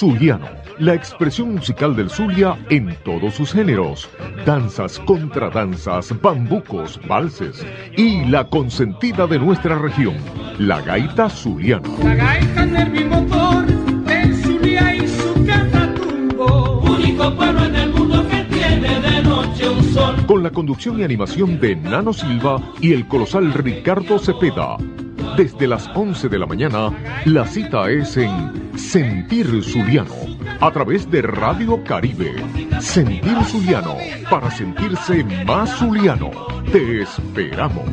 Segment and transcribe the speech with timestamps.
[0.00, 4.08] Zuliano, la expresión musical del Zulia en todos sus géneros,
[4.46, 7.66] danzas, contradanzas, bambucos, valses
[7.98, 10.14] y la consentida de nuestra región,
[10.58, 11.86] la gaita zuliana.
[12.02, 19.22] La gaita del Zulia y su catatumbo, único pueblo en el mundo que tiene de
[19.22, 20.14] noche un sol.
[20.26, 24.78] Con la conducción y animación de Nano Silva y el colosal Ricardo Cepeda.
[25.36, 26.90] Desde las 11 de la mañana,
[27.26, 30.14] la cita es en Sentir Zuliano
[30.60, 32.34] a través de Radio Caribe.
[32.80, 33.96] Sentir Zuliano
[34.28, 36.30] para sentirse más Zuliano.
[36.72, 37.84] Te esperamos.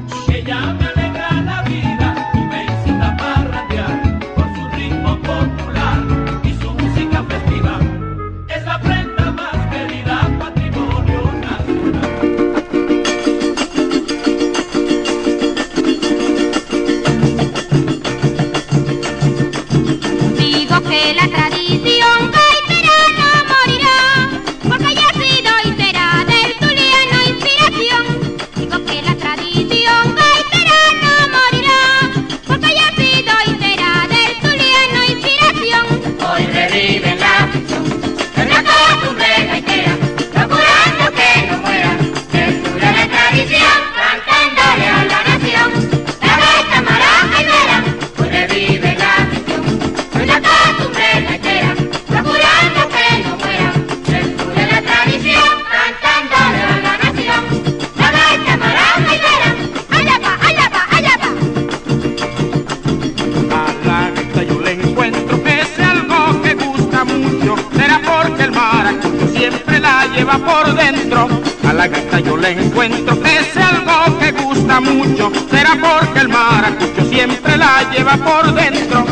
[74.81, 79.05] mucho, será porque el maracucho siempre la lleva por dentro.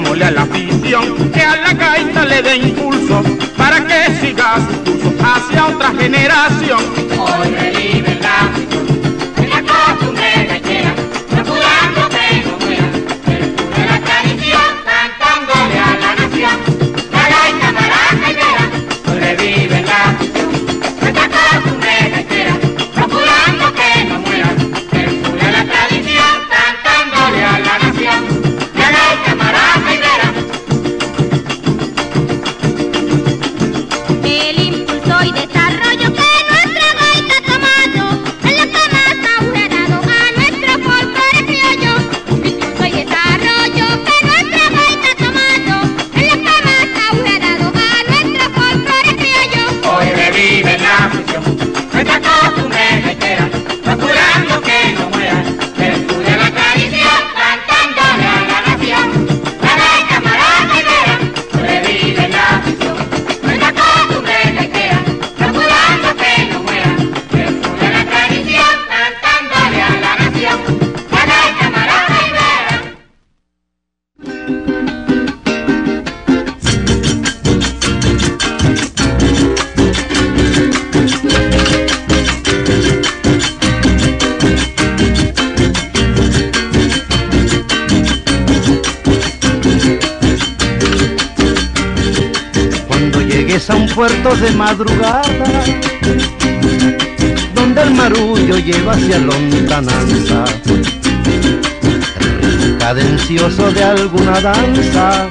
[0.00, 3.22] Pidámosle a la afición que a la gaita le dé impulso
[3.56, 6.80] para que siga su curso hacia otra generación.
[94.40, 95.22] De madrugada,
[97.54, 100.44] donde el marullo lleva hacia lontananza,
[102.78, 105.28] cadencioso de alguna danza,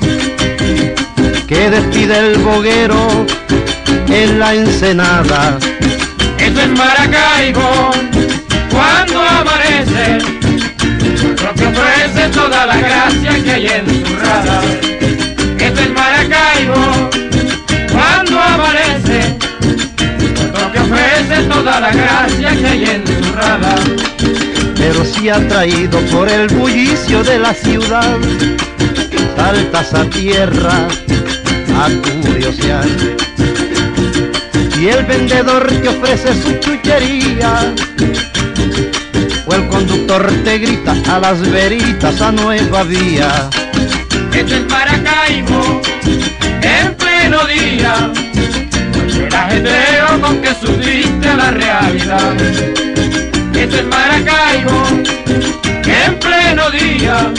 [1.47, 3.25] que despide el boguero
[4.09, 5.57] en la ensenada.
[6.38, 7.91] Eso es Maracaibo,
[8.69, 10.19] cuando amanece,
[11.43, 14.88] lo que ofrece toda la gracia que hay en su rada.
[21.60, 23.75] Toda la gracia que hay en su rada.
[24.78, 28.18] pero si atraído por el bullicio de la ciudad,
[29.36, 30.88] saltas a tierra
[31.82, 31.89] a
[32.24, 32.88] curiosear.
[34.80, 37.74] Y el vendedor te ofrece su chuchería,
[39.46, 43.50] o el conductor te grita a las veritas a nueva vía.
[44.34, 45.82] Eso es Maracaibo,
[46.62, 48.12] en pleno día,
[49.28, 49.99] el ajetreo
[50.29, 52.36] con que subiste a la realidad.
[53.55, 54.83] Eso es Maracaibo,
[55.86, 57.33] en pleno día,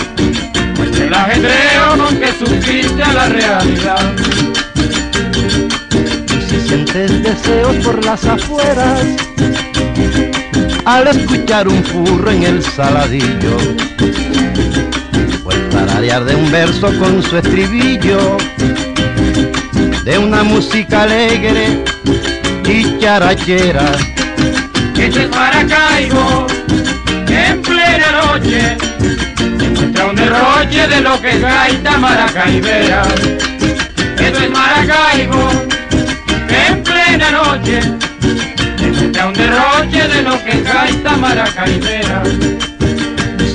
[1.00, 4.12] el ajetreo con que subiste a la realidad.
[6.36, 9.04] Y si sientes deseos por las afueras,
[10.84, 13.56] al escuchar un furro en el saladillo,
[15.44, 18.36] o el tararear de un verso con su estribillo,
[20.04, 21.84] de una música alegre
[22.70, 23.90] y charachera,
[24.96, 26.46] Eso es Maracaibo,
[27.28, 28.76] en plena noche,
[29.58, 33.02] se encuentra un derroche de lo que es gaita maracaibera.
[34.18, 35.50] Eso es Maracaibo,
[36.48, 42.22] en plena noche, se encuentra un derroche de lo que es gaita maracaibera.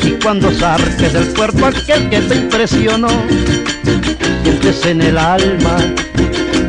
[0.04, 3.08] y cuando zarques del cuerpo aquel que te impresionó,
[4.44, 5.78] sientes en el alma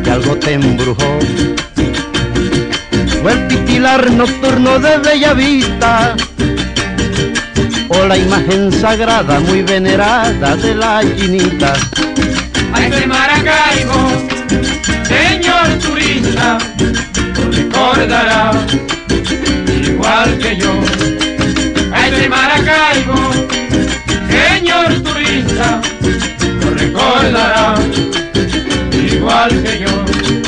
[0.05, 1.19] que algo te embrujó.
[3.25, 6.15] O el titilar nocturno de Bella Vista,
[7.89, 11.73] o la imagen sagrada muy venerada de la chinita.
[12.73, 14.11] A ese Maracaibo,
[15.05, 16.59] señor turista,
[17.37, 18.53] lo recordará
[19.83, 20.73] igual que yo.
[21.93, 23.33] A ese Maracaibo,
[24.29, 25.81] señor turista,
[26.61, 27.75] lo recordará
[28.93, 30.46] igual que yo.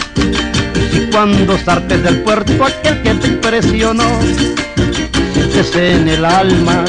[1.18, 4.20] Cuando zartes del puerto aquel que te impresionó,
[5.34, 6.84] sientes en el alma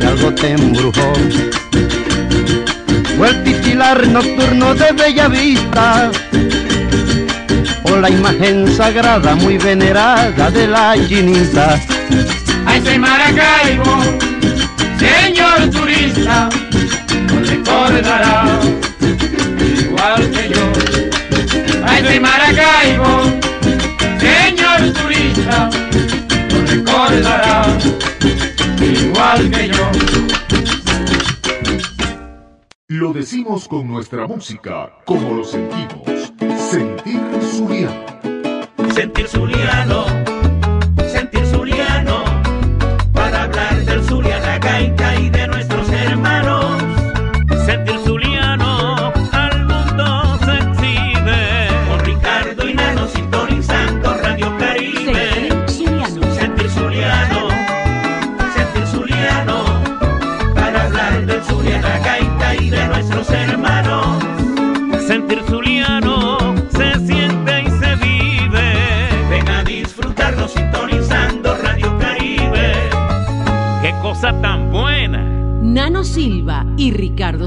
[0.00, 1.12] que algo te embrujó.
[3.16, 6.10] O el titilar nocturno de Bella Vista,
[7.84, 11.80] o la imagen sagrada muy venerada de la chinita.
[12.66, 14.02] A ese Maracaibo,
[14.98, 16.48] señor turista,
[17.28, 18.46] lo recordará
[19.78, 20.72] igual que yo.
[21.86, 23.43] A ese Maracaibo,
[24.84, 25.70] señor turista,
[26.50, 27.78] lo recordará
[28.80, 29.90] igual que yo.
[32.88, 36.32] Lo decimos con nuestra música, como lo sentimos.
[36.70, 38.04] Sentir Zuliano.
[38.94, 40.04] sentir zuliano,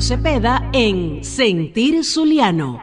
[0.07, 2.81] Cepeda en Sentir Zuliano.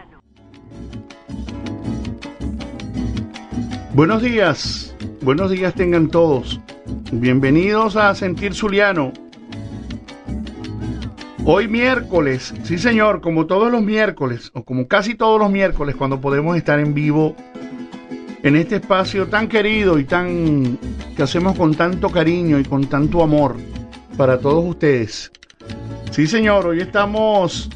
[3.94, 6.60] Buenos días, buenos días tengan todos.
[7.12, 9.10] Bienvenidos a Sentir Zuliano.
[11.46, 16.20] Hoy miércoles, sí señor, como todos los miércoles, o como casi todos los miércoles, cuando
[16.20, 17.34] podemos estar en vivo
[18.42, 20.78] en este espacio tan querido y tan
[21.16, 23.56] que hacemos con tanto cariño y con tanto amor
[24.18, 25.32] para todos ustedes.
[26.14, 27.68] Sí, señor, hoy estamos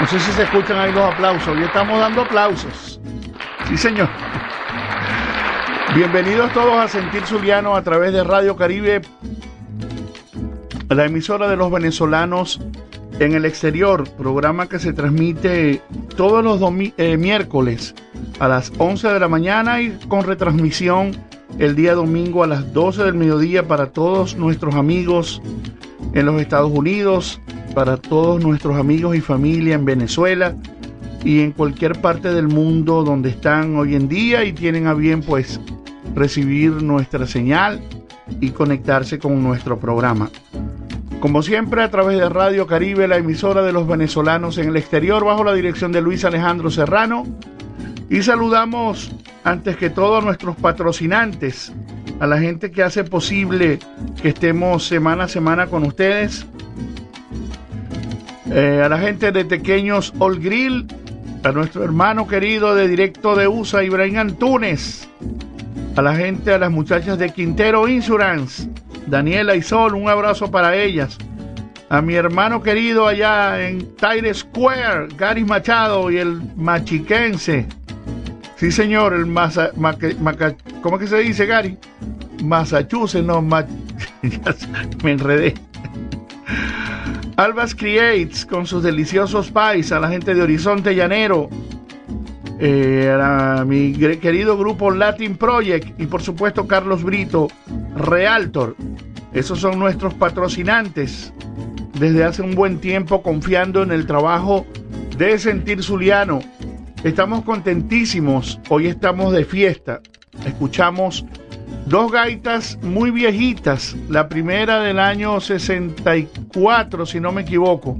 [0.00, 3.00] no sé si se escuchan ahí los aplausos, hoy estamos dando aplausos.
[3.68, 4.08] Sí, señor.
[5.94, 9.02] Bienvenidos todos a Sentir Zuliano a través de Radio Caribe,
[10.88, 12.60] la emisora de los venezolanos
[13.20, 15.82] en el exterior, programa que se transmite
[16.16, 16.60] todos los
[16.96, 17.94] eh, miércoles
[18.40, 21.12] a las 11 de la mañana y con retransmisión
[21.60, 25.40] el día domingo a las 12 del mediodía para todos nuestros amigos
[26.12, 27.40] en los Estados Unidos,
[27.74, 30.54] para todos nuestros amigos y familia en Venezuela
[31.24, 35.22] y en cualquier parte del mundo donde están hoy en día y tienen a bien
[35.22, 35.60] pues
[36.14, 37.80] recibir nuestra señal
[38.40, 40.30] y conectarse con nuestro programa.
[41.20, 45.24] Como siempre, a través de Radio Caribe, la emisora de los venezolanos en el exterior,
[45.24, 47.24] bajo la dirección de Luis Alejandro Serrano.
[48.08, 49.12] Y saludamos
[49.42, 51.72] antes que todo a nuestros patrocinantes,
[52.20, 53.78] a la gente que hace posible
[54.20, 56.46] que estemos semana a semana con ustedes,
[58.50, 60.86] eh, a la gente de Pequeños All Grill,
[61.42, 65.08] a nuestro hermano querido de Directo de USA, Ibrahim Antunes,
[65.96, 68.68] a la gente, a las muchachas de Quintero Insurance,
[69.06, 71.18] Daniela y Sol, un abrazo para ellas.
[71.88, 77.66] A mi hermano querido allá en Tire Square, Gary Machado y el machiquense.
[78.56, 79.70] Sí, señor, el Masa,
[80.82, 81.76] ¿cómo es que se dice, Gary?
[82.42, 83.42] Massachusetts, no,
[85.02, 85.54] me enredé.
[87.36, 91.50] Albas Creates con sus deliciosos pies a la gente de Horizonte Llanero,
[92.58, 97.48] eh, a mi querido grupo Latin Project y por supuesto Carlos Brito,
[97.94, 98.74] Realtor.
[99.34, 101.30] Esos son nuestros patrocinantes
[101.98, 104.64] desde hace un buen tiempo confiando en el trabajo
[105.18, 106.40] de Sentir Zuliano.
[107.06, 110.00] Estamos contentísimos, hoy estamos de fiesta.
[110.44, 111.24] Escuchamos
[111.86, 117.96] dos gaitas muy viejitas, la primera del año 64, si no me equivoco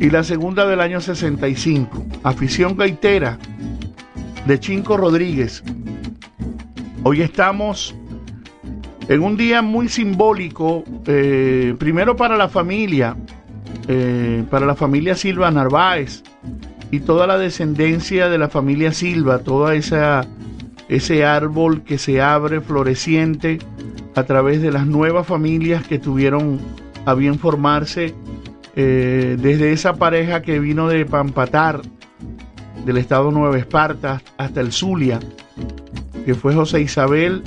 [0.00, 3.38] y la segunda del año 65, Afición Gaitera
[4.46, 5.62] de Chinco Rodríguez.
[7.02, 7.94] Hoy estamos
[9.06, 13.14] en un día muy simbólico, eh, primero para la familia,
[13.86, 16.22] eh, para la familia Silva Narváez
[16.90, 19.40] y toda la descendencia de la familia Silva,
[19.74, 20.26] esa
[20.88, 23.58] ese árbol que se abre floreciente
[24.14, 26.60] a través de las nuevas familias que tuvieron
[27.04, 28.14] a bien formarse
[28.76, 31.82] eh, desde esa pareja que vino de Pampatar,
[32.84, 35.18] del estado Nueva Esparta, hasta el Zulia,
[36.24, 37.42] que fue José Isabel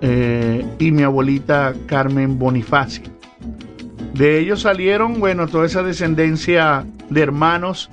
[0.00, 3.15] eh, y mi abuelita Carmen Bonifacio.
[4.16, 7.90] De ellos salieron, bueno, toda esa descendencia de hermanos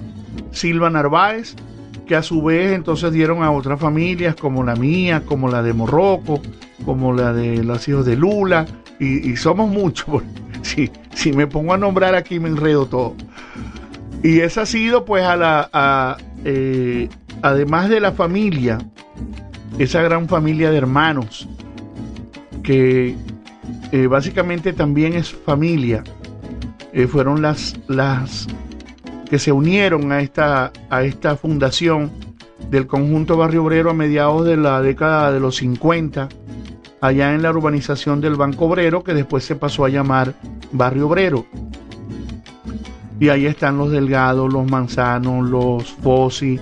[0.52, 1.56] Silva Narváez,
[2.08, 5.74] que a su vez entonces dieron a otras familias como la mía, como la de
[5.74, 6.42] Morroco,
[6.86, 8.66] como la de los hijos de Lula,
[9.00, 10.24] y, somos muchos,
[10.62, 13.16] sí, si me pongo a nombrar aquí me enredo todo.
[14.22, 17.10] Y esa ha sido pues a la, eh,
[17.42, 18.78] además de la familia,
[19.78, 21.50] esa gran familia de hermanos,
[22.64, 23.18] que
[23.94, 26.04] eh, básicamente también es familia,
[26.94, 28.48] eh, fueron las, las
[29.30, 32.12] que se unieron a esta, a esta fundación
[32.72, 36.28] del conjunto Barrio Obrero a mediados de la década de los 50
[37.02, 40.34] allá en la urbanización del Banco Obrero, que después se pasó a llamar
[40.72, 41.46] Barrio Obrero.
[43.20, 46.60] Y ahí están los Delgados, los Manzanos, los Fossi,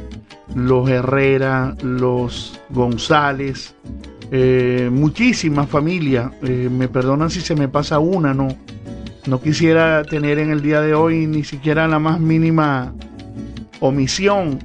[0.54, 3.74] los Herrera, los González,
[4.34, 6.32] eh, muchísimas familias.
[6.42, 8.48] Eh, me perdonan si se me pasa una, no.
[9.28, 12.94] No quisiera tener en el día de hoy ni siquiera la más mínima
[13.82, 14.58] omisión,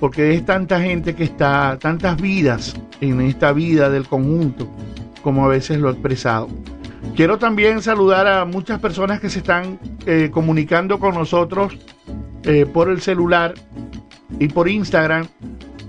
[0.00, 4.68] porque es tanta gente que está, tantas vidas en esta vida del conjunto
[5.22, 6.48] como a veces lo he expresado.
[7.14, 11.76] Quiero también saludar a muchas personas que se están eh, comunicando con nosotros
[12.74, 13.54] por el celular
[14.38, 15.26] y por Instagram,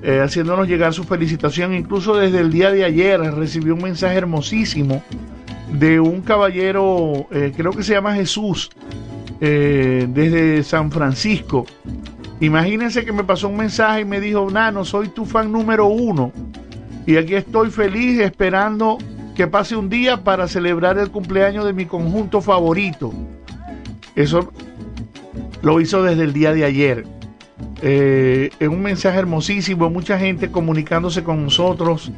[0.05, 1.73] eh, haciéndonos llegar su felicitación.
[1.73, 5.03] Incluso desde el día de ayer recibí un mensaje hermosísimo
[5.71, 8.69] de un caballero, creo que se llama Jesús,
[9.39, 11.65] desde San Francisco.
[12.39, 16.31] Imagínense que me pasó un mensaje y me dijo, Nano, soy tu fan número uno.
[17.05, 18.97] Y aquí estoy feliz esperando
[19.35, 23.13] que pase un día para celebrar el cumpleaños de mi conjunto favorito.
[24.15, 24.51] Eso
[25.61, 27.05] lo hizo desde el día de ayer.
[27.81, 32.11] Eh, en un mensaje hermosísimo, mucha gente comunicándose con nosotros.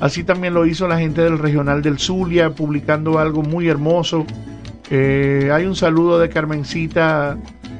[0.00, 4.26] Así también lo hizo la gente del Regional del Zulia, publicando algo muy hermoso.
[4.90, 7.38] Eh, hay un saludo de Carmencita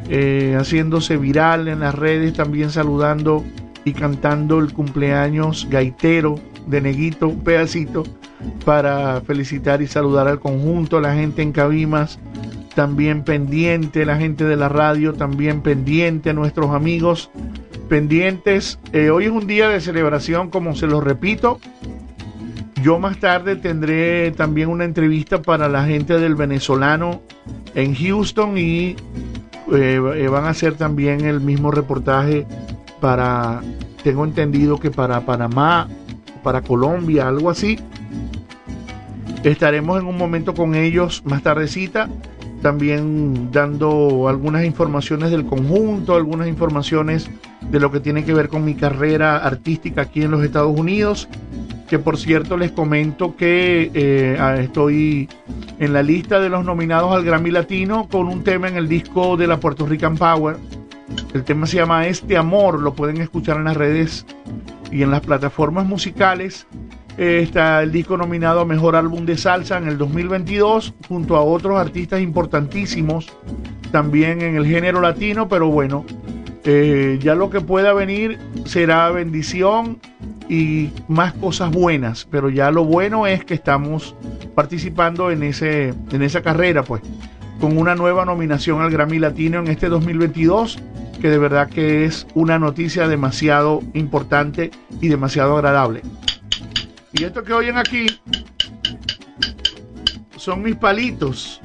[0.09, 3.45] eh, haciéndose viral en las redes, también saludando
[3.85, 8.05] y cantando el cumpleaños gaitero de Neguito, un pedacito
[8.65, 12.19] para felicitar y saludar al conjunto, la gente en Cabimas
[12.75, 17.31] también pendiente, la gente de la radio también pendiente, nuestros amigos
[17.89, 18.79] pendientes.
[18.93, 21.61] Eh, hoy es un día de celebración, como se lo repito.
[22.83, 27.23] Yo más tarde tendré también una entrevista para la gente del venezolano
[27.75, 28.97] en Houston y
[29.73, 32.47] eh, eh, van a hacer también el mismo reportaje
[33.01, 33.61] para,
[34.03, 35.89] tengo entendido que para Panamá,
[36.43, 37.79] para Colombia, algo así.
[39.45, 42.09] Estaremos en un momento con ellos más tardecita
[42.63, 47.29] también dando algunas informaciones del conjunto, algunas informaciones
[47.71, 51.29] de lo que tiene que ver con mi carrera artística aquí en los Estados Unidos,
[51.89, 55.29] que por cierto les comento que eh, ah, estoy
[55.81, 59.37] en la lista de los nominados al Grammy Latino con un tema en el disco
[59.37, 60.57] de la Puerto Rican Power.
[61.35, 64.25] El tema se llama Este Amor, lo pueden escuchar en las redes
[64.91, 66.67] y en las plataformas musicales
[67.17, 71.79] está el disco nominado a Mejor Álbum de Salsa en el 2022 junto a otros
[71.79, 73.27] artistas importantísimos
[73.91, 76.05] también en el género latino, pero bueno,
[76.65, 79.99] eh, ya lo que pueda venir será bendición
[80.49, 84.15] y más cosas buenas, pero ya lo bueno es que estamos
[84.55, 87.03] participando en, ese, en esa carrera, pues,
[87.61, 90.79] con una nueva nominación al Grammy Latino en este 2022,
[91.21, 94.71] que de verdad que es una noticia demasiado importante
[95.01, 96.03] y demasiado agradable.
[97.13, 98.07] Y esto que oyen aquí
[100.37, 101.61] son mis palitos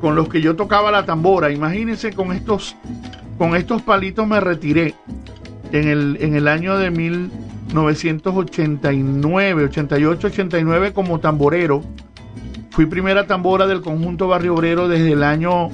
[0.00, 1.52] con los que yo tocaba la tambora.
[1.52, 2.74] Imagínense con estos,
[3.38, 4.96] con estos palitos me retiré
[5.72, 11.84] en el, en el año de 1989, 88, 89 como tamborero.
[12.70, 15.68] Fui primera tambora del conjunto Barrio Obrero desde el año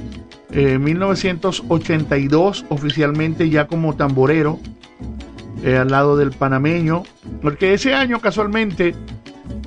[0.50, 4.60] 1982, eh, oficialmente ya como tamborero.
[5.64, 7.04] Eh, al lado del panameño,
[7.40, 8.94] porque ese año casualmente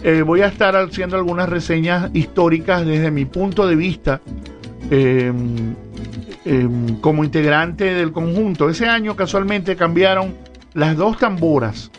[0.08, 4.22] eh, voy a estar haciendo algunas reseñas históricas desde mi punto de vista
[4.90, 5.76] em,
[6.46, 8.70] em, como integrante del conjunto.
[8.70, 10.34] Ese año casualmente cambiaron
[10.74, 11.92] las dos tamboras.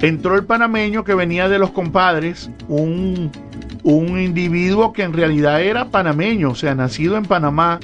[0.00, 3.32] Entró el panameño que venía de los compadres, un,
[3.82, 7.80] un individuo que en realidad era panameño, o sea, nacido en Panamá,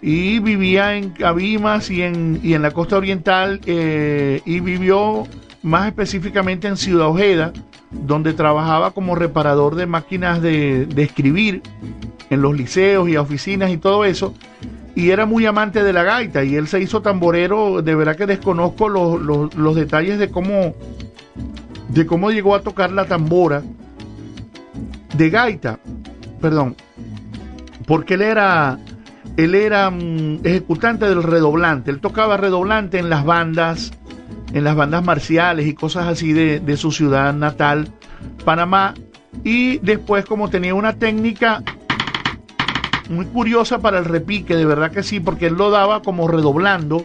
[0.00, 5.26] y vivía en Cabimas y en, y en la costa oriental eh, y vivió
[5.60, 7.52] más específicamente en Ciudad Ojeda,
[7.90, 11.62] donde trabajaba como reparador de máquinas de, escribir
[12.30, 14.34] en los liceos y oficinas y todo eso.
[14.94, 17.82] Y era muy amante de la gaita y él se hizo tamborero.
[17.82, 20.74] De verdad que desconozco los, los, los detalles de cómo,
[21.88, 23.62] de cómo llegó a tocar la tambora
[25.16, 25.78] de gaita.
[26.40, 26.76] Perdón.
[27.86, 28.78] Porque él era
[29.36, 33.92] él era mm, ejecutante del redoblante, él tocaba redoblante en las bandas,
[34.52, 37.88] en las bandas marciales y cosas así de, su ciudad natal,
[38.44, 38.94] Panamá,
[39.44, 41.62] y después como tenía una técnica
[43.08, 47.04] muy curiosa para el repique, de verdad que sí, porque él lo daba como redoblando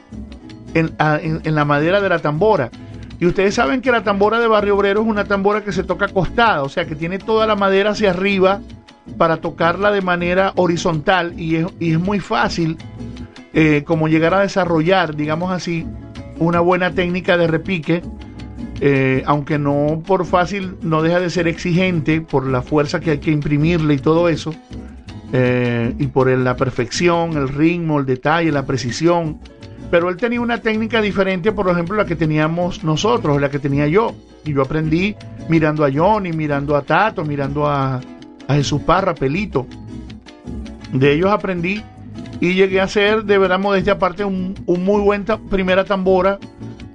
[0.73, 2.69] en, en, la madera de la tambora.
[3.19, 6.05] Y ustedes saben que la tambora de Barrio Obrero es una tambora que se toca
[6.05, 8.59] acostada, o sea que tiene toda la madera hacia arriba
[9.17, 12.77] para tocarla de manera horizontal y es, muy fácil
[13.53, 15.87] eh, como llegar a desarrollar, digamos así,
[16.39, 18.01] una buena técnica de repique,
[18.81, 23.17] eh, aunque no por fácil, no deja de ser exigente por la fuerza que hay
[23.19, 24.53] que imprimirle y todo eso,
[25.31, 29.39] eh, y por la perfección, el ritmo, el detalle, la precisión.
[29.91, 33.87] Pero él tenía una técnica diferente, por ejemplo, la que teníamos nosotros, la que tenía
[33.87, 34.13] yo.
[34.43, 35.15] Y yo aprendí
[35.47, 38.01] mirando a Johnny, mirando a Tato, mirando a,
[38.47, 39.67] a Jesús Parra, Pelito.
[40.91, 41.83] De ellos aprendí
[42.39, 46.39] y llegué a ser, de verdad, modestia aparte, un, muy buen primera tambora.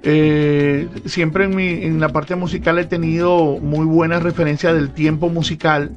[0.03, 5.29] Eh, siempre en, mi, en la parte musical he tenido muy buena referencia del tiempo
[5.29, 5.91] musical.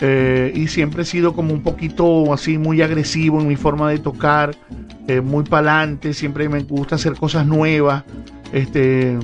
[0.00, 3.98] Eh, y siempre he sido como un poquito así muy agresivo en mi forma de
[3.98, 4.54] tocar,
[5.08, 8.04] eh, muy pa'lante, siempre me gusta hacer cosas nuevas,
[8.52, 9.18] este,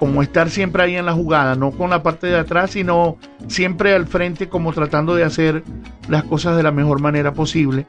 [0.00, 3.94] como estar siempre ahí en la jugada, no con la parte de atrás, sino siempre
[3.94, 5.62] al frente como tratando de hacer
[6.08, 7.84] las cosas de la mejor manera posible.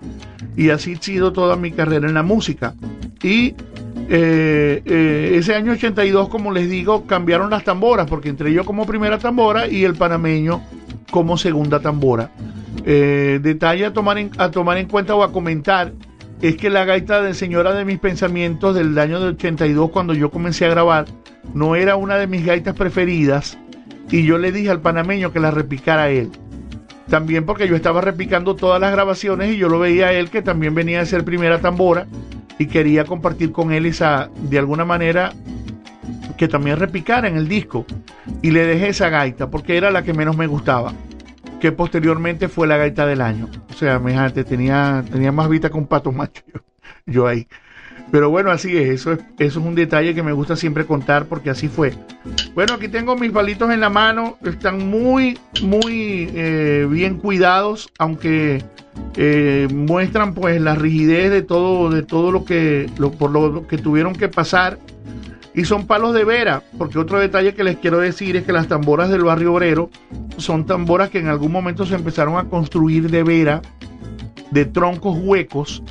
[0.58, 2.76] Y así ha sido toda mi carrera en la música.
[3.24, 3.56] Y
[4.10, 8.86] eh, eh, ese año 82, como les digo, cambiaron las tamboras, porque entré yo como
[8.86, 10.62] primera tambora y el panameño
[11.12, 12.30] como segunda tambora.
[12.86, 15.93] Eh, detalle tomar, a tomar en cuenta o a comentar
[16.42, 20.32] es que la gaita de Señora de mis Pensamientos del año de 82, cuando yo
[20.32, 21.06] comencé a grabar,
[21.54, 23.60] no era una de mis gaitas preferidas
[24.10, 26.32] y yo le dije al panameño que la repicara él.
[27.10, 30.42] También porque yo estaba repicando todas las grabaciones y yo lo veía a él que
[30.42, 32.08] también venía a ser primera tambora
[32.58, 35.34] y quería compartir con él esa, de alguna manera,
[36.38, 37.86] que también repicara en el disco.
[38.42, 40.94] Y le dejé esa gaita porque era la que menos me gustaba,
[41.62, 43.47] que posteriormente fue la gaita del año.
[43.69, 46.41] O sea, fíjate, tenía, tenía más que un pato macho
[47.06, 47.47] yo, ahí.
[48.12, 51.26] Pero bueno, así es eso, es, eso es un detalle que me gusta siempre contar
[51.26, 51.93] porque así fue.
[52.54, 58.65] Bueno, aquí tengo mis palitos en la mano, están muy, muy eh, bien cuidados, aunque
[59.15, 64.13] eh, muestran pues la rigidez de todo, de todo lo que, por lo que tuvieron
[64.13, 64.78] que pasar.
[65.54, 68.68] Y son palos de vera, porque otro detalle que les quiero decir es que las
[68.68, 69.90] tamboras del barrio obrero
[70.38, 73.62] son tamboras que en algún momento se empezaron a construir de vera,
[74.52, 75.84] de troncos huecos,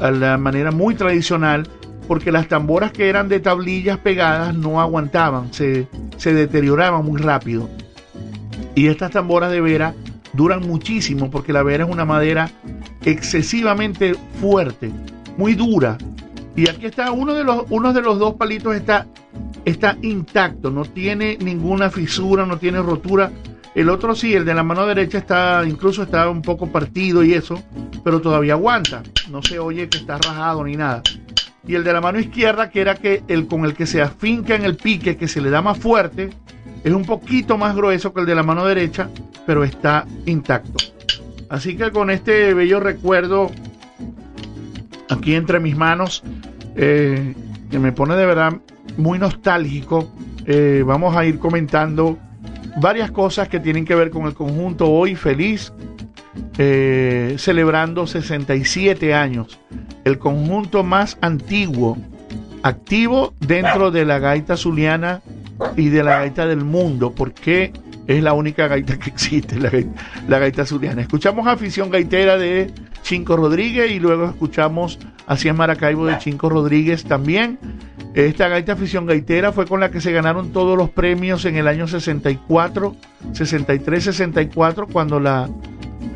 [0.00, 1.68] a la manera muy tradicional,
[2.08, 5.86] porque las tamboras que eran de tablillas pegadas no aguantaban, se,
[6.16, 7.68] se deterioraban muy rápido.
[8.74, 9.94] Y estas tamboras de vera
[10.32, 12.50] duran muchísimo porque la vera es una madera
[13.04, 14.90] excesivamente fuerte,
[15.36, 15.98] muy dura.
[16.56, 19.06] Y aquí está uno de los, de los dos palitos está,
[19.64, 23.30] está intacto, no tiene ninguna fisura, no tiene rotura.
[23.74, 27.34] El otro sí, el de la mano derecha está, incluso está un poco partido y
[27.34, 27.60] eso,
[28.04, 29.02] pero todavía aguanta.
[29.30, 31.02] No se oye que está rajado ni nada.
[31.66, 34.54] Y el de la mano izquierda, que era que el con el que se afinca
[34.54, 36.30] en el pique, que se le da más fuerte,
[36.84, 39.08] es un poquito más grueso que el de la mano derecha,
[39.46, 40.84] pero está intacto.
[41.48, 43.50] Así que con este bello recuerdo
[45.08, 46.22] aquí entre mis manos,
[46.76, 47.34] eh,
[47.70, 48.54] que me pone de verdad
[48.96, 50.10] muy nostálgico,
[50.46, 52.18] eh, vamos a ir comentando
[52.80, 55.72] varias cosas que tienen que ver con el conjunto hoy feliz,
[56.58, 59.58] eh, celebrando 67 años,
[60.04, 61.96] el conjunto más antiguo,
[62.62, 65.22] activo dentro de la gaita zuliana
[65.76, 67.72] y de la gaita del mundo, porque
[68.06, 71.02] es la única gaita que existe, la gaita, la gaita zuliana.
[71.02, 72.70] Escuchamos afición gaitera de
[73.04, 77.58] Chinco Rodríguez y luego escuchamos Así es Maracaibo de Chinco Rodríguez también.
[78.14, 81.66] Esta gaita afición gaitera fue con la que se ganaron todos los premios en el
[81.66, 82.94] año 64,
[83.32, 85.48] 63, 64, cuando la,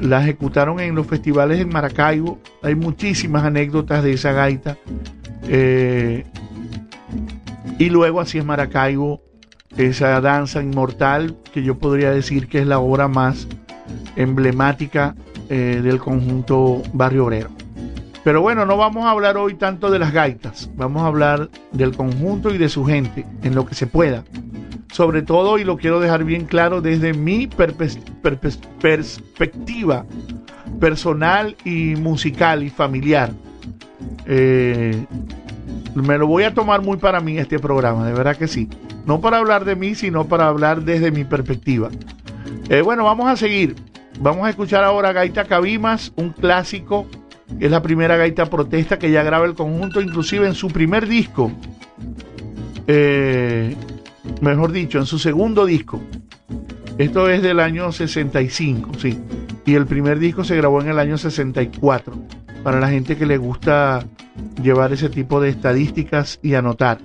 [0.01, 2.39] la ejecutaron en los festivales en Maracaibo.
[2.63, 4.77] Hay muchísimas anécdotas de esa gaita.
[5.45, 6.25] Eh,
[7.79, 9.23] y luego Así es Maracaibo,
[9.77, 13.49] esa danza inmortal que yo podría decir que es la obra más
[14.17, 15.15] emblemática
[15.49, 17.51] eh, del conjunto Barrio Obrero.
[18.25, 21.97] Pero bueno, no vamos a hablar hoy tanto de las gaitas, vamos a hablar del
[21.97, 24.25] conjunto y de su gente, en lo que se pueda.
[24.93, 30.05] Sobre todo, y lo quiero dejar bien claro desde mi perspectiva
[30.81, 33.33] personal y musical y familiar.
[34.27, 35.05] Eh,
[35.95, 38.69] me lo voy a tomar muy para mí este programa, de verdad que sí.
[39.07, 41.91] No para hablar de mí, sino para hablar desde mi perspectiva.
[42.69, 43.75] Eh, bueno, vamos a seguir.
[44.21, 47.07] Vamos a escuchar ahora Gaita Cabimas, un clásico.
[47.61, 51.53] Es la primera gaita protesta que ya graba el conjunto, inclusive en su primer disco.
[52.89, 53.77] Eh,
[54.41, 56.01] mejor dicho, en su segundo disco.
[56.99, 59.19] Esto es del año 65, sí.
[59.65, 62.13] Y el primer disco se grabó en el año 64.
[62.65, 64.05] Para la gente que le gusta
[64.61, 66.99] llevar ese tipo de estadísticas y anotar.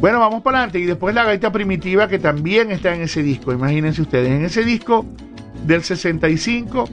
[0.00, 0.78] Bueno, vamos para adelante.
[0.78, 3.52] Y después la gaita primitiva que también está en ese disco.
[3.52, 5.04] Imagínense ustedes, en ese disco
[5.64, 6.88] del 65,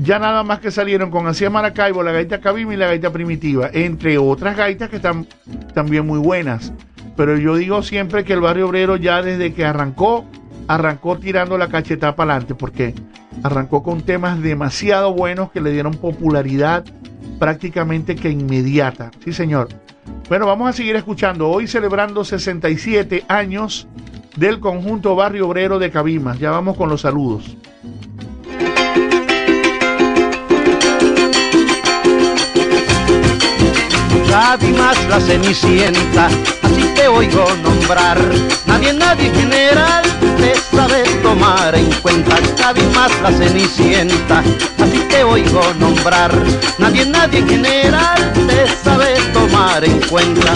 [0.00, 3.70] ya nada más que salieron con Hacía Maracaibo, la gaita Cabima y la gaita primitiva,
[3.72, 5.26] entre otras gaitas que están
[5.74, 6.72] también muy buenas.
[7.16, 10.26] Pero yo digo siempre que el barrio obrero ya desde que arrancó,
[10.68, 12.94] arrancó tirando la cachetada para adelante, porque
[13.42, 16.84] arrancó con temas demasiado buenos que le dieron popularidad
[17.38, 19.10] prácticamente que inmediata.
[19.24, 19.68] Sí, señor.
[20.28, 21.48] Bueno, vamos a seguir escuchando.
[21.48, 23.86] Hoy celebrando 67 años
[24.36, 26.38] del conjunto Barrio Obrero de Cabimas.
[26.38, 27.56] Ya vamos con los saludos.
[34.36, 36.26] Cabimas la cenicienta,
[36.62, 38.18] así te oigo nombrar.
[38.66, 40.04] Nadie, nadie general
[40.36, 42.36] te sabe tomar en cuenta.
[42.54, 44.40] Cabimas la cenicienta,
[44.78, 46.30] así te oigo nombrar.
[46.76, 50.52] Nadie, nadie general te sabe tomar en cuenta.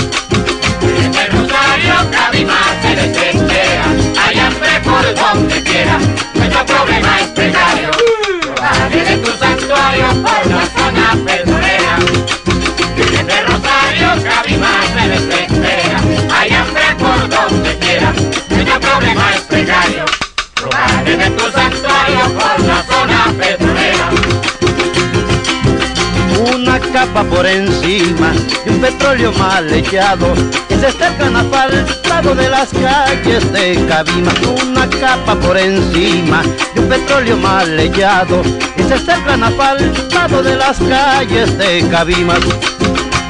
[0.83, 3.85] En el Rosario Cabimás se desespera,
[4.23, 5.99] hay hambre por donde quiera,
[6.35, 7.70] nuestro problema es precario.
[21.13, 24.11] en estos santuarios por la zona petrolera.
[26.55, 28.33] Una capa por encima
[28.65, 30.33] de un petróleo mal echado
[30.69, 34.33] que se acercan asfaltado de las calles de Cabima.
[34.63, 36.43] Una capa por encima
[36.75, 38.43] de un petróleo mal echado
[38.77, 42.35] que se acercan asfaltado de las calles de Cabima.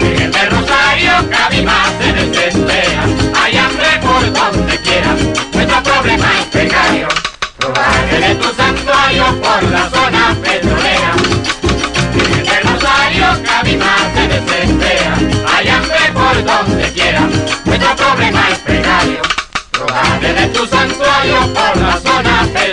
[0.01, 3.05] En el Rosario Cabima se desespera,
[3.43, 5.15] hay hambre por donde quiera,
[5.53, 6.40] nuestro problema
[9.35, 11.13] por la zona petrolera.
[12.15, 15.15] En el Rosario, Cabima se desespera.
[15.55, 17.29] Hay hambre por donde quiera.
[17.65, 19.23] Nuestro problema es precario.
[19.73, 22.70] Robarle de tu santuario por la zona petrolera.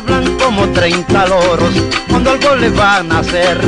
[0.00, 1.74] Hablan como 30 loros
[2.08, 3.60] cuando algo le van a hacer.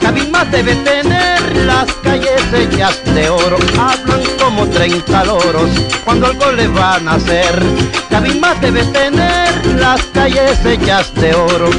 [0.00, 3.56] Cabima debe tener las calles hechas de oro.
[3.76, 5.70] Hablan como 30 loros
[6.04, 7.60] cuando algo le van a hacer.
[8.08, 11.70] Cabima debe tener las calles hechas de oro.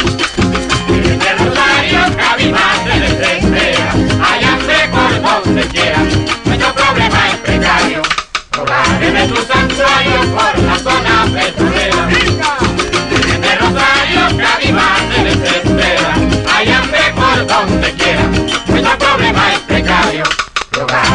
[0.90, 3.94] En Rosario, Cabima se desespera.
[4.30, 6.00] Hay hambre por donde quiera.
[6.44, 8.02] Nuestro problema es precario.
[8.52, 12.21] Robarle de tu santuario por la zona petrolera.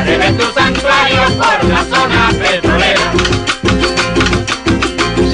[0.06, 3.12] Robarle de tu santuario por la zona petrolera.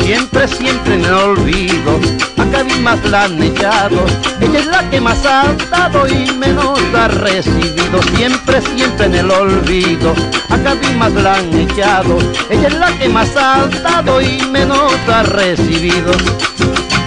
[0.02, 2.00] Siempre, siempre en el olvido,
[2.38, 4.04] a Cabima la han echado.
[4.40, 8.02] Ella es la que más ha dado y menos ha recibido.
[8.16, 10.14] Siempre, siempre en el olvido,
[10.48, 12.18] a Cabima la han echado.
[12.50, 16.12] Ella es la que más ha dado y menos ha recibido.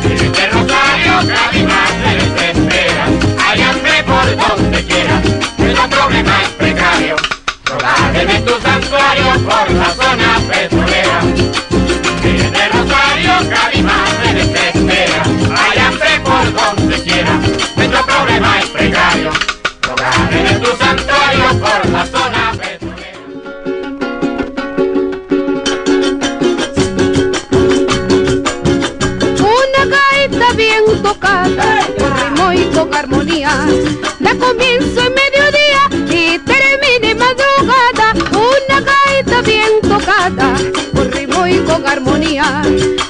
[0.03, 3.07] En el Rosario, Cabima se desespera.
[3.47, 5.21] Hay hambre por donde quiera.
[5.57, 7.14] Nuestro problema es precario.
[9.39, 11.19] Por la zona petrolera.
[12.23, 15.23] En el Rosario, Cabima se desespera.
[15.57, 17.39] Hay hambre por donde quiera.
[17.75, 19.31] Nuestro problema es precario.
[19.81, 23.19] Robarle de tu santuario por la zona petrolera.
[29.39, 33.65] Una gaita bien tocada, con ritmo y con armonía,
[34.19, 35.04] da comienzo
[41.85, 42.61] y con armonía,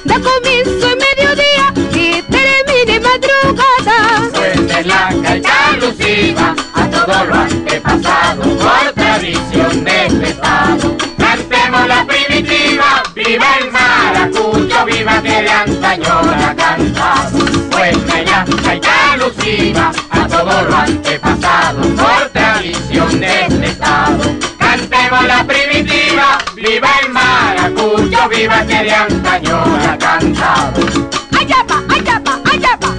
[0.04, 4.30] da comienzo en mediodía y termina en madrugada.
[4.34, 10.98] Suene la gaita alusiva a todo lo antepasado por tradición de este estado.
[11.18, 17.40] Cantemos la primitiva, viva el maracucho, viva que de antaño la cantado.
[17.72, 24.55] Suene la gaita alusiva a todo lo antepasado por tradición de este estado.
[24.88, 30.86] Cantemos la primitiva, viva el maracucho, viva que de antaño la cantado.
[31.34, 32.94] Va, allá va.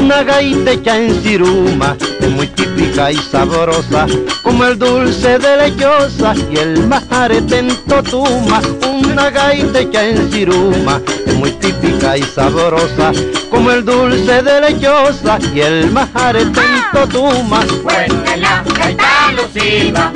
[0.00, 4.06] Una gaita hecha en ciruma, es muy típica y sabrosa,
[4.42, 8.60] como el dulce de lechosa y el majarete en totuma.
[9.04, 13.12] Una gaita hecha en ciruma, es muy típica y sabrosa,
[13.48, 17.64] como el dulce de lechosa y el majarete en totuma.
[17.64, 20.12] Suene la gaita alusiva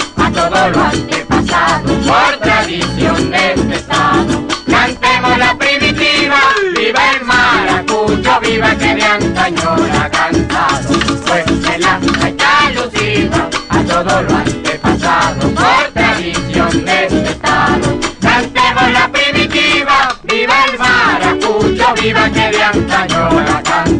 [0.49, 4.47] todo lo antepasado por tradición de este estado.
[4.69, 6.41] Cantemos la primitiva,
[6.77, 10.95] viva el maracucho, viva que de antaño la cantado.
[11.27, 17.99] Suene la gaita alusiva a todo lo antepasado por tradición de este estado.
[18.21, 23.96] Cantemos la primitiva, viva el maracucho, viva que de antaño la cantado.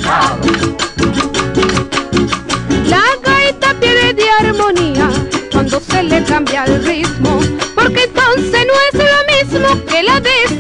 [6.37, 7.41] Cambia el ritmo,
[7.75, 10.56] porque entonces no es lo mismo que la de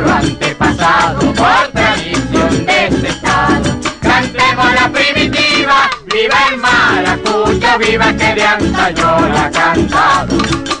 [0.00, 3.76] lo antepasado por tradición de este estado.
[4.00, 10.75] Cantemos la primitiva, viva el maracucho, viva que de antaño la cantado.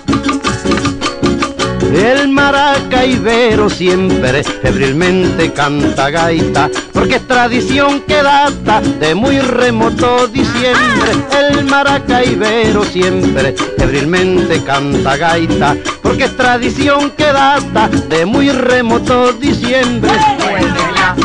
[2.06, 10.28] El maraca ibero siempre febrilmente canta gaita, porque es tradición que data de muy remoto
[10.28, 11.10] diciembre.
[11.32, 19.32] El maraca ibero siempre febrilmente canta gaita, porque es tradición que data de muy remoto
[19.32, 20.12] diciembre.
[20.38, 21.16] Suene la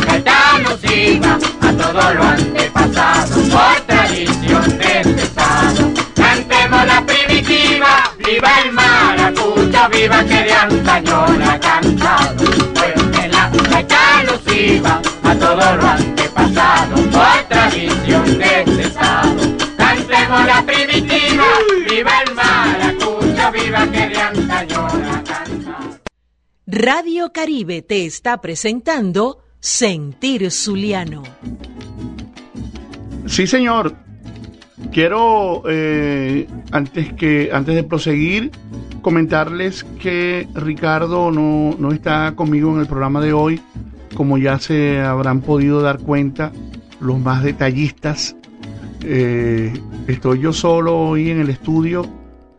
[9.81, 16.95] la viva que de antaño la ha cantado, cuéntela, la alusiva a todo lo antepasado,
[17.09, 19.41] por tradición de este estado.
[19.77, 21.45] Cantemos la primitiva,
[21.89, 25.99] viva el maracucho, viva que de antaño la cantado.
[26.67, 31.23] Radio Caribe te está presentando Sentir Zuliano.
[33.25, 33.95] Sí, señor.
[34.91, 38.51] Quiero, eh, antes, que, antes de proseguir,
[39.01, 43.61] comentarles que Ricardo no, no está conmigo en el programa de hoy.
[44.15, 46.51] Como ya se habrán podido dar cuenta,
[46.99, 48.35] los más detallistas,
[49.03, 49.73] eh,
[50.07, 52.05] estoy yo solo hoy en el estudio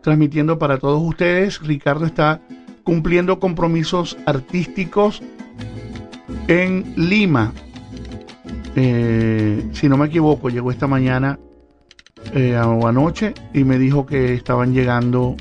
[0.01, 1.61] transmitiendo para todos ustedes.
[1.61, 2.41] Ricardo está
[2.83, 5.21] cumpliendo compromisos artísticos
[6.47, 7.53] en Lima.
[8.75, 11.39] Eh, si no me equivoco, llegó esta mañana
[12.33, 15.35] eh, o anoche y me dijo que estaban llegando.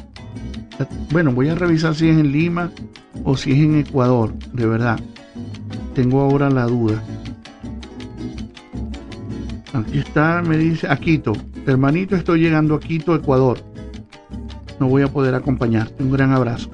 [1.10, 2.70] Bueno, voy a revisar si es en Lima
[3.24, 4.98] o si es en Ecuador, de verdad.
[5.94, 7.02] Tengo ahora la duda.
[9.72, 11.32] Aquí está, me dice, a Quito.
[11.66, 13.58] Hermanito, estoy llegando a Quito, Ecuador.
[14.80, 16.02] No voy a poder acompañarte.
[16.02, 16.70] Un gran abrazo.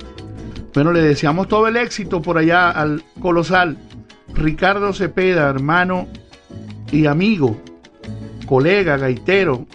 [0.74, 3.76] Bueno, le deseamos todo el éxito por allá al colosal
[4.34, 6.06] Ricardo Cepeda, hermano
[6.92, 7.56] y amigo,
[8.46, 9.66] colega, gaitero,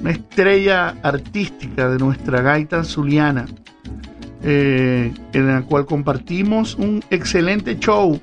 [0.00, 3.46] una estrella artística de nuestra gaita zuliana,
[4.42, 8.20] eh, en la cual compartimos un excelente show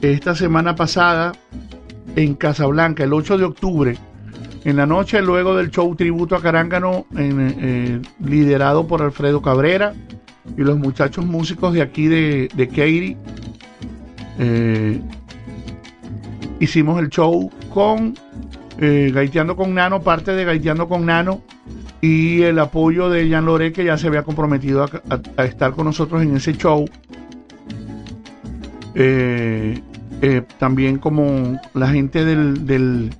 [0.00, 1.32] esta semana pasada
[2.16, 3.96] en Casablanca, el 8 de octubre,
[4.64, 9.94] en la noche luego del show tributo a Carángano, en, eh, liderado por Alfredo Cabrera
[10.56, 13.16] y los muchachos músicos de aquí de, de.
[14.38, 15.00] Eh,
[16.60, 18.14] hicimos el show con
[18.78, 21.42] eh, Gaiteando con Nano, parte de Gaiteando con Nano
[22.00, 24.84] y el apoyo de Jean Loré que ya se había comprometido
[25.36, 26.84] a, estar con nosotros en ese show.
[28.94, 29.80] Eh,
[30.22, 33.10] eh, también como la gente de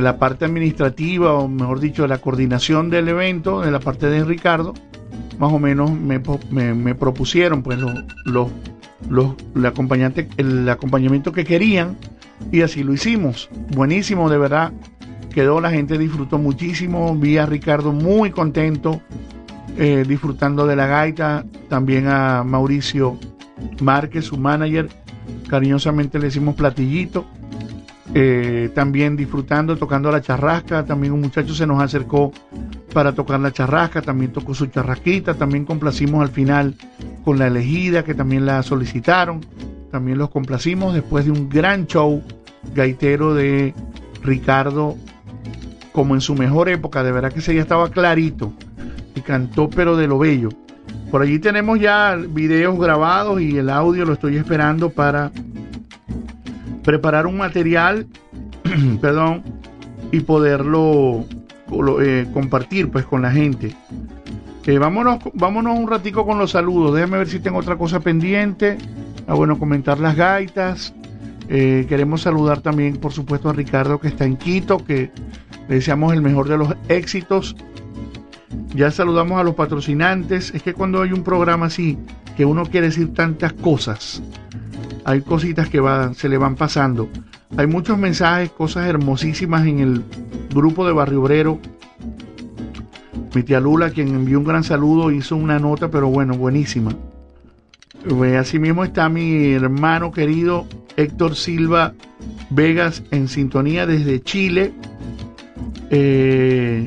[0.00, 4.24] la parte administrativa, o mejor dicho, de la coordinación del evento, de la parte de
[4.24, 4.74] Ricardo,
[5.38, 6.20] más o menos me,
[6.94, 7.92] propusieron pues los,
[8.24, 8.48] los,
[9.08, 11.96] los- el acompañamiento que querían
[12.50, 13.48] y así lo hicimos.
[13.74, 14.72] Buenísimo, de verdad.
[15.32, 17.14] Quedó, la gente disfrutó muchísimo.
[17.16, 19.00] Vi a Ricardo muy contento,
[19.76, 21.44] eh, disfrutando de la gaita.
[21.68, 23.18] También a Mauricio
[23.80, 24.88] Márquez, su manager.
[25.48, 27.26] Cariñosamente le decimos platillito.
[28.14, 30.84] Eh, también disfrutando, tocando la charrasca.
[30.84, 32.32] También un muchacho se nos acercó
[32.94, 34.00] para tocar la charrasca.
[34.00, 35.34] También tocó su charrasquita.
[35.34, 36.74] También complacimos al final
[37.24, 39.40] con la elegida, que también la solicitaron.
[39.90, 42.22] También los complacimos después de un gran show
[42.74, 43.74] gaitero de
[44.22, 44.96] Ricardo,
[45.92, 47.02] como en su mejor época.
[47.02, 48.52] De verdad que ese día estaba clarito
[49.14, 50.50] y cantó, pero de lo bello.
[51.10, 55.32] Por allí tenemos ya videos grabados y el audio lo estoy esperando para
[56.84, 58.06] preparar un material,
[59.00, 59.42] perdón,
[60.12, 61.24] y poderlo
[62.02, 63.74] eh, compartir pues con la gente.
[64.66, 66.94] Eh, vámonos, vámonos un ratico con los saludos.
[66.94, 68.76] Déjame ver si tengo otra cosa pendiente.
[69.28, 70.94] Ah, bueno, comentar las gaitas.
[71.50, 75.10] Eh, queremos saludar también, por supuesto, a Ricardo que está en Quito, que
[75.68, 77.54] deseamos el mejor de los éxitos.
[78.74, 80.54] Ya saludamos a los patrocinantes.
[80.54, 81.98] Es que cuando hay un programa así,
[82.38, 84.22] que uno quiere decir tantas cosas,
[85.04, 85.82] hay cositas que
[86.14, 87.10] se le van pasando.
[87.58, 90.04] Hay muchos mensajes, cosas hermosísimas en el
[90.54, 91.58] grupo de Barrio Obrero.
[93.34, 96.92] Mi tía Lula, quien envió un gran saludo, hizo una nota, pero bueno, buenísima.
[98.08, 101.92] Eh, Asimismo está mi hermano querido Héctor Silva
[102.50, 104.72] Vegas en sintonía desde Chile.
[105.90, 106.86] Eh,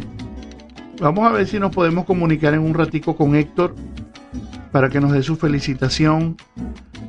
[0.99, 3.75] vamos a ver si nos podemos comunicar en un ratico con Héctor
[4.71, 6.37] para que nos dé su felicitación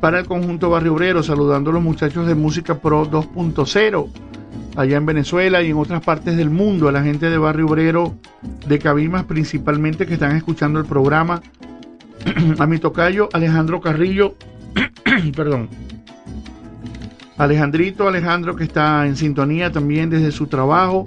[0.01, 4.09] para el conjunto Barrio Obrero, saludando a los muchachos de Música Pro 2.0
[4.77, 8.15] allá en Venezuela y en otras partes del mundo, a la gente de Barrio Obrero,
[8.67, 11.43] de Cabimas principalmente que están escuchando el programa,
[12.59, 14.35] a mi tocayo Alejandro Carrillo,
[15.37, 15.69] perdón,
[17.39, 21.07] Alejandrito Alejandro que está en sintonía también desde su trabajo,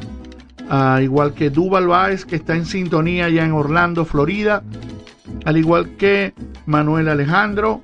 [0.69, 4.63] ah, igual que Duval Baez que está en sintonía allá en Orlando, Florida,
[5.45, 6.33] al igual que
[6.65, 7.81] Manuel Alejandro,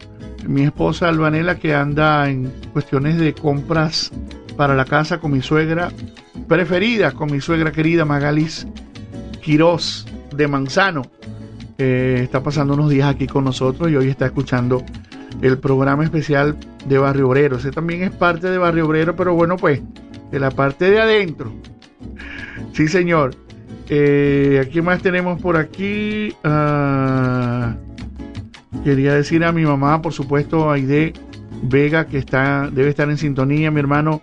[0.47, 4.11] mi esposa Albanela que anda en cuestiones de compras
[4.57, 5.91] para la casa con mi suegra
[6.47, 8.67] preferida, con mi suegra querida Magalis
[9.41, 10.05] Quirós
[10.35, 11.03] de Manzano.
[11.83, 14.83] Eh, está pasando unos días aquí con nosotros y hoy está escuchando
[15.41, 16.55] el programa especial
[16.85, 17.57] de Barrio Obrero.
[17.57, 19.81] Ese también es parte de Barrio Obrero, pero bueno, pues,
[20.29, 21.51] de la parte de adentro.
[22.73, 23.35] Sí, señor.
[23.89, 26.33] Eh, ¿Aquí más tenemos por aquí?
[26.43, 27.75] Ah,
[28.83, 31.13] quería decir a mi mamá, por supuesto, Aide
[31.63, 34.21] Vega, que está, debe estar en sintonía, mi hermano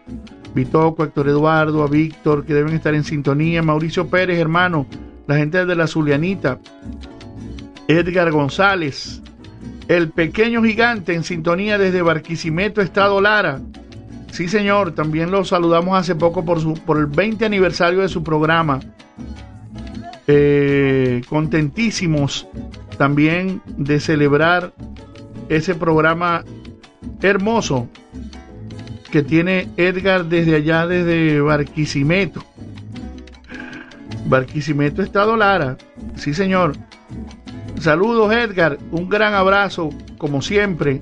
[0.54, 4.86] Vitoco, Héctor Eduardo, a Víctor, que deben estar en sintonía, Mauricio Pérez, hermano,
[5.26, 6.58] la gente de la Zulianita,
[7.88, 9.22] Edgar González,
[9.88, 13.60] el pequeño gigante en sintonía desde Barquisimeto, Estado Lara.
[14.30, 18.22] Sí, señor, también lo saludamos hace poco por, su, por el 20 aniversario de su
[18.22, 18.80] programa.
[20.26, 22.46] Eh, contentísimos
[22.98, 24.74] también de celebrar
[25.48, 26.44] ese programa
[27.22, 27.88] hermoso
[29.10, 32.44] que tiene Edgar desde allá, desde Barquisimeto.
[34.26, 35.78] Barquisimeto, Estado Lara.
[36.16, 36.74] Sí, señor.
[37.80, 38.78] Saludos, Edgar.
[38.90, 41.00] Un gran abrazo, como siempre.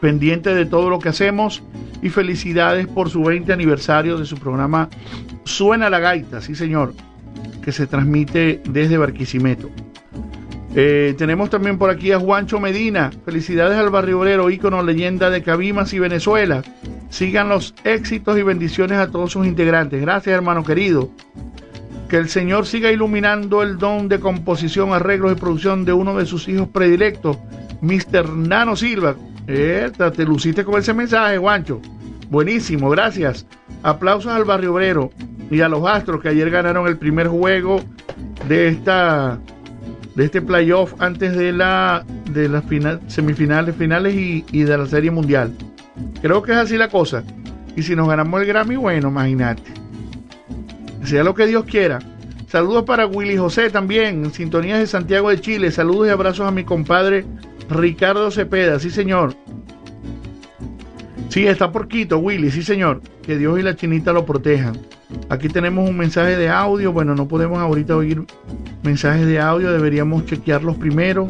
[0.00, 1.62] Pendiente de todo lo que hacemos
[2.02, 4.88] y felicidades por su 20 aniversario de su programa
[5.44, 6.92] Suena la Gaita, sí, señor,
[7.62, 9.70] que se transmite desde Barquisimeto.
[10.74, 13.10] Eh, tenemos también por aquí a Juancho Medina.
[13.24, 16.62] Felicidades al barrio obrero, ícono, leyenda de Cabimas y Venezuela.
[17.08, 20.00] Sigan los éxitos y bendiciones a todos sus integrantes.
[20.02, 21.10] Gracias, hermano querido.
[22.08, 26.26] Que el Señor siga iluminando el don de composición, arreglos y producción de uno de
[26.26, 27.38] sus hijos predilectos,
[27.80, 28.30] Mr.
[28.30, 29.16] Nano Silva.
[29.46, 31.80] Esta, te luciste con ese mensaje, Juancho.
[32.30, 33.46] Buenísimo, gracias.
[33.82, 35.10] Aplausos al barrio obrero
[35.50, 37.82] y a los Astros que ayer ganaron el primer juego
[38.48, 39.38] de esta
[40.14, 44.86] de este playoff antes de la de las final, semifinales finales y, y de la
[44.86, 45.54] serie mundial.
[46.22, 47.22] Creo que es así la cosa.
[47.76, 49.75] Y si nos ganamos el Grammy, bueno, imagínate.
[51.06, 52.00] Sea lo que Dios quiera.
[52.48, 55.70] Saludos para Willy José también, sintonías de Santiago de Chile.
[55.70, 57.24] Saludos y abrazos a mi compadre
[57.70, 58.80] Ricardo Cepeda.
[58.80, 59.36] Sí, señor.
[61.28, 62.50] Sí, está por Quito, Willy.
[62.50, 63.02] Sí, señor.
[63.22, 64.76] Que Dios y la chinita lo protejan.
[65.28, 66.92] Aquí tenemos un mensaje de audio.
[66.92, 68.24] Bueno, no podemos ahorita oír
[68.82, 69.70] mensajes de audio.
[69.70, 71.28] Deberíamos chequearlos primero.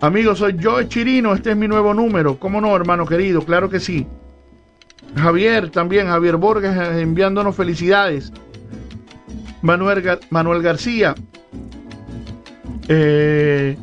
[0.00, 1.34] Amigos, soy yo, Chirino.
[1.34, 2.38] Este es mi nuevo número.
[2.38, 3.42] ¿Cómo no, hermano querido?
[3.42, 4.06] Claro que sí.
[5.16, 8.32] Javier también, Javier Borges eh, enviándonos felicidades.
[9.62, 11.14] Manuel, Manuel García.
[12.88, 13.76] Eh,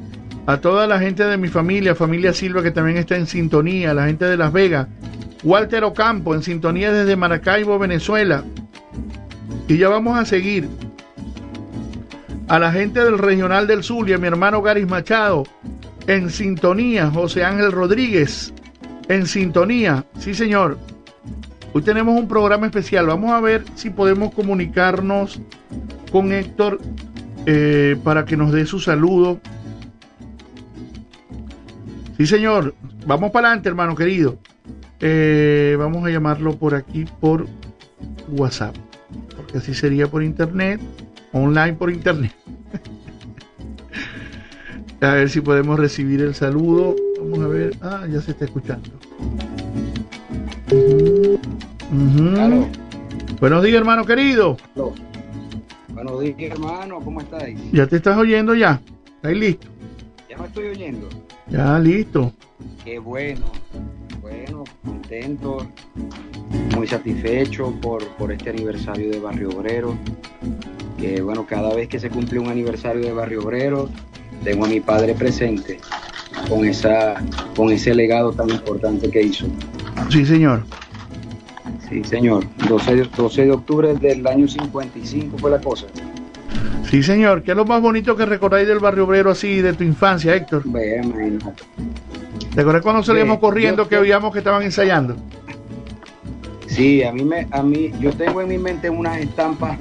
[0.45, 4.07] a toda la gente de mi familia, familia Silva que también está en sintonía, la
[4.07, 4.87] gente de Las Vegas.
[5.43, 8.43] Walter Ocampo en sintonía desde Maracaibo, Venezuela.
[9.67, 10.67] Y ya vamos a seguir.
[12.47, 15.43] A la gente del Regional del Zulia, mi hermano Garis Machado,
[16.07, 18.53] en sintonía, José Ángel Rodríguez,
[19.09, 20.77] en sintonía, sí señor.
[21.73, 23.07] Hoy tenemos un programa especial.
[23.07, 25.39] Vamos a ver si podemos comunicarnos
[26.11, 26.79] con Héctor
[27.45, 29.39] eh, para que nos dé su saludo.
[32.17, 32.73] Sí, señor.
[33.05, 34.37] Vamos para adelante, hermano querido.
[34.99, 37.47] Eh, vamos a llamarlo por aquí por
[38.29, 38.75] WhatsApp.
[39.35, 40.81] Porque así sería por internet.
[41.33, 42.33] Online por internet.
[45.01, 46.95] a ver si podemos recibir el saludo.
[47.19, 47.77] Vamos a ver.
[47.81, 48.89] Ah, ya se está escuchando.
[53.39, 54.57] Buenos días, hermano querido.
[55.89, 57.57] Buenos días, hermano, ¿cómo estáis?
[57.71, 58.81] ¿Ya te estás oyendo ya?
[59.15, 59.67] ¿Estás listo?
[60.29, 61.07] Ya me estoy oyendo.
[61.47, 62.33] Ya, listo.
[62.83, 63.45] Qué bueno.
[64.21, 65.65] Bueno, contento,
[66.75, 69.95] muy satisfecho por, por este aniversario de Barrio Obrero.
[70.97, 73.89] Que bueno, cada vez que se cumple un aniversario de Barrio Obrero,
[74.43, 75.79] tengo a mi padre presente
[76.49, 77.23] con, esa,
[77.55, 79.47] con ese legado tan importante que hizo.
[80.09, 80.63] Sí, señor.
[81.89, 82.43] Sí, señor.
[82.67, 85.85] 12 de, 12 de octubre del año 55 fue la cosa.
[86.89, 87.43] Sí, señor.
[87.43, 90.63] ¿Qué es lo más bonito que recordáis del barrio obrero así de tu infancia, Héctor?
[90.65, 91.63] Imagínate.
[92.55, 95.15] ¿Te acuerdas cuando salíamos corriendo yo- que oíamos que estaban ensayando?
[96.67, 99.77] Sí, a mí me, a mí, yo tengo en mi mente unas estampas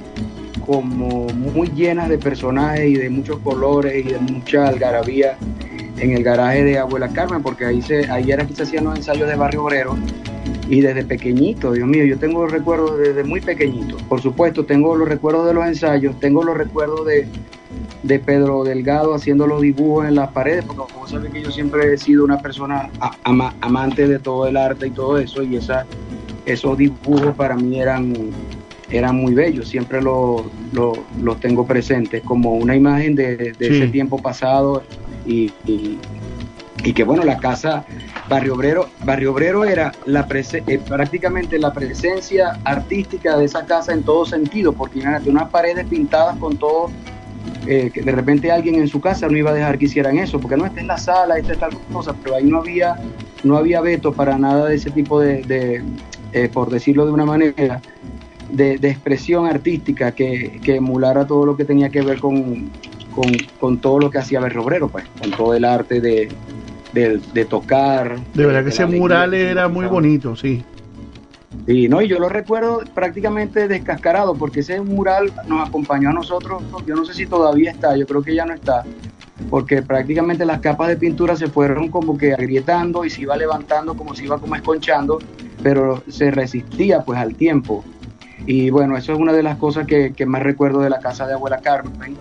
[0.65, 5.37] como muy llenas de personajes y de muchos colores y de mucha algarabía
[5.99, 8.95] en el garaje de Abuela Carmen, porque ahí se, ahí era que se hacían los
[8.97, 9.97] ensayos de Barrio Obrero.
[10.69, 13.97] Y desde pequeñito, Dios mío, yo tengo los recuerdos desde muy pequeñito.
[14.09, 17.25] Por supuesto, tengo los recuerdos de los ensayos, tengo los recuerdos de,
[18.03, 21.93] de Pedro Delgado haciendo los dibujos en las paredes, porque como saben que yo siempre
[21.93, 22.89] he sido una persona
[23.23, 25.85] ama- amante de todo el arte y todo eso, y esa,
[26.45, 28.13] esos dibujos para mí eran,
[28.89, 33.77] eran muy bellos, siempre lo- lo- los tengo presentes como una imagen de, de Sí.
[33.77, 34.83] ese tiempo pasado
[35.27, 35.99] y, y-
[36.93, 37.83] que bueno, la casa
[38.29, 44.03] Barrio Obrero, Barrio Obrero era la eh, prácticamente la presencia artística de esa casa en
[44.03, 46.89] todo sentido, porque imagínate unas paredes pintadas con todo
[47.67, 50.39] eh, que de repente alguien en su casa no iba a dejar que hicieran eso,
[50.39, 52.95] porque no esta es la sala, esta es tal cosa, pero ahí no había,
[53.43, 55.83] no había veto para nada de ese tipo de, de,
[56.31, 57.81] eh, por decirlo de una manera,
[58.49, 62.71] de, de expresión artística que, que emulara todo lo que tenía que ver con,
[63.17, 66.29] con, con todo lo que hacía Barrio Obrero, pues, con todo el arte de,
[66.93, 68.15] de, de tocar.
[68.35, 70.63] De verdad que ese mural era muy bonito, sí.
[71.65, 76.61] Sí, no, y yo lo recuerdo prácticamente descascarado, porque ese mural nos acompañó a nosotros,
[76.85, 78.83] yo no sé si todavía está, yo creo que ya no está,
[79.49, 83.95] porque prácticamente las capas de pintura se fueron como que agrietando y se iba levantando
[83.95, 85.17] como se iba como esconchando,
[85.63, 87.83] pero se resistía pues al tiempo.
[88.45, 91.25] Y bueno, eso es una de las cosas que, que más recuerdo de la casa
[91.25, 92.15] de abuela Carmen.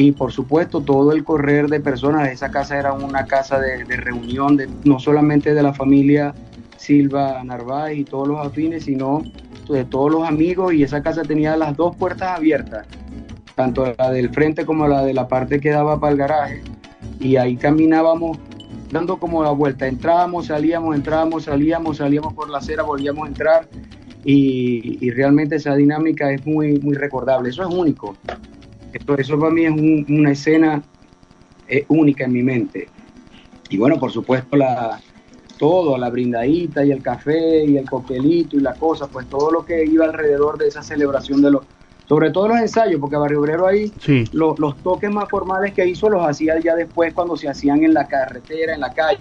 [0.00, 4.56] Y por supuesto, todo el correr de personas, esa casa era una casa de, reunión,
[4.84, 6.32] no solamente de la familia
[6.76, 9.24] Silva Narváez y todos los afines, sino
[9.68, 12.86] de todos los amigos y esa casa tenía las dos puertas abiertas,
[13.56, 16.62] tanto la del frente como la de la parte que daba para el garaje.
[17.18, 18.38] Y ahí caminábamos
[18.92, 23.68] dando como la vuelta, entrábamos, salíamos, entrábamos, salíamos, salíamos por la acera, volvíamos a entrar.
[24.24, 28.16] Y, y realmente esa dinámica es muy, muy recordable, eso es único,
[28.92, 30.82] eso, eso para mí es un- una escena
[31.70, 32.88] eh, única en mi mente.
[33.68, 34.98] Y bueno, por supuesto, la,
[35.58, 39.64] todo, la brindadita y el café y el coctelito y la cosa, pues todo lo
[39.66, 41.64] que iba alrededor de esa celebración de los,
[42.06, 44.24] sobre todo los ensayos, porque Barrio Obrero ahí, Sí.
[44.32, 47.92] lo- los toques más formales que hizo los hacía ya después cuando se hacían en
[47.92, 49.18] la carretera, en la calle,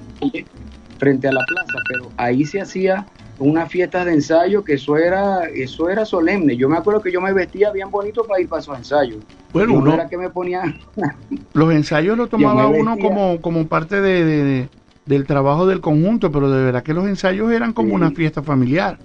[0.98, 3.08] frente a la plaza, pero ahí se hacía
[3.40, 6.56] unas fiestas de ensayo que eso era, eso era solemne.
[6.58, 9.20] Yo me acuerdo que yo me vestía bien bonito para ir para esos ensayos.
[9.54, 10.62] Bueno, uno- era que me ponía
[11.54, 14.70] Los ensayos lo tomaba uno como, como parte de, de- de-
[15.06, 17.96] del trabajo del conjunto, pero de verdad que los ensayos eran como Sí.
[17.96, 18.98] una fiesta familiar.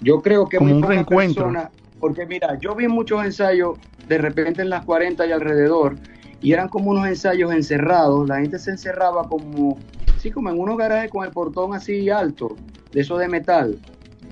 [0.00, 1.52] Yo creo que Como muy un reencuentro.
[2.00, 3.76] porque mira, yo vi muchos ensayos
[4.08, 5.96] de repente en las 40 y alrededor,
[6.42, 9.78] y eran como unos ensayos encerrados, la gente se encerraba como,
[10.24, 12.56] sí, como en unos garajes con el portón así alto,
[12.92, 13.78] de eso de metal,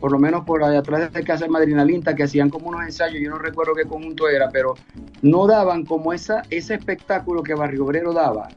[0.00, 2.82] por lo menos por allá atrás de casa de Madrina Linta, que hacían como unos
[2.84, 4.74] ensayos, yo no recuerdo qué conjunto era, pero
[5.20, 8.48] no daban como esa, ese espectáculo que Barrio Obrero daba,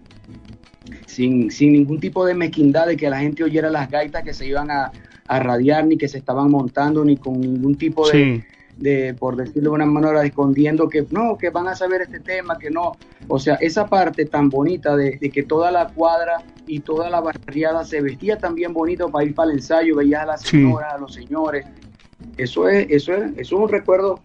[1.08, 4.48] sin, sin ningún tipo de mezquindad de que la gente oyera las gaitas que se
[4.48, 4.94] iban a,
[5.28, 8.46] a radiar, ni que se estaban montando, ni con ningún tipo de,
[8.78, 12.58] de, por decirlo de una manera, escondiendo que no, que van a saber este tema,
[12.58, 12.94] que no.
[13.28, 17.22] O sea, esa parte tan bonita de, de que toda la cuadra y toda la
[17.22, 20.58] barriada se vestía tan bien bonito para ir para el ensayo, veías a las Sí.
[20.58, 21.66] señoras, a los señores.
[22.38, 24.20] Eso es, eso es, eso es un recuerdo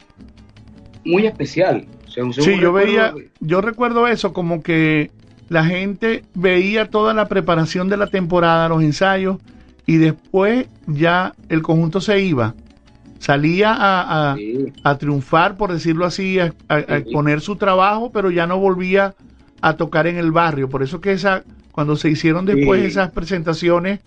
[1.04, 1.86] muy especial.
[2.06, 5.10] O sea, sí, yo recuerdo- veía, yo recuerdo eso como que
[5.48, 9.38] la gente veía toda la preparación de la temporada, los ensayos,
[9.86, 12.54] y después ya el conjunto se iba.
[13.20, 14.72] Salía a, a- Sí.
[14.82, 16.84] a triunfar, por decirlo así, a, a- Sí.
[16.88, 19.14] exponer su trabajo, pero ya no volvía
[19.60, 20.68] a tocar en el barrio.
[20.70, 22.86] Por eso que esa, cuando se hicieron después Sí.
[22.88, 24.00] esas presentaciones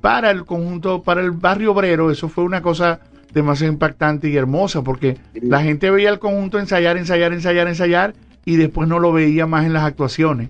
[0.00, 3.00] para el conjunto, para el barrio obrero, eso fue una cosa
[3.34, 8.14] demasiado impactante y hermosa, porque la gente veía el conjunto ensayar, ensayar, ensayar, ensayar,
[8.44, 10.48] y después no lo veía más en las actuaciones.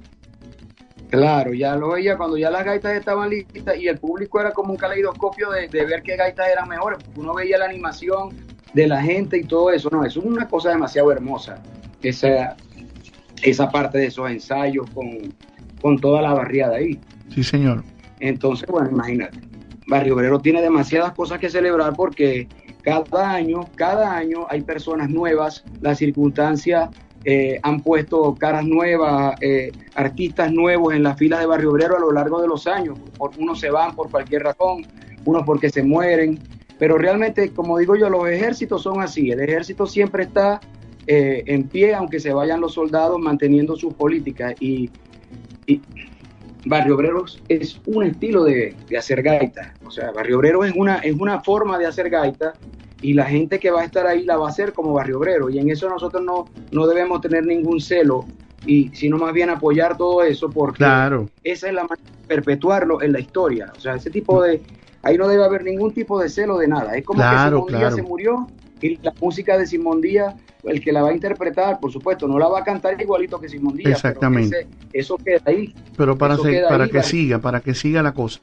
[1.11, 4.73] Claro, ya lo veía cuando ya las gaitas estaban listas y el público era como
[4.73, 7.03] un caleidoscopio de, de ver qué gaitas eran mejores.
[7.03, 8.31] porque Uno veía la animación
[8.73, 9.89] de la gente y todo eso.
[9.91, 11.61] No, eso es una cosa demasiado hermosa.
[12.03, 12.57] Esa,
[13.43, 15.35] esa parte de esos ensayos con,
[15.83, 17.01] con toda la barriada ahí.
[17.35, 17.83] Sí, señor.
[18.21, 19.41] Entonces, bueno, imagínate.
[19.89, 22.47] Barrio Obrero tiene demasiadas cosas que celebrar porque
[22.83, 26.89] cada año, cada año hay personas nuevas, las circunstancias
[27.25, 32.01] eh, han puesto caras nuevas, eh, artistas nuevos en las filas de Barrio Obrero a
[32.01, 32.99] lo largo de los años.
[33.19, 34.87] Por- unos se van por cualquier razón,
[35.25, 36.39] unos porque se mueren,
[36.79, 39.31] pero realmente, como digo yo, los ejércitos son así.
[39.31, 40.61] El ejército siempre está
[41.07, 44.55] eh, en pie, aunque se vayan los soldados, manteniendo sus políticas.
[44.61, 44.91] Y,
[46.65, 49.75] Barrio Obrero es un estilo de, de hacer gaita.
[49.85, 52.55] O sea, Barrio Obrero es una, es una forma de hacer gaita
[53.03, 55.49] y la gente que va a estar ahí la va a hacer como Barrio Obrero.
[55.51, 58.27] Y en eso nosotros no, no debemos tener ningún celo,
[58.67, 61.31] y sino más bien apoyar todo eso porque Claro.
[61.43, 63.73] esa es la manera de perpetuarlo en la historia.
[63.77, 64.61] O sea, ese tipo de...
[65.03, 66.95] Ahí no debe haber ningún tipo de celo de nada.
[66.95, 67.79] Es como Claro, que Simón claro.
[67.87, 68.49] Díaz se murió
[68.83, 70.35] y la música de Simón Díaz,
[70.65, 73.49] el que la va a interpretar, por supuesto, no la va a cantar igualito que
[73.49, 73.85] Simón Díaz.
[74.03, 74.59] pero Exactamente.
[74.61, 75.75] ese- eso queda ahí.
[75.97, 78.41] pero para, se- para ahí, que siga, para que siga la cosa.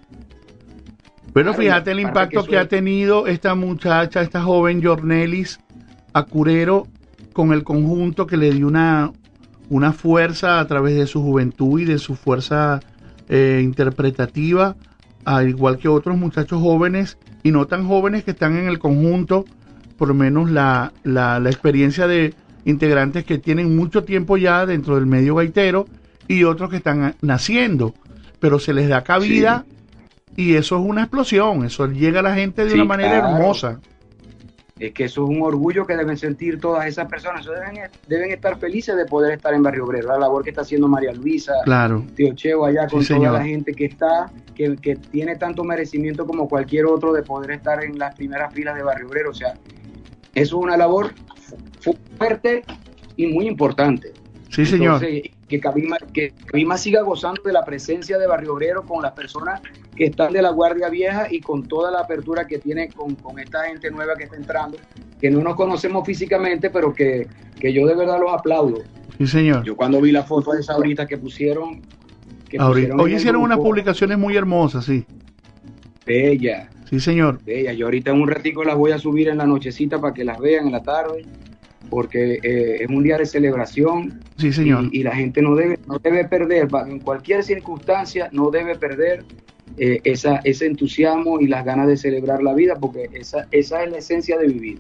[1.44, 5.60] Claro, fíjate el impacto que ha tenido esta muchacha, esta joven Jornelis
[6.12, 6.88] Acurero
[7.32, 9.12] con el conjunto que le dio una,
[9.70, 12.80] una fuerza a través de su juventud y de su fuerza
[13.30, 14.76] eh, interpretativa,
[15.26, 19.46] al igual que otros muchachos jóvenes y no tan jóvenes que están en el conjunto,
[19.96, 22.34] por lo menos la, la, la experiencia de
[22.66, 25.86] integrantes que tienen mucho tiempo ya dentro del medio gaitero
[26.28, 27.94] y otros que están naciendo,
[28.40, 29.66] pero se les da cabida
[30.38, 33.36] y eso es una explosión, eso llega a la gente de Sí, una manera claro.
[33.36, 33.82] hermosa.
[34.80, 37.42] Es que eso es un orgullo que deben sentir todas esas personas.
[37.42, 40.10] Eso deben, deben estar felices de poder estar en Barrio Obrero.
[40.10, 42.06] La labor que está haciendo María Luisa, Claro.
[42.16, 43.34] Tío Cheo allá con Sí, toda señor.
[43.34, 47.84] la gente que está, que, que tiene tanto merecimiento como cualquier otro de poder estar
[47.84, 49.32] en las primeras filas de Barrio Obrero.
[49.32, 49.56] O sea,
[50.36, 51.12] eso es una labor
[51.80, 52.64] fu- fuerte
[53.16, 54.14] y muy importante.
[54.52, 55.02] Sí, señor.
[55.50, 59.60] Que Cabima, que Cabima siga gozando de la presencia de Barrio Obrero con las personas
[59.98, 63.40] que están de la Guardia Vieja y con toda la apertura que tiene con, con
[63.40, 64.78] esta gente nueva que está entrando,
[65.20, 67.28] que no nos conocemos físicamente, pero que,
[67.60, 68.84] que yo de verdad los aplaudo.
[69.18, 69.64] Sí, señor.
[69.64, 71.82] Yo cuando vi la foto esa ahorita que pusieron...
[72.48, 75.04] Que pusieron hoy hicieron unas publicaciones muy hermosas, sí.
[76.06, 77.44] Bella, Sí, señor.
[77.44, 77.74] bella.
[77.74, 80.40] Yo ahorita en un ratico las voy a subir en la nochecita para que las
[80.40, 81.26] vean en la tarde,
[81.90, 84.90] porque eh, es un día de celebración Sí, señor.
[84.92, 89.24] Y, y la gente no debe, no debe perder, en cualquier circunstancia, no debe perder
[89.78, 93.92] eh, esa, ese entusiasmo y las ganas de celebrar la vida, porque esa, esa es
[93.92, 94.80] la esencia de vivir.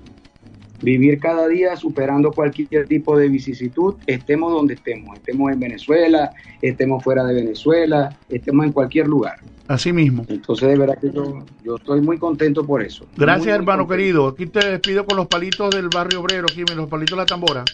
[0.81, 7.03] Vivir cada día superando cualquier tipo de vicisitud, estemos donde estemos, estemos en Venezuela, estemos
[7.03, 9.39] fuera de Venezuela, estemos en cualquier lugar.
[9.67, 10.25] Así mismo.
[10.29, 13.05] Entonces, de verdad que yo, yo estoy muy contento por eso.
[13.17, 14.27] Gracias, Muy, hermano querido.
[14.27, 17.65] Aquí te despido con los palitos del barrio obrero, aquí, los palitos de la tambora.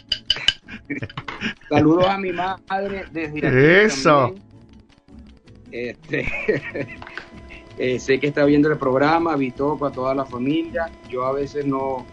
[1.69, 4.33] Saludos a mi madre desde aquí Eso.
[4.33, 4.53] también.
[5.71, 6.27] Este,
[7.77, 10.89] eh, sé que está viendo el programa, Vitoco, a toda la familia.
[11.09, 12.05] Yo a veces no,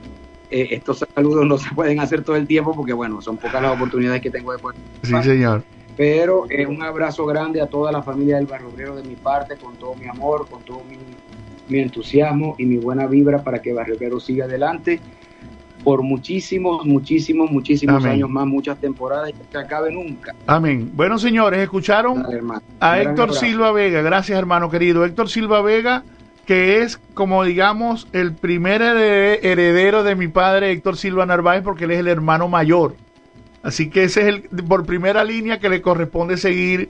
[0.51, 3.75] eh, estos saludos no se pueden hacer todo el tiempo porque, bueno, son pocas las
[3.75, 4.79] oportunidades que tengo de poder.
[5.03, 5.63] Sí, señor.
[5.97, 9.75] Pero eh, un abrazo grande a toda la familia del Barrio de mi parte, con
[9.77, 10.97] todo mi amor, con todo mi,
[11.69, 15.01] mi entusiasmo y mi buena vibra para que Barrio siga adelante
[15.83, 18.13] por muchísimos, muchísimos, muchísimos Amén.
[18.13, 20.35] años más, muchas temporadas y que acabe nunca.
[20.47, 20.91] Amén.
[20.95, 22.41] Bueno, señores, escucharon Dale,
[22.81, 23.41] a gran Héctor abrazo.
[23.41, 24.03] Silva Vega.
[24.03, 25.05] Gracias, hermano querido.
[25.05, 26.03] Héctor Silva Vega,
[26.51, 31.85] que es, como digamos, el primer herede- heredero de mi padre, Héctor Silva Narváez, porque
[31.85, 32.97] él es el hermano mayor.
[33.63, 36.89] Así que ese es el, por primera línea que le corresponde seguir.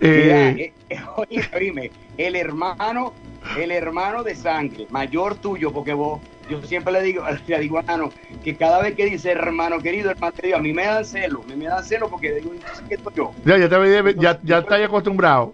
[0.00, 3.12] Mira, eh, eh, oye, el hermano,
[3.58, 7.82] el hermano de sangre, mayor tuyo, porque vos, yo siempre le digo, le digo a
[7.82, 8.12] Nano,
[8.44, 11.56] que cada vez que dice hermano querido, hermano querido, a mí me dan celo, me,
[11.56, 13.32] me dan celo porque digo, entonces, ¿qué estoy yo?
[13.44, 15.52] ya, ya, te ya, ya estás acostumbrado.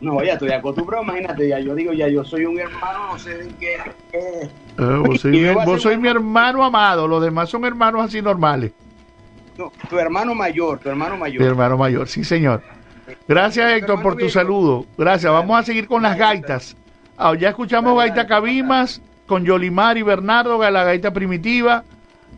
[0.00, 3.38] No, ya estoy acostumbrado, imagínate, ya yo digo, ya yo soy un hermano, no sé
[3.38, 3.76] de qué.
[4.12, 4.42] qué-
[4.78, 8.72] Eh, vos sois mi, vos sois hermano amado, los demás son hermanos así normales.
[9.56, 11.40] no, tu hermano mayor, tu hermano mayor.
[11.40, 12.62] Mi hermano mayor, sí, señor.
[13.26, 14.84] Gracias, Héctor, por tu saludo.
[14.98, 15.32] Gracias.
[15.32, 16.76] Vamos a seguir con las gaitas.
[17.16, 21.84] Ah, ya escuchamos gaita Cabimas con Yolimar y Bernardo, la gaita primitiva.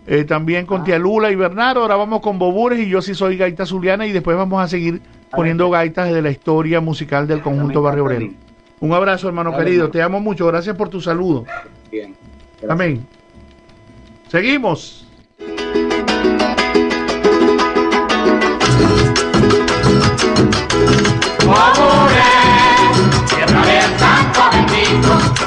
[0.06, 1.82] eh, también con Tía Lula y Bernardo.
[1.82, 4.06] Ahora vamos con Bobures y yo sí soy gaita zuliana.
[4.06, 8.28] Y después vamos a seguir poniendo gaitas de la historia musical del conjunto Barrio Obrero.
[8.80, 9.84] Un abrazo, hermano Dale, querido.
[9.84, 9.92] hermano.
[9.92, 10.46] Te amo mucho.
[10.46, 11.44] Gracias por tu saludo.
[11.90, 12.14] Bien.
[12.68, 13.06] Amén.
[14.28, 15.04] Seguimos.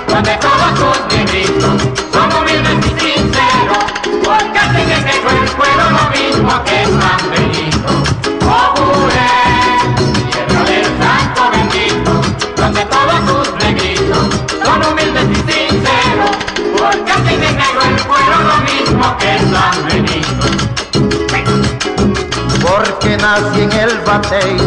[0.08, 3.86] Donde todos sus negritos son humildes y sinceros,
[4.24, 7.51] porque hacen en negro el pueblo lo mismo que San
[23.22, 24.58] nací en el batey,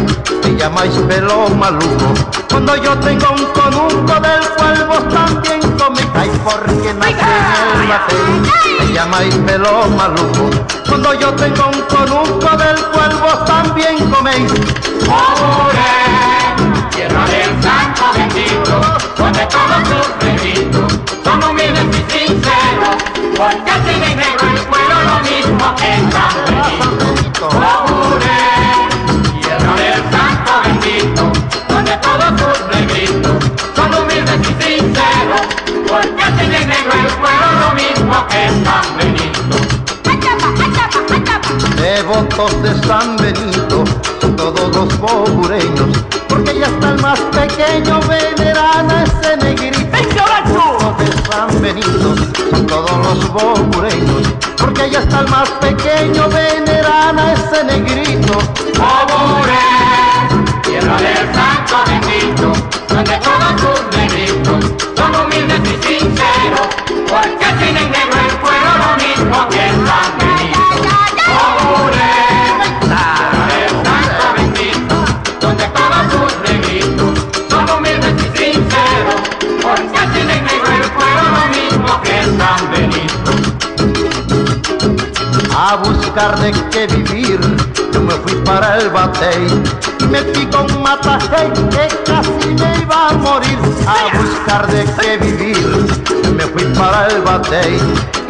[0.43, 2.15] me llamáis pelo maluco.
[2.49, 8.29] Cuando yo tengo un conuco del cual vos también coméis, porque nací en el batey,
[8.79, 10.51] me llamáis pelo maluco.
[10.89, 14.53] Cuando yo tengo un conuco del cual vos también coméis.
[16.91, 18.81] tierra del santo bendito,
[19.19, 20.93] donde todos sus negritos
[21.25, 23.03] son humildes y sinceros,
[23.37, 27.84] porque hacen en negro el pueblo lo mismo que San
[42.07, 43.83] Devotos de San Benito
[44.37, 45.89] todos los bobureños,
[46.29, 49.87] porque ya está el más pequeño, veneran a ese negrito.
[50.99, 52.15] De San Benito
[52.69, 54.29] todos los bobureños,
[54.59, 58.39] porque ya está el más pequeño, veneran a ese negrito.
[60.63, 62.53] tierra del santo bendito,
[62.87, 63.19] donde
[86.15, 87.41] buscar de qué vivir,
[87.93, 89.49] yo me fui para el batey.
[90.09, 93.59] Metí con matajé que casi me iba a morir.
[93.85, 95.87] A buscar de qué vivir,
[96.23, 97.81] yo me fui para el batey.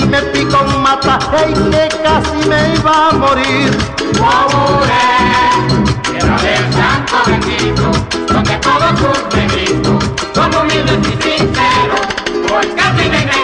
[0.08, 3.76] Metí con matajé que casi me iba a morir.
[4.18, 5.04] Guaburé,
[6.10, 10.04] tierra del santo bendito, donde todos sus negritos
[10.34, 12.00] son humildes y sinceros,
[12.48, 13.43] por casi negritos.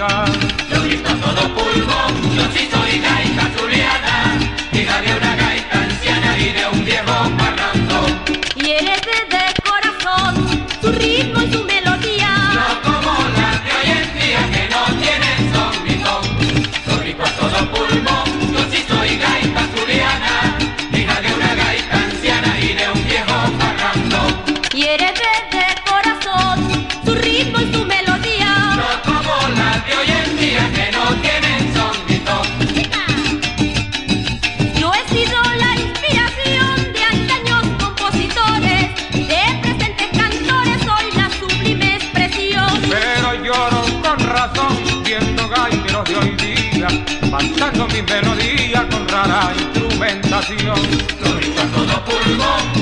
[0.00, 0.39] God.
[50.40, 50.76] nación.
[51.22, 52.79] Lo grita todo.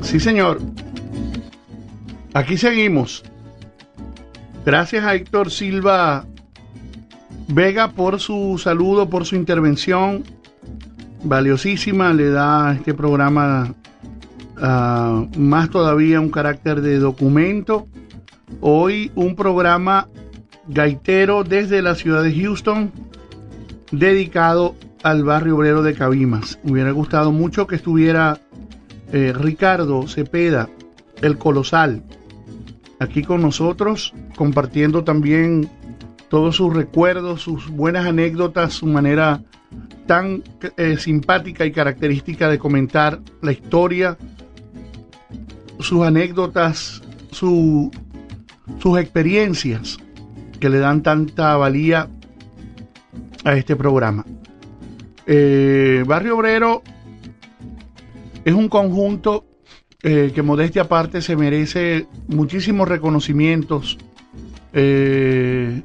[0.00, 0.60] Sí, señor.
[2.34, 3.22] Aquí seguimos.
[4.66, 6.24] Gracias a Héctor Silva
[7.46, 10.24] Vega por su saludo, por su intervención
[11.22, 12.12] valiosísima.
[12.12, 13.74] Le da a este programa
[14.56, 17.86] ah, más todavía un carácter de documento.
[18.60, 20.08] Hoy un programa
[20.66, 22.90] gaitero desde la ciudad de Houston
[23.92, 24.74] dedicado
[25.04, 26.58] al barrio obrero de Cabimas.
[26.64, 28.40] Me hubiera gustado mucho que estuviera
[29.12, 30.68] eh, Ricardo Cepeda,
[31.20, 32.02] el colosal,
[32.98, 35.68] aquí con nosotros, compartiendo también
[36.30, 39.42] todos sus recuerdos, sus buenas anécdotas, su manera
[40.06, 40.42] tan
[40.78, 44.16] eh, simpática y característica de comentar la historia,
[45.80, 47.90] sus anécdotas, su,
[48.80, 49.98] sus experiencias
[50.60, 52.08] que le dan tanta valía
[53.44, 54.24] a este programa.
[55.26, 56.82] Eh, Barrio Obrero
[58.44, 59.46] es un conjunto
[60.02, 63.98] eh, que modestia aparte se merece muchísimos reconocimientos.
[64.72, 65.80] Eh,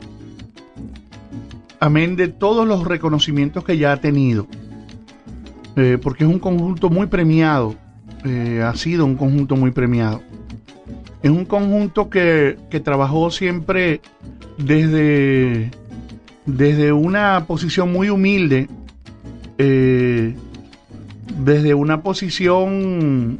[1.80, 4.48] amén de todos los reconocimientos que ya ha tenido.
[6.02, 7.74] Porque es un conjunto muy premiado.
[8.26, 10.22] ha sido un conjunto muy premiado.
[11.24, 14.02] Es un conjunto que, que trabajó siempre
[14.58, 15.72] desde,
[16.46, 18.68] desde una posición muy humilde,
[19.60, 20.36] eh,
[21.38, 23.40] desde una posición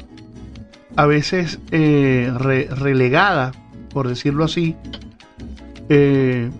[0.94, 3.52] a veces eh, re- relegada,
[3.92, 4.76] por decirlo así,
[5.88, 6.50] eh,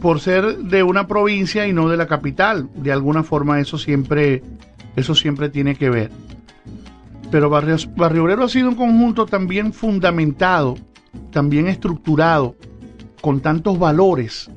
[0.00, 2.68] por ser de una provincia y no de la capital.
[2.74, 4.42] De alguna forma eso siempre,
[4.96, 6.10] eso siempre tiene que ver.
[7.30, 7.76] Pero Barrio
[8.22, 10.76] Obrero ha sido un conjunto también fundamentado,
[11.30, 12.56] también estructurado,
[13.22, 14.50] con tantos valores.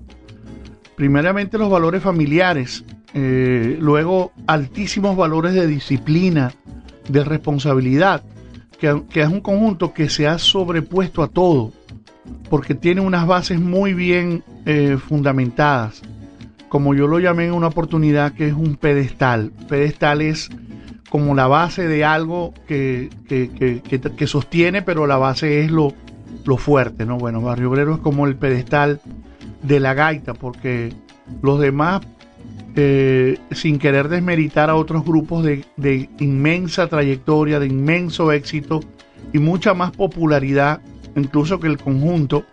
[0.97, 2.83] Primeramente los valores familiares,
[3.15, 6.51] eh, luego altísimos valores de disciplina,
[7.09, 8.23] de responsabilidad,
[8.79, 11.71] que, que es un conjunto que se ha sobrepuesto a todo,
[12.49, 16.01] porque tiene unas bases muy bien eh, fundamentadas,
[16.69, 19.51] como yo lo llamé en una oportunidad, que es un pedestal.
[19.69, 20.49] Pedestal es
[21.09, 25.93] como la base de algo que, que, que- sostiene, pero la base es lo,
[26.45, 27.17] lo fuerte, ¿no?
[27.17, 28.99] Bueno, Barrio Obrero es como el pedestal
[29.63, 30.91] de la gaita, porque
[31.41, 32.01] los demás,
[32.77, 38.81] eh, sin querer desmeritar a otros grupos de, inmensa trayectoria, de inmenso éxito
[39.31, 40.81] y mucha más popularidad,
[41.15, 42.43] incluso que el conjunto,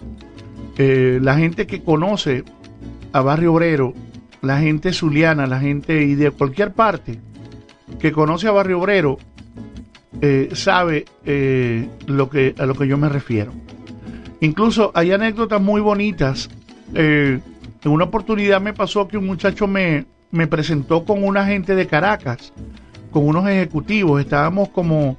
[0.78, 2.44] eh, la gente que conoce
[3.12, 3.94] a Barrio Obrero,
[4.42, 7.18] la gente zuliana, la gente y de cualquier parte
[7.98, 9.18] que conoce a Barrio Obrero,
[10.20, 11.04] eh, sabe
[12.06, 13.52] lo que, a lo que yo me refiero.
[14.40, 16.48] Incluso hay anécdotas muy bonitas.
[17.84, 21.86] En una oportunidad me pasó que un muchacho me, me presentó con una gente de
[21.86, 22.52] Caracas,
[23.10, 24.20] con unos ejecutivos.
[24.20, 25.16] Estábamos como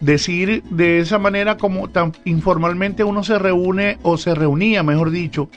[0.00, 5.48] decir de esa manera como tan informalmente uno se reúne o se reunía, mejor dicho,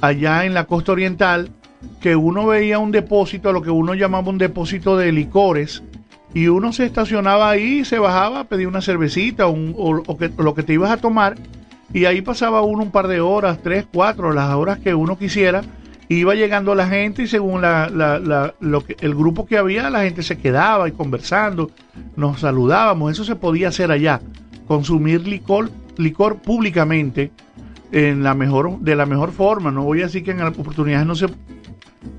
[0.00, 1.50] allá en la costa oriental,
[2.00, 5.82] que uno veía un depósito, lo que uno llamaba un depósito de licores,
[6.32, 10.54] y uno se estacionaba ahí, se bajaba a pedir una cervecita un- o, o lo
[10.54, 11.34] que te ibas a tomar,
[11.92, 15.62] y ahí pasaba uno un par de horas, tres, cuatro, las horas que uno quisiera,
[16.08, 19.88] iba llegando la gente y según la, la- la- lo que, el grupo que había,
[19.90, 21.70] la gente se quedaba y conversando,
[22.16, 24.20] nos saludábamos, eso se podía hacer allá,
[24.66, 27.30] consumir licor, licor públicamente
[27.92, 31.06] en la mejor, de la mejor forma, no voy a decir que en las oportunidades
[31.06, 31.26] no se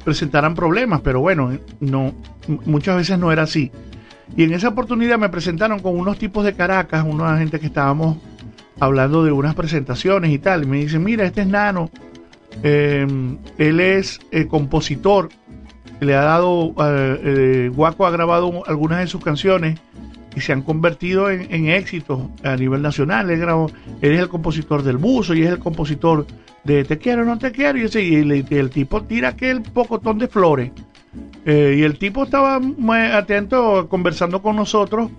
[0.03, 2.13] presentaran problemas, pero bueno, no,
[2.65, 3.71] muchas veces no era así.
[4.35, 8.17] Y en esa oportunidad me presentaron con unos tipos de Caracas, una gente que estábamos
[8.79, 10.63] hablando de unas presentaciones y tal.
[10.63, 11.89] Y me dicen, mira, este es Nano,
[12.63, 13.07] eh,
[13.57, 15.29] él es eh, compositor,
[15.99, 19.79] le ha dado, eh, eh, Guaco ha grabado algunas de sus canciones
[20.35, 23.29] y se han convertido en, éxitos a nivel nacional.
[23.29, 23.67] Él, grabó,
[24.01, 26.25] él es el compositor del buzo y es el compositor
[26.63, 27.77] de Te quiero, no te quiero.
[27.77, 30.71] Y, ese, le- y el tipo tira aquel pocotón de flores.
[31.45, 35.11] Y el tipo estaba muy atento conversando con nosotros,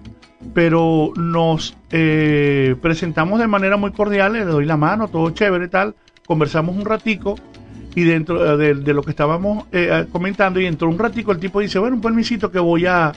[0.53, 5.69] pero nos eh, presentamos de manera muy cordial, le doy la mano, todo chévere y
[5.69, 5.95] tal,
[6.27, 7.37] conversamos un ratico
[7.95, 11.61] y dentro eh, de, lo que estábamos eh, comentando y entró un ratico el tipo
[11.61, 13.13] dice, bueno, un permisito que voy a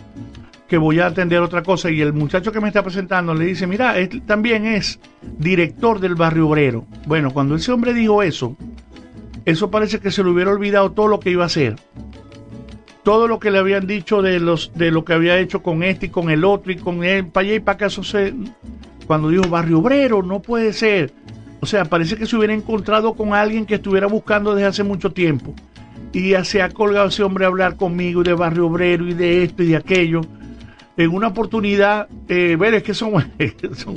[0.67, 3.65] que voy a atender otra cosa y el muchacho que me está presentando le dice,
[3.67, 4.99] mira, él también es
[5.37, 6.85] director del barrio obrero.
[7.05, 8.57] Bueno, cuando ese hombre dijo eso,
[9.45, 11.77] eso parece que se le hubiera olvidado todo lo que iba a hacer
[13.07, 16.07] todo lo que le habían dicho de los de lo que había hecho con este
[16.07, 18.01] y con el otro y con él para allá y para acá eso
[19.07, 21.13] cuando dijo barrio obrero no puede ser
[21.61, 25.13] o sea parece que se hubiera encontrado con alguien que estuviera buscando desde hace mucho
[25.13, 25.55] tiempo.
[26.11, 29.43] Y ya se ha colgado ese hombre a hablar conmigo de barrio obrero y de
[29.43, 30.19] esto y de aquello.
[30.97, 33.23] En una oportunidad eh, ver es que son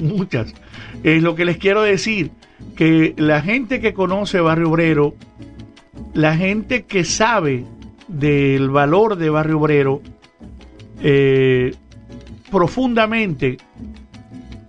[0.03, 0.55] muchas.
[1.03, 2.31] Es lo que les quiero decir
[2.77, 5.17] que la gente que conoce barrio obrero
[6.15, 7.65] la gente que sabe
[8.11, 10.03] del valor de Barrio Obrero
[11.03, 11.75] eh,
[12.51, 13.59] profundamente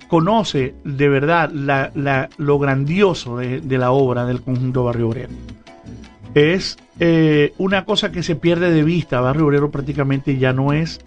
[0.07, 5.29] conoce de verdad la- lo grandioso de, la obra del conjunto Barrio Obrero.
[6.33, 9.21] Es eh, una cosa que se pierde de vista.
[9.21, 11.01] Barrio Obrero prácticamente ya no es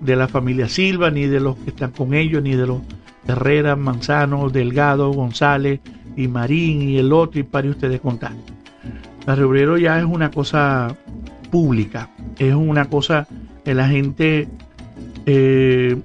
[0.00, 2.80] de la familia Silva, ni de los que están con ellos, ni de los
[3.26, 5.80] Herrera, Manzano, Delgado, González
[6.16, 8.32] y Marín y el otro, y pare ustedes contar.
[9.26, 10.94] Barrio Obrero ya es una cosa
[11.54, 13.28] pública, es una cosa
[13.64, 14.48] que la gente
[15.24, 15.96] eh,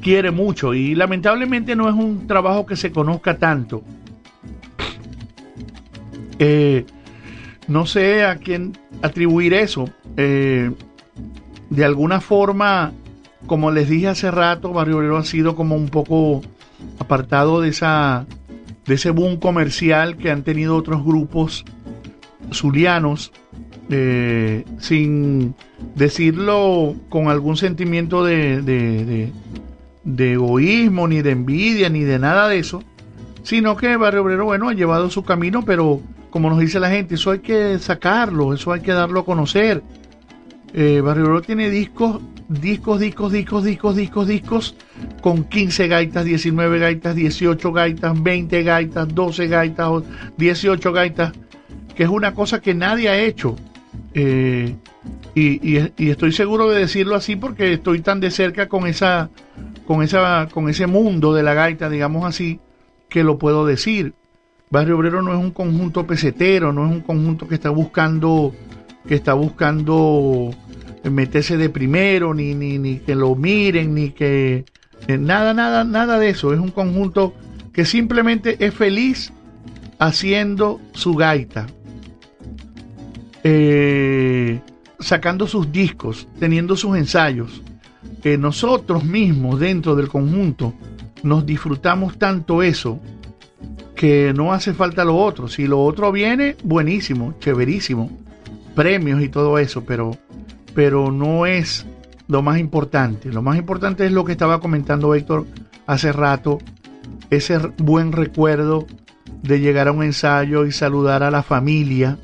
[0.00, 3.82] quiere mucho y lamentablemente no es un trabajo que se conozca tanto.
[6.38, 6.86] Eh,
[7.68, 8.72] no sé a quién
[9.02, 9.84] atribuir eso.
[10.16, 10.70] Eh,
[11.68, 12.92] de alguna forma,
[13.46, 16.40] como les dije hace rato, Barrio Obrero ha sido como un poco
[16.98, 18.24] apartado de esa
[18.86, 21.66] de ese boom comercial que han tenido otros grupos
[22.50, 23.30] zulianos
[24.78, 25.54] sin
[25.94, 29.32] decirlo con algún sentimiento de, de-
[30.04, 32.82] de- egoísmo, ni de envidia, ni de nada de eso,
[33.42, 37.16] sino que Barrio Obrero, bueno, ha llevado su camino, pero como nos dice la gente,
[37.16, 39.82] eso hay que sacarlo, eso hay que darlo a conocer.
[40.72, 44.76] Eh, Barrio Obrero tiene discos, discos, discos, discos, discos, discos, discos,
[45.20, 50.04] con 15 gaitas, 19 gaitas, 18 gaitas, 20 gaitas, 12 gaitas, o
[50.36, 51.32] 18 gaitas,
[51.94, 53.56] que es una cosa que nadie ha hecho.
[54.14, 54.74] Eh,
[55.34, 59.30] y, y- estoy seguro de decirlo así porque estoy tan de cerca con esa,
[59.86, 62.60] con esa, con ese mundo de la gaita, digamos así,
[63.08, 64.14] que lo puedo decir.
[64.70, 68.54] Barrio Obrero no es un conjunto pesetero, no es un conjunto que está buscando,
[69.08, 70.50] que está buscando
[71.10, 74.64] meterse de primero, ni, ni, ni que lo miren, ni que
[75.08, 76.52] eh, nada, nada, nada de eso.
[76.52, 77.34] Es un conjunto
[77.72, 79.32] que simplemente es feliz
[79.98, 81.66] haciendo su gaita,
[83.44, 84.60] eh,
[84.98, 87.62] sacando sus discos, teniendo sus ensayos.
[88.22, 90.74] Que nosotros mismos dentro del conjunto
[91.22, 93.00] nos disfrutamos tanto eso
[93.94, 95.48] que no hace falta lo otro.
[95.48, 98.10] Si lo otro viene, buenísimo, chéverísimo,
[98.74, 100.16] premios y todo eso, pero,
[100.74, 101.86] pero no es
[102.26, 103.30] lo más importante.
[103.30, 105.46] Lo más importante es lo que estaba comentando Héctor
[105.86, 106.58] hace rato,
[107.28, 108.86] ese buen recuerdo
[109.42, 112.18] de llegar a un ensayo y saludar a la familia,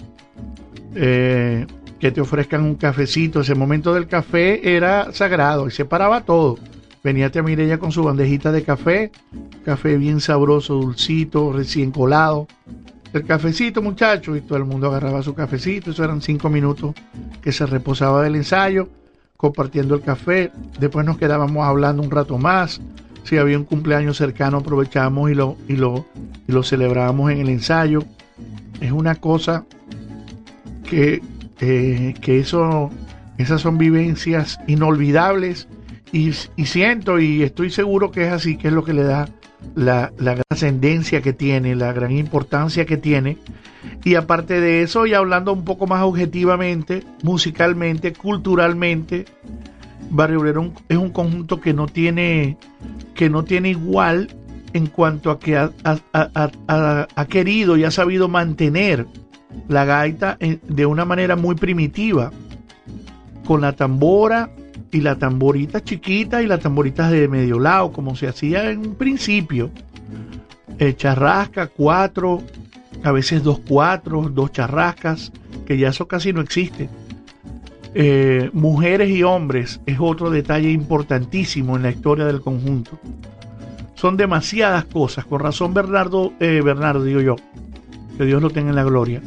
[0.96, 1.66] eh,
[2.00, 3.40] que te ofrezcan un cafecito.
[3.40, 6.58] Ese momento del café era sagrado y se paraba todo.
[7.04, 9.12] Venía tía Mireya con su bandejita de café,
[9.64, 12.48] café bien sabroso, dulcito, recién colado.
[13.12, 15.92] El cafecito, muchachos, y todo el mundo agarraba su cafecito.
[15.92, 16.94] Eso eran cinco minutos
[17.40, 18.88] que se reposaba del ensayo,
[19.36, 20.50] compartiendo el café.
[20.80, 22.80] Después nos quedábamos hablando un rato más.
[23.22, 26.06] Si había un cumpleaños cercano, aprovechábamos y lo, y lo,
[26.48, 28.02] y lo celebrábamos en el ensayo.
[28.80, 29.64] Es una cosa
[30.86, 31.22] que,
[31.60, 32.90] eh, que eso,
[33.38, 35.68] esas son vivencias inolvidables
[36.12, 36.32] y,
[36.64, 39.28] siento y estoy seguro que es así, que es lo que le da
[39.74, 43.38] la, la gran ascendencia que tiene, la gran importancia que tiene.
[44.04, 49.26] Y aparte de eso, y hablando un poco más objetivamente, musicalmente, culturalmente,
[50.10, 52.56] Barrio Obrero es un conjunto que no tiene,
[53.14, 54.28] que no tiene igual
[54.72, 59.06] en cuanto a que ha querido y ha sabido mantener
[59.68, 62.30] la gaita de una manera muy primitiva,
[63.44, 64.50] con la tambora
[64.90, 68.94] y la tamborita chiquita y las tamboritas de medio lado, como se hacía en un
[68.94, 69.70] principio.
[70.78, 72.42] Eh, charrasca, cuatro,
[73.02, 75.32] a veces dos cuatro, dos charrascas,
[75.64, 76.88] que ya eso casi no existe.
[77.94, 82.98] Eh, mujeres y hombres es otro detalle importantísimo en la historia del conjunto.
[83.94, 87.36] Son demasiadas cosas, con razón Bernardo, eh, Bernardo digo yo,
[88.18, 89.22] que Dios lo tenga en la gloria.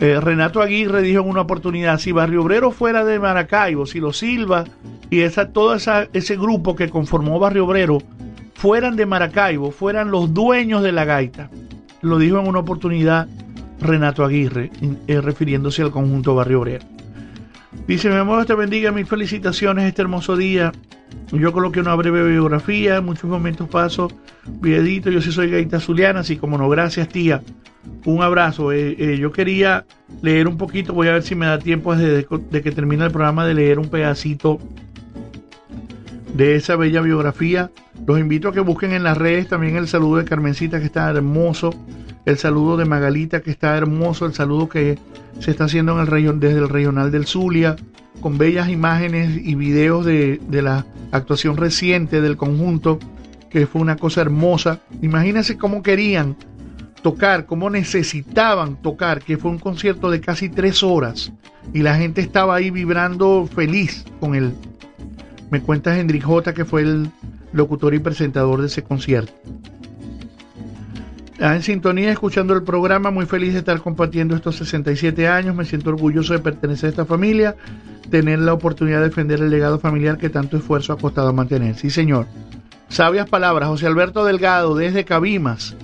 [0.00, 4.18] Eh, Renato Aguirre dijo en una oportunidad, si Barrio Obrero fuera de Maracaibo, si los
[4.18, 4.64] Silva
[5.10, 7.98] y esa, todo esa, ese grupo que conformó Barrio Obrero
[8.54, 11.50] fueran de Maracaibo, fueran los dueños de la gaita.
[12.00, 13.26] Lo dijo en una oportunidad
[13.80, 14.70] Renato Aguirre,
[15.08, 16.84] eh, refiriéndose al conjunto Barrio Obrero.
[17.86, 20.72] Dice, mi amor, te bendiga, mis felicitaciones este hermoso día.
[21.32, 24.08] Yo coloqué una breve biografía, en muchos momentos paso,
[24.60, 27.42] videito, yo sí soy gaita zuliana, así como no, gracias tía.
[28.04, 28.72] Un abrazo.
[28.72, 29.84] Eh, eh, yo quería
[30.22, 33.10] leer un poquito, voy a ver si me da tiempo desde de que termine el
[33.10, 34.58] programa de leer un pedacito
[36.34, 37.70] de esa bella biografía.
[38.06, 41.10] Los invito a que busquen en las redes también el saludo de Carmencita que está
[41.10, 41.74] hermoso,
[42.28, 44.98] el saludo de Magalita que está hermoso, el saludo que
[45.40, 47.76] se está haciendo en el region, desde el regional del Zulia,
[48.20, 52.98] con bellas imágenes y videos de, de la actuación reciente del conjunto,
[53.48, 54.80] que fue una cosa hermosa.
[55.00, 56.36] Imagínense cómo querían
[57.02, 61.32] tocar, cómo necesitaban tocar, que fue un concierto de casi tres horas
[61.72, 64.52] y la gente estaba ahí vibrando feliz con él.
[65.50, 67.10] Me cuenta Hendrik J, que fue el
[67.52, 69.32] locutor y presentador de ese concierto.
[71.38, 75.54] En sintonía, escuchando el programa, muy feliz de estar compartiendo estos 67 años.
[75.54, 77.54] Me siento orgulloso de pertenecer a esta familia,
[78.10, 81.76] tener la oportunidad de defender el legado familiar que tanto esfuerzo ha costado mantener.
[81.76, 82.26] Sí, señor.
[82.88, 85.76] Sabias palabras, José Alberto Delgado, desde Cabimas.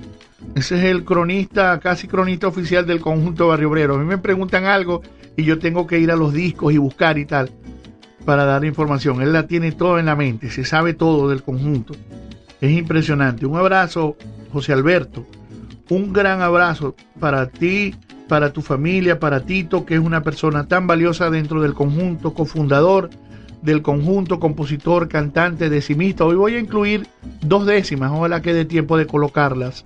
[0.57, 3.95] Ese es el cronista, casi cronista oficial del conjunto Barrio Obrero.
[3.95, 5.03] A mí me preguntan algo
[5.37, 7.51] y yo tengo que ir a los discos y buscar y tal
[8.25, 9.23] para dar información.
[9.23, 11.95] Él la tiene todo en la mente, se sabe todo del conjunto.
[12.61, 13.47] Es impresionante.
[13.47, 14.17] Un abrazo,
[14.53, 15.27] José Alberto.
[15.91, 17.95] Un gran abrazo para ti,
[18.29, 23.11] para tu familia, para Tito, que es una persona tan valiosa dentro del conjunto, cofundador
[23.63, 26.25] del conjunto, compositor, cantante, decimista.
[26.25, 27.07] Hoy voy a incluir
[27.41, 29.85] dos décimas, ojalá que dé tiempo de colocarlas,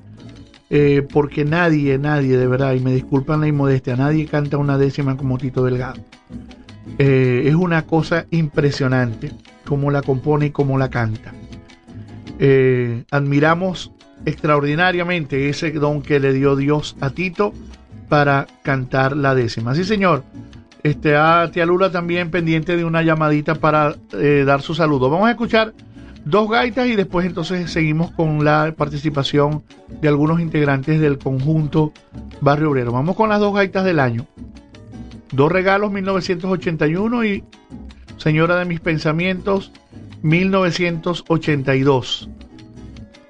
[0.70, 5.16] eh, porque nadie, nadie de verdad, y me disculpan la inmodestia, nadie canta una décima
[5.16, 6.00] como Tito Delgado.
[6.98, 9.30] Eh, es una cosa impresionante
[9.64, 11.32] cómo la compone y cómo la canta.
[12.40, 13.92] Eh, admiramos
[14.24, 17.52] extraordinariamente ese don que le dio Dios a Tito
[18.08, 19.74] para cantar la décima.
[19.74, 20.24] Sí, señor.
[20.82, 25.10] Este, a Tía Lula también pendiente de una llamadita para eh, dar su saludo.
[25.10, 25.74] Vamos a escuchar
[26.24, 29.62] dos gaitas y después entonces seguimos con la participación
[30.00, 31.92] de algunos integrantes del conjunto
[32.40, 32.92] Barrio Obrero.
[32.92, 34.26] Vamos con las dos gaitas del año.
[35.32, 37.44] Dos regalos 1981 y
[38.18, 39.70] Señora de mis pensamientos
[40.22, 42.28] 1982.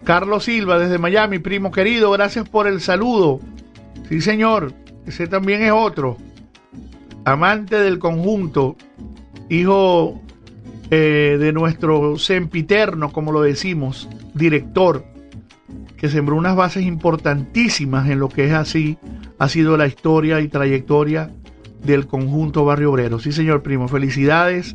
[0.09, 3.41] Carlos Silva desde Miami, primo querido, gracias por el saludo.
[4.09, 4.73] Sí, señor,
[5.05, 6.17] ese también es otro.
[7.27, 8.75] Amante del conjunto,
[9.51, 10.19] hijo
[10.91, 15.05] eh, de nuestro sempiterno, como lo decimos, director,
[15.99, 18.97] que sembró unas bases importantísimas en lo que es así,
[19.39, 21.31] ha sido la historia y trayectoria
[21.85, 23.19] del conjunto Barrio Obrero.
[23.19, 24.75] Sí, señor primo, felicidades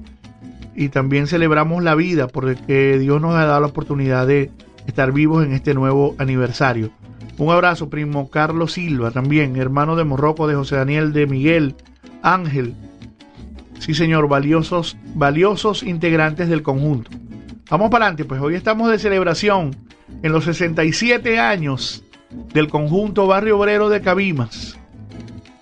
[0.76, 4.52] y también celebramos la vida porque Dios nos ha dado la oportunidad de
[4.88, 6.92] estar vivos en este nuevo aniversario.
[7.38, 11.76] Un abrazo, primo Carlos Silva, también hermano de Morroco, de José Daniel, de Miguel,
[12.22, 12.76] Ángel.
[13.80, 17.10] Sí, señor, valiosos, valiosos integrantes del conjunto.
[17.70, 19.76] Vamos para adelante, pues hoy estamos de celebración
[20.22, 22.04] en los 67 años
[22.54, 24.78] del conjunto Barrio Obrero de Cabimas.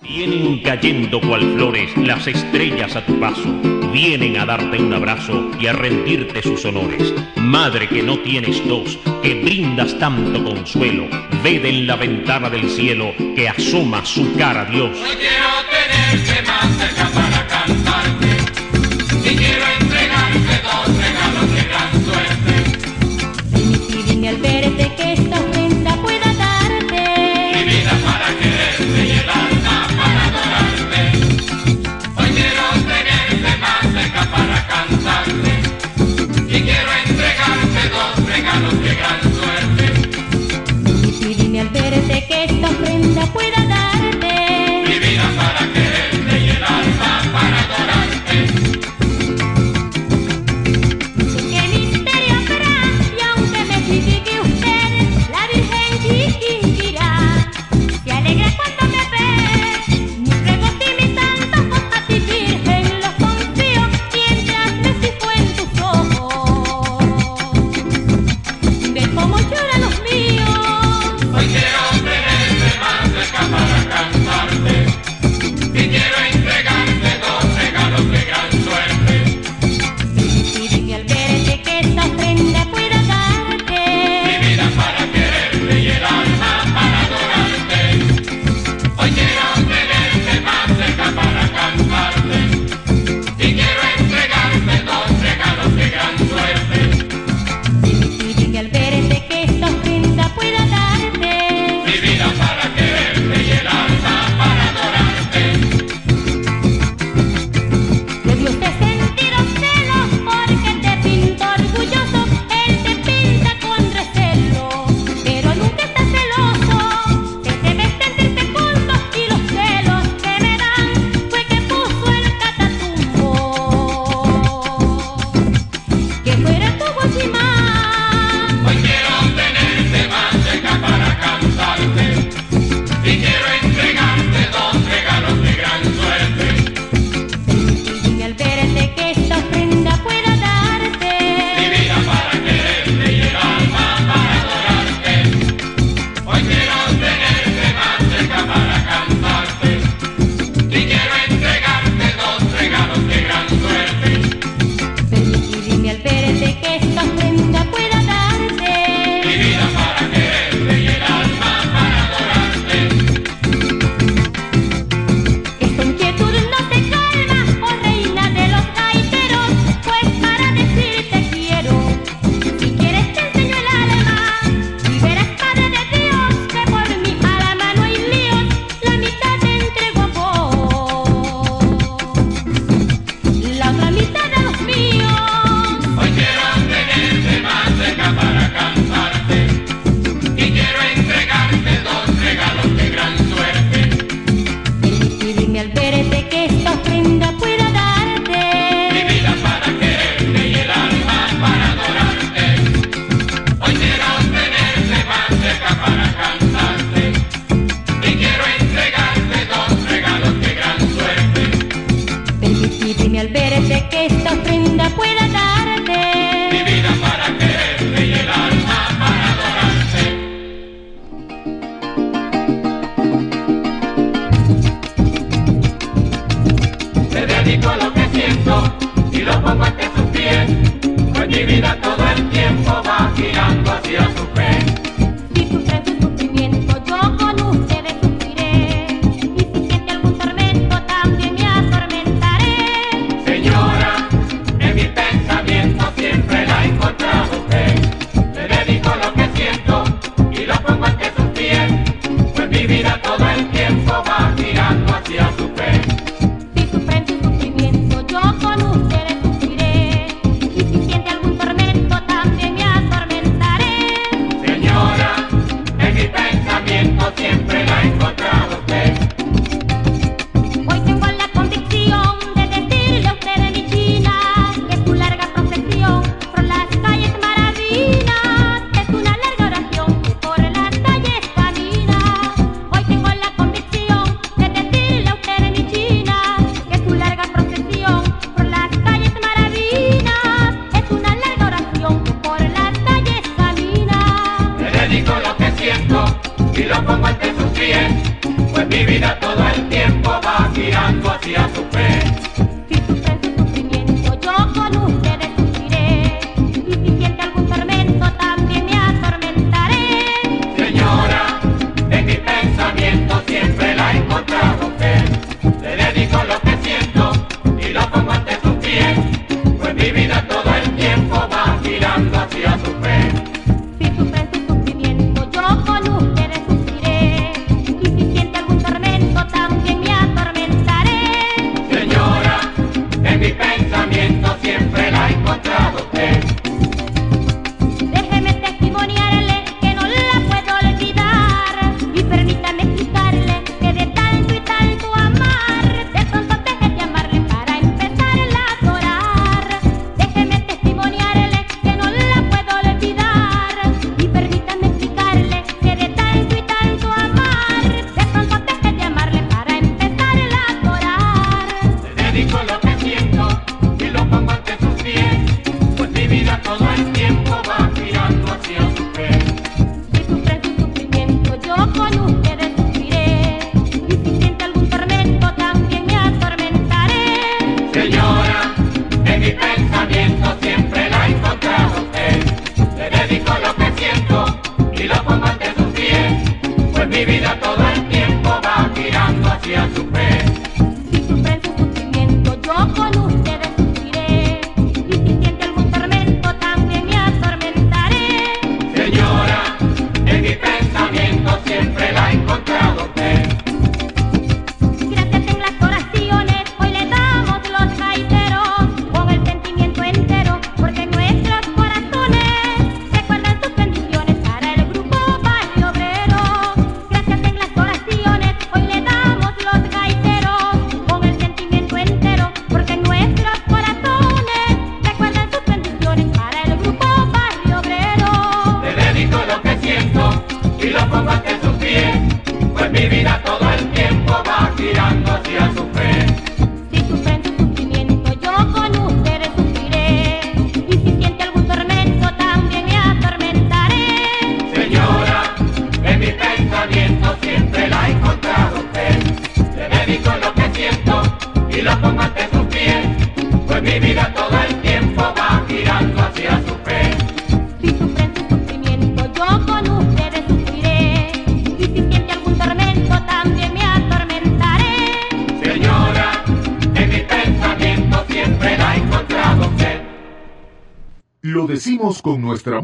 [0.02, 3.48] Vienen cayendo cual flores las estrellas a tu paso,
[3.92, 7.14] vienen a darte un abrazo y a rendirte sus honores.
[7.36, 11.06] Madre que no tienes dos, que brindas tanto consuelo,
[11.44, 14.90] ved en la ventana del cielo que asoma su cara a Dios.
[14.90, 15.62] Hoy quiero
[16.46, 17.41] más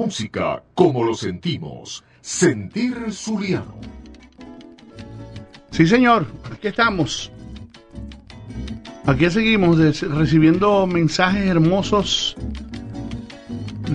[0.08, 2.02] música como lo sentimos.
[2.22, 3.74] Sentir Zuliano.
[5.70, 7.30] Sí, señor, aquí estamos.
[9.04, 12.36] Aquí seguimos recibiendo mensajes hermosos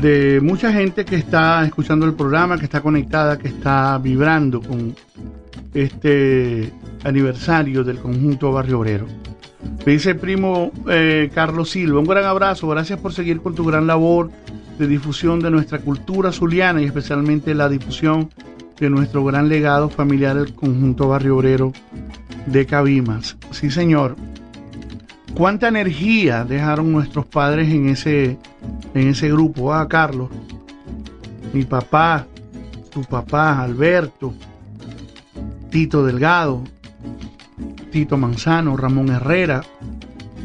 [0.02, 4.95] de mucha gente que está escuchando el programa, que está conectada, que está vibrando con
[5.73, 6.72] este
[7.03, 9.07] aniversario del conjunto Barrio Obrero.
[9.84, 13.88] Me dice primo eh, Carlos Silva, un gran abrazo, gracias por seguir con tu gran
[13.88, 14.30] labor
[14.77, 18.29] de difusión de nuestra cultura zuliana y especialmente la difusión
[18.79, 21.73] de nuestro gran legado familiar, el conjunto barrio obrero
[22.47, 23.37] de Cabimas.
[23.51, 24.15] Sí, señor.
[25.33, 28.37] ¿Cuánta energía dejaron nuestros padres en ese,
[28.93, 29.73] en ese grupo?
[29.73, 30.29] Ah, Carlos,
[31.53, 32.27] mi papá,
[32.91, 34.33] tu papá, Alberto,
[35.71, 36.63] Tito Delgado,
[37.91, 39.63] Tito Manzano, Ramón Herrera.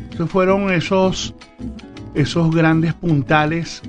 [0.05, 1.35] Entonces fueron esos,
[2.15, 3.83] esos grandes puntales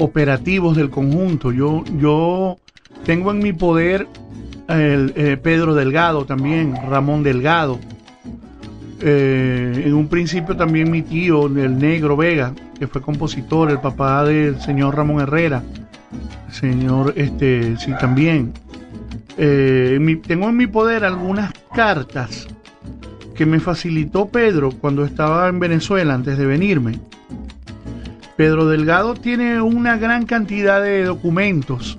[0.00, 1.52] operativos del conjunto.
[1.52, 2.58] Yo, yo
[3.04, 4.06] tengo en mi poder
[4.68, 7.78] el, eh, Pedro Delgado también, Ramón Delgado.
[9.02, 14.24] Eh, en un principio también mi tío, el negro Vega, que fue compositor, el papá
[14.24, 15.62] del señor Ramón Herrera.
[16.50, 18.52] Señor, este, sí, también.
[19.36, 22.48] Eh, tengo en mi poder algunas cartas
[23.34, 27.00] que me facilitó Pedro cuando estaba en Venezuela antes de venirme.
[28.40, 31.98] Pedro Delgado tiene una gran cantidad de documentos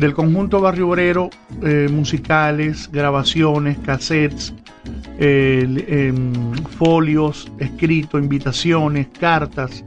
[0.00, 1.30] del conjunto Barrio Obrero,
[1.62, 4.52] eh, musicales, grabaciones, cassettes,
[5.20, 6.32] em,
[6.76, 9.84] folios, escritos, invitaciones, cartas.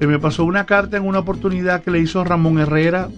[0.00, 3.08] Eh, me pasó una carta en una oportunidad que le hizo Ramón Herrera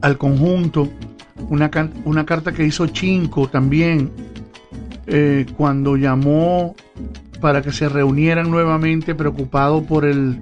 [0.00, 0.88] al conjunto,
[1.50, 1.70] una,
[2.06, 4.10] una carta que hizo Chinco también,
[5.06, 6.74] eh, cuando llamó
[7.40, 10.40] para que se reunieran nuevamente preocupado por el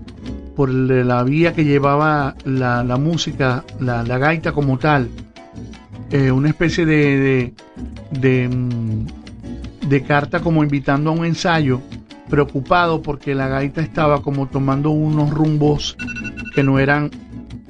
[0.57, 5.11] por la vía que llevaba la, la música, la, la gaita como tal,
[6.11, 7.55] Eh, una especie de, de,
[8.21, 11.81] de, mm, de carta como invitando a un ensayo,
[12.31, 15.97] preocupado porque la gaita estaba como tomando unos rumbos
[16.55, 17.11] que no eran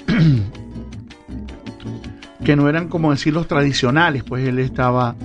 [2.45, 5.17] que no eran como decir los tradicionales, pues él estaba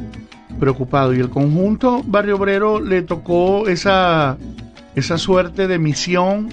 [0.61, 4.37] preocupado y el conjunto Barrio Obrero le tocó esa
[4.95, 6.49] esa suerte de misión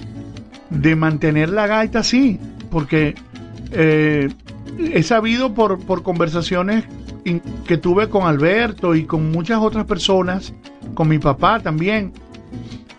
[0.69, 3.15] de mantener la gaita así, porque
[3.71, 4.29] eh,
[4.79, 6.85] he sabido por, por conversaciones
[7.65, 10.53] que tuve con Alberto y con muchas otras personas,
[10.93, 12.13] con mi papá también,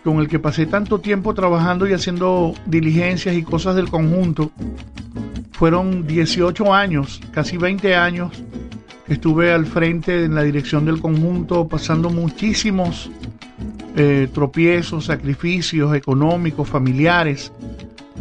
[0.03, 4.51] con el que pasé tanto tiempo trabajando y haciendo diligencias y cosas del conjunto.
[5.51, 8.31] Fueron 18 años, casi 20 años,
[9.11, 13.11] estuve al frente en la dirección del conjunto, pasando muchísimos
[13.97, 17.51] eh, tropiezos, sacrificios económicos, familiares,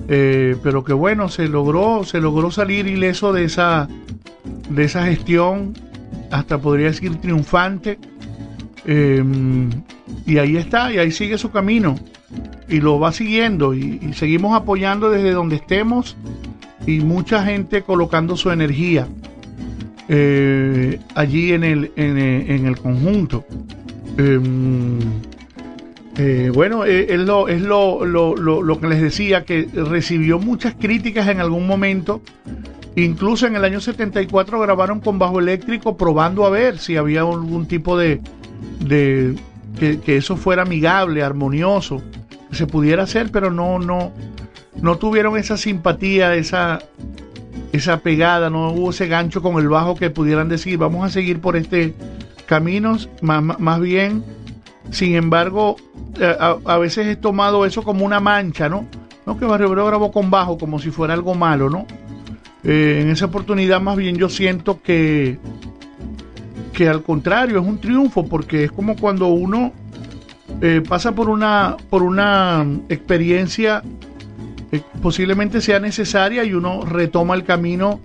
[0.09, 3.89] eh, pero que bueno, se logró, se logró salir ileso de esa,
[4.69, 5.75] de esa gestión,
[6.33, 7.99] hasta podría decir triunfante,
[8.85, 9.23] eh,
[10.27, 11.95] y ahí está, y ahí sigue su camino,
[12.69, 16.17] y lo va siguiendo, y seguimos apoyando desde donde estemos,
[16.85, 19.07] y mucha gente colocando su energía
[20.13, 23.45] eh, allí en el, en, eh, el conjunto.
[24.19, 24.99] Em,
[26.17, 31.29] eh, bueno, es, lo, es lo, lo, lo que les decía, que recibió muchas críticas
[31.29, 32.23] en algún momento.
[32.97, 37.67] Incluso en el año 74 grabaron con bajo eléctrico probando a ver si había algún
[37.67, 38.21] tipo de...
[38.81, 39.37] de
[39.79, 42.03] que, que eso fuera amigable, armonioso,
[42.51, 44.13] que se pudiera hacer, pero no, no,
[44.83, 46.81] no tuvieron esa simpatía, esa,
[47.73, 51.41] esa pegada, no hubo ese gancho con el bajo que pudieran decir, vamos a seguir
[51.41, 51.95] por este
[52.47, 54.25] camino, más, más- bien,
[54.91, 55.77] sin embargo,
[56.21, 58.87] eh, a, a veces he tomado eso como una mancha, ¿no?
[59.27, 61.87] No que Barrio Obrero grabó con bajo como si fuera algo malo, ¿no?
[62.65, 65.39] Eh, en esa oportunidad más bien yo siento que
[66.73, 69.73] que al contrario es un triunfo porque es como cuando uno
[70.61, 73.83] eh, pasa por una por una experiencia
[74.71, 78.01] que posiblemente sea necesaria y uno retoma el camino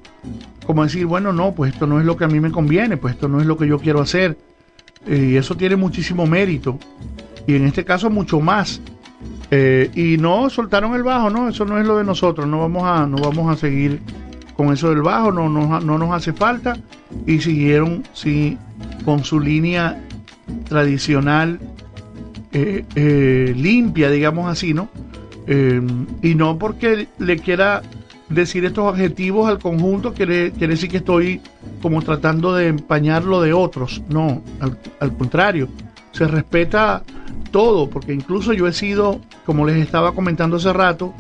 [0.66, 3.14] como decir bueno no pues esto no es lo que a mí me conviene pues
[3.14, 4.38] esto no es lo que yo quiero hacer
[5.08, 6.80] Eh, y eso tiene muchísimo mérito
[7.46, 8.82] y en este caso mucho más.
[9.52, 12.84] Eh, y no soltaron el bajo no eso no es lo de nosotros no vamos
[12.84, 14.02] a no vamos a seguir
[14.58, 16.76] con eso del bajo no, no, no nos hace falta.
[17.28, 18.58] Y siguieron sí
[19.04, 20.02] con su línea
[20.68, 21.60] tradicional
[22.52, 24.90] eh, eh, limpia digamos así no
[25.48, 25.82] Eh,
[26.22, 27.84] y no porque le quiera
[28.30, 31.42] decir estos adjetivos al conjunto quiere, quiere decir que estoy
[31.82, 34.02] como tratando de empañar lo de otros.
[34.10, 35.68] No al, al contrario
[36.12, 37.04] se respeta
[37.52, 41.14] todo porque incluso yo he sido como les estaba comentando hace rato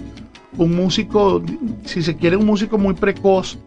[0.57, 1.43] un músico,
[1.83, 3.57] si se quiere, un músico muy precoz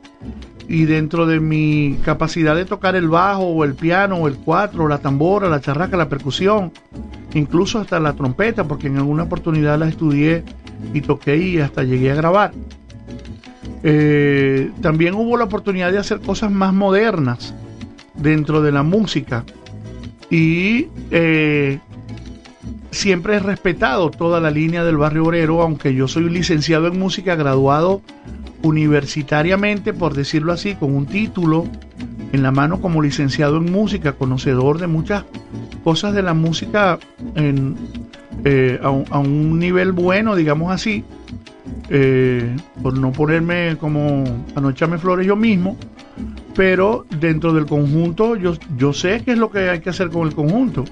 [0.68, 4.86] y dentro de mi capacidad de tocar el bajo o el piano o el cuatro,
[4.86, 6.72] la tambora, la charraca, la percusión,
[7.32, 10.44] incluso hasta la trompeta, porque en alguna oportunidad la estudié
[10.92, 12.52] y toqué y hasta llegué a grabar.
[13.82, 17.54] Eh, también hubo la oportunidad de hacer cosas más modernas
[18.14, 19.44] dentro de la música
[20.30, 21.78] y eh,
[22.90, 27.36] siempre he respetado toda la línea del barrio obrero, aunque yo soy licenciado en música,
[27.36, 28.02] graduado
[28.62, 31.66] universitariamente, por decirlo así, con un título
[32.32, 35.24] en la mano como licenciado en música, conocedor de muchas
[35.84, 36.98] cosas de la música
[37.34, 37.76] en,
[38.44, 41.04] eh, a, un, nivel bueno, digamos así,
[41.88, 44.24] eh, por no ponerme como
[44.54, 45.76] a no echarme flores yo mismo,
[46.54, 50.26] pero dentro del conjunto yo, yo sé qué es lo que hay que hacer con
[50.26, 50.84] el conjunto.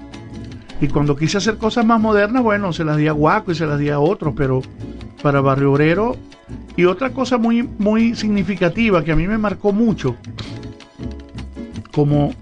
[0.79, 3.65] Y cuando quise hacer cosas más modernas, bueno, se las di a Guaco y se
[3.65, 4.61] las di a otros, pero
[5.21, 6.15] para Barrio Obrero.
[6.75, 10.15] Y otra cosa muy, muy significativa que a mí me marcó mucho,
[11.91, 12.33] como,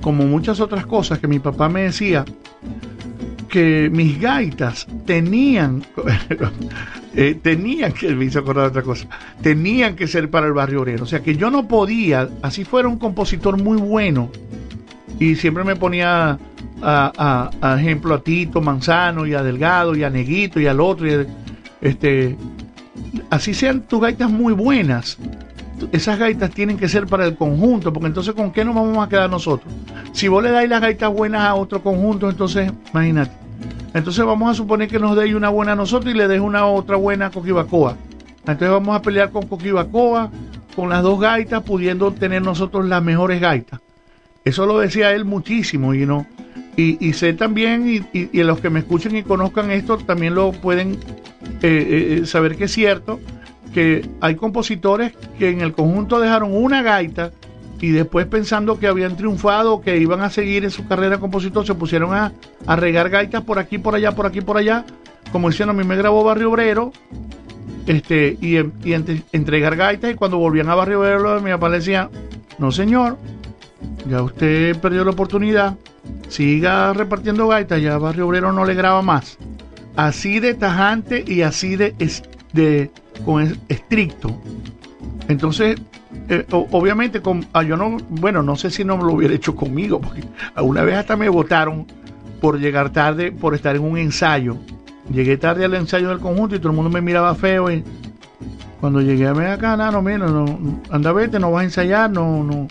[0.00, 2.24] como muchas otras cosas que mi papá me decía,
[3.48, 5.84] que mis gaitas tenían,
[7.14, 9.06] eh, tenían que, me acordar otra cosa,
[9.42, 11.04] tenían que ser para el barrio obrero.
[11.04, 14.30] O sea que yo no podía, así fuera un compositor muy bueno,
[15.20, 16.38] y siempre me ponía
[16.82, 17.12] a,
[17.60, 21.06] a- a ejemplo a Tito Manzano y a Delgado y a Neguito y al otro,
[21.80, 22.36] este,
[23.30, 25.18] así sean tus gaitas muy buenas,
[25.92, 29.08] esas gaitas tienen que ser para el conjunto, porque entonces ¿con qué nos vamos a
[29.08, 29.72] quedar nosotros?
[30.12, 33.32] Si vos le dais las gaitas buenas a otro conjunto, entonces, imagínate.
[33.94, 36.66] Entonces vamos a suponer que nos deis una buena a nosotros y le des una
[36.66, 37.96] otra buena a Coquibacoa.
[38.38, 40.30] Entonces vamos a pelear con Coquibacoa,
[40.74, 43.80] con las dos gaitas, pudiendo tener nosotros las mejores gaitas.
[44.44, 46.26] Eso lo decía él muchísimo y no.
[46.76, 50.52] Y, y sé también, y, y- los que me escuchen y conozcan esto también lo
[50.52, 50.92] pueden
[51.62, 53.20] eh, eh, saber que es cierto,
[53.74, 57.30] que hay compositores que en el conjunto dejaron una gaita
[57.80, 61.66] y después pensando que habían triunfado, que iban a seguir en su carrera de compositor,
[61.66, 62.32] se pusieron a,
[62.66, 64.84] a regar gaitas por aquí, por allá, por aquí, por allá.
[65.30, 66.92] Como dicen, a mí me grabó Barrio Obrero,
[67.86, 68.56] este, y
[68.92, 72.08] entre- entregar gaitas, y cuando volvían a Barrio Obrero, mi papá le decía,
[72.58, 73.18] no señor,
[74.08, 75.76] ya usted perdió la oportunidad,
[76.28, 79.38] siga repartiendo gaitas, ya Barrio Obrero no le graba más.
[79.96, 81.94] Así de tajante y así de,
[82.52, 82.90] de
[83.24, 84.40] con es- estricto.
[85.28, 85.80] Entonces,
[86.28, 90.00] eh, obviamente, con, ah, yo no, bueno, no sé si no lo hubiera hecho conmigo,
[90.00, 91.86] porque alguna vez hasta me votaron
[92.40, 94.56] por llegar tarde, por estar en un ensayo.
[95.12, 97.70] Llegué tarde al ensayo del conjunto y todo el mundo me miraba feo.
[97.70, 97.84] Y
[98.80, 102.42] cuando llegué a ver acá, no, mira, no, anda, vete, no vas a ensayar, no,
[102.42, 102.66] no,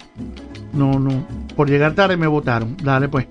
[0.73, 1.25] no, no.
[1.55, 2.75] Por llegar tarde me votaron.
[2.83, 3.27] Dale, pues.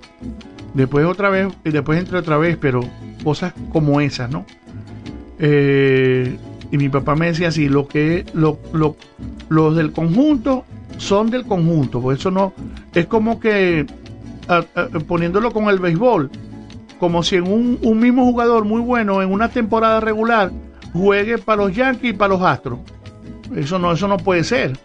[0.74, 2.80] Después otra vez, y después entré otra vez, pero
[3.24, 4.44] cosas como esas, ¿no?
[5.38, 6.36] Eh,
[6.70, 8.96] y mi papá me decía así, lo que lo, lo-
[9.48, 10.64] los del conjunto
[10.98, 12.52] son del conjunto, por eso no,
[12.94, 13.86] es como que
[15.08, 16.30] poniéndolo con el béisbol,
[16.98, 20.50] como si en un, un mismo jugador muy bueno en una temporada regular
[20.92, 22.78] juegue para los Yankees y para los Astros.
[23.56, 24.78] Eso no, eso no puede ser.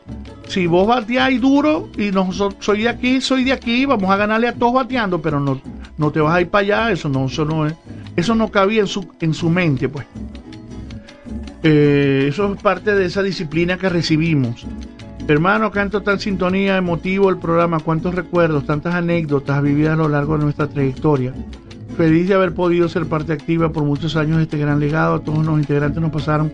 [0.48, 4.16] Si vos bateáis duro y no so- soy de aquí, soy de aquí, vamos a
[4.16, 5.60] ganarle a todos bateando, pero no,
[5.98, 7.74] no te vas a ir para allá, eso no, eso no es,
[8.16, 10.06] eso no cabía en su, en su mente, pues.
[11.64, 14.66] Eh, eso es parte de esa disciplina que recibimos.
[15.28, 20.38] Hermano, canto tal sintonía, emotivo el programa, cuántos recuerdos, tantas anécdotas vividas a lo largo
[20.38, 21.34] de nuestra trayectoria.
[21.98, 25.16] Feliz de haber podido ser parte activa por muchos años de este gran legado.
[25.16, 26.52] A todos los integrantes nos pasaron,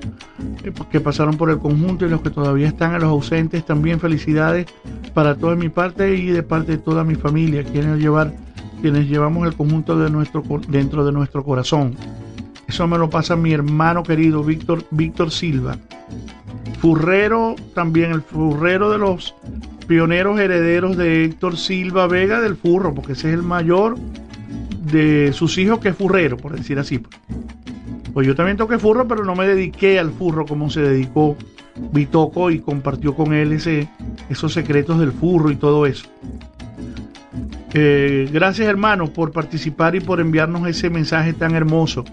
[0.63, 3.99] eh, que pasaron por el conjunto y los que todavía están, a los ausentes, también
[3.99, 4.67] felicidades
[5.15, 8.35] para toda mi parte y de parte de toda mi familia, quienes llevar,
[8.81, 11.95] quienes llevamos el conjunto de nuestro, dentro de nuestro corazón.
[12.67, 15.75] Eso me lo pasa mi hermano querido Víctor, Víctor Silva.
[16.79, 19.33] Furrero, también el furrero de los
[19.87, 23.97] pioneros herederos de Héctor Silva Vega del Furro, porque ese es el mayor
[24.81, 27.01] de sus hijos que es furrero, por decir así.
[28.13, 28.27] pues.
[28.27, 31.37] Yo también toqué furro, pero no me dediqué al furro como se dedicó
[31.93, 33.87] Bitoco y compartió con él ese,
[34.29, 36.07] esos secretos del furro y todo eso.
[37.73, 42.03] Eh, gracias hermanos por participar y por enviarnos ese mensaje tan hermoso.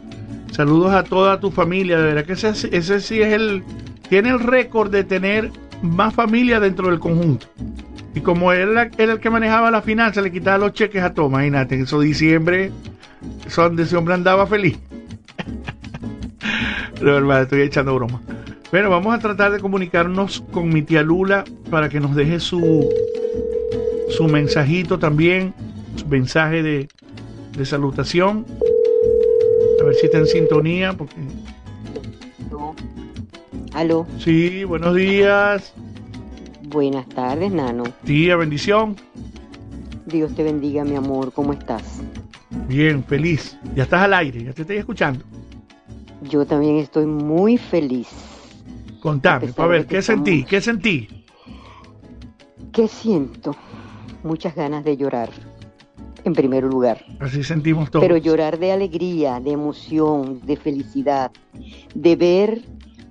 [0.52, 3.64] Saludos a toda tu familia, de verdad que ese, ese sí es el,
[4.08, 5.50] tiene el récord de tener
[5.82, 7.46] más familia dentro del conjunto.
[8.14, 11.30] Y como él era el que manejaba la finanza, le quitaba los cheques a todos.
[11.30, 12.72] Imagínate, en eso diciembre,
[13.46, 14.78] eso donde ese hombre andaba feliz.
[17.00, 18.20] De verdad, estoy echando broma.
[18.70, 22.88] Bueno, vamos a tratar de comunicarnos con mi tía Lula para que nos deje su,
[24.10, 25.54] su mensajito también,
[25.96, 26.88] su mensaje de,
[27.56, 28.44] de salutación.
[29.80, 31.14] A ver si está en sintonía, porque...
[33.72, 35.72] Aló, Sí, buenos días.
[36.68, 37.84] Buenas tardes, Nano.
[38.04, 38.96] Tía, bendición.
[40.06, 41.32] Dios te bendiga, mi amor.
[41.32, 42.00] ¿Cómo estás?
[42.68, 43.58] Bien, feliz.
[43.74, 45.24] Ya estás al aire, ya te estoy escuchando.
[46.22, 48.08] Yo también estoy muy feliz.
[49.00, 50.44] Contame, a ver, ¿qué sentí?
[50.44, 51.08] ¿Qué sentí?
[52.72, 53.54] ¿Qué siento?
[54.24, 55.30] Muchas ganas de llorar,
[56.24, 57.04] en primer lugar.
[57.20, 58.04] Así sentimos todos.
[58.04, 61.30] Pero llorar de alegría, de emoción, de felicidad,
[61.94, 62.62] de ver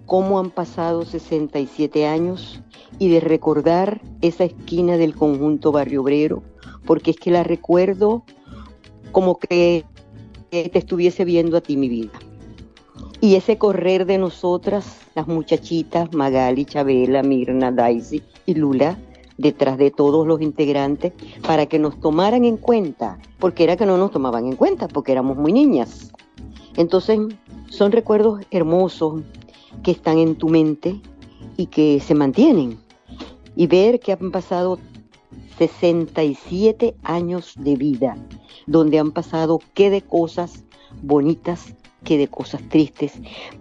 [0.05, 2.61] cómo han pasado 67 años
[2.99, 6.43] y de recordar esa esquina del conjunto Barrio Obrero,
[6.85, 8.23] porque es que la recuerdo
[9.11, 9.85] como que
[10.49, 12.11] te estuviese viendo a ti, mi vida.
[13.19, 18.97] Y ese correr de nosotras, las muchachitas, Magali, Chabela, Mirna, Daisy y Lula,
[19.37, 21.13] detrás de todos los integrantes,
[21.45, 25.11] para que nos tomaran en cuenta, porque era que no nos tomaban en cuenta, porque
[25.11, 26.11] éramos muy niñas.
[26.75, 27.19] Entonces,
[27.69, 29.21] son recuerdos hermosos
[29.83, 30.99] que están en tu mente
[31.55, 32.77] y que se mantienen.
[33.57, 34.79] Y ver que han pasado
[35.57, 38.15] 67 años de vida,
[38.67, 40.63] donde han pasado qué de cosas
[41.01, 41.73] bonitas,
[42.03, 43.13] qué de cosas tristes,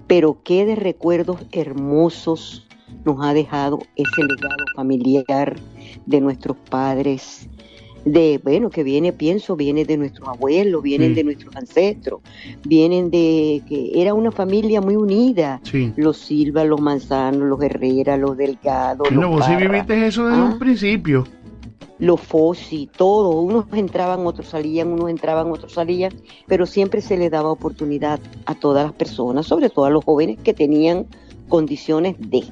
[0.06, 2.66] pero qué de recuerdos hermosos
[3.04, 5.56] nos ha dejado ese legado familiar
[6.04, 7.48] de nuestros padres,
[8.06, 12.20] de, bueno, que viene, pienso, viene de nuestros abuelos, vienen de nuestros ancestros,
[12.64, 15.92] vienen de que era una familia muy unida, Sí.
[15.96, 20.40] los Silva, los Manzanos, los Herrera, los Delgado, Bueno, los vos sí viviste eso desde
[20.40, 20.44] Ah.
[20.44, 21.26] un principio.
[21.98, 26.12] los Fossi, todos, unos entraban, otros salían, unos entraban, otros salían,
[26.46, 30.38] pero siempre se le daba oportunidad a todas las personas, sobre todo a los jóvenes
[30.44, 31.06] que tenían
[31.48, 32.44] condiciones de.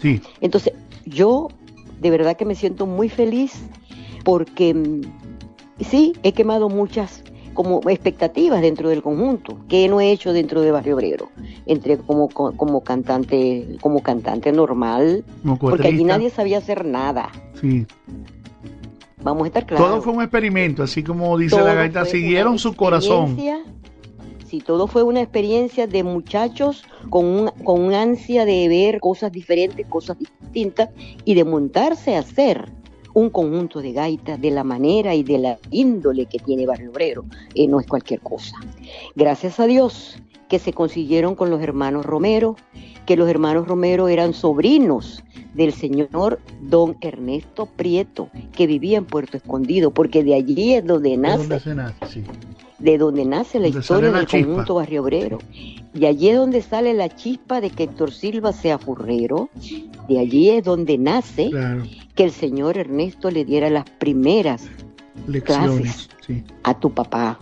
[0.00, 0.20] Sí.
[0.40, 0.72] Entonces,
[1.04, 1.48] yo
[2.00, 3.64] de verdad que me siento muy feliz
[4.24, 5.00] porque
[5.80, 7.22] sí, he quemado muchas
[7.54, 11.28] como expectativas dentro del conjunto, que no he hecho dentro de Barrio Obrero,
[11.66, 17.30] entre como, como, cantante, como cantante normal, Como porque allí nadie sabía hacer nada.
[17.60, 17.86] Sí.
[19.22, 19.86] Vamos a estar claros.
[19.86, 23.36] Todo fue un experimento, así como dice Todo la gaita, siguieron su corazón.
[24.46, 29.32] Sí, todo fue una experiencia de muchachos con un, con un ansia de ver cosas
[29.32, 30.90] diferentes, cosas distintas
[31.24, 32.70] y de montarse a hacer
[33.14, 37.24] un conjunto de gaitas de la manera y de la índole que tiene Barrio Obrero.
[37.54, 38.56] Eh, no es cualquier cosa.
[39.14, 40.18] Gracias a Dios
[40.48, 42.56] que se consiguieron con los hermanos Romero,
[43.06, 45.22] que los hermanos Romero eran sobrinos
[45.54, 51.10] del señor don Ernesto Prieto, que vivía en Puerto Escondido, porque de allí es donde
[51.10, 51.94] ¿De nace se nace?
[52.08, 52.22] Sí.
[52.78, 54.46] de donde nace la Donde historia la del chispa.
[54.46, 55.38] conjunto Barrio Obrero.
[55.94, 59.48] Y allí es donde sale la chispa de que Héctor Silva sea furrero.
[60.08, 61.84] De allí es donde nace Claro.
[62.16, 64.66] que el señor Ernesto le diera las primeras
[65.28, 65.70] Lecciones.
[65.80, 66.42] clases Sí.
[66.64, 67.38] a tu papá.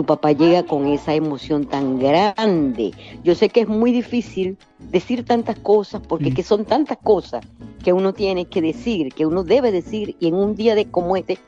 [0.00, 2.92] Tu papá llega con esa emoción tan grande.
[3.22, 7.44] Yo sé que es muy difícil decir tantas cosas porque que son tantas cosas
[7.84, 11.18] que uno tiene que decir, que uno debe decir y en un día de como
[11.18, 11.38] este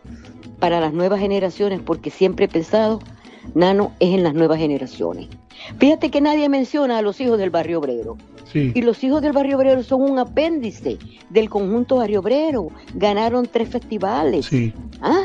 [0.59, 3.01] para las nuevas generaciones porque siempre he pensado,
[3.55, 5.29] Nano es en las nuevas generaciones.
[5.79, 8.19] Fíjate que nadie menciona a los hijos del barrio obrero.
[8.53, 8.73] Sí.
[8.75, 10.99] Y los hijos del barrio obrero son un apéndice
[11.31, 12.69] del conjunto barrio obrero.
[12.97, 14.45] Ganaron tres festivales.
[14.45, 14.75] Sí.
[15.01, 15.25] ¿Ah?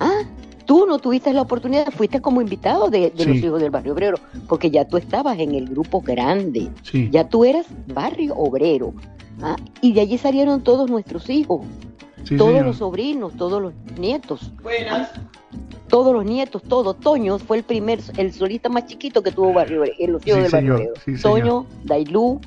[0.00, 0.22] ¿Ah?
[0.68, 3.24] Tú no tuviste la oportunidad, fuiste como invitado de, de Sí.
[3.24, 7.08] los hijos del barrio obrero, porque ya tú estabas en el grupo grande, Sí.
[7.10, 8.92] ya tú eras barrio obrero.
[9.40, 9.56] ¿ah?
[9.80, 11.62] Y de allí salieron todos nuestros hijos,
[12.24, 12.66] Sí, todos señor.
[12.66, 14.52] los sobrinos, todos los nietos.
[15.88, 16.92] Todos los nietos, todo.
[16.92, 20.36] Toño fue el primer, el solista más chiquito que tuvo barrio Obrero, en los hijos
[20.36, 20.92] Sí, del barrio obrero.
[21.22, 22.40] Toño, Dailú,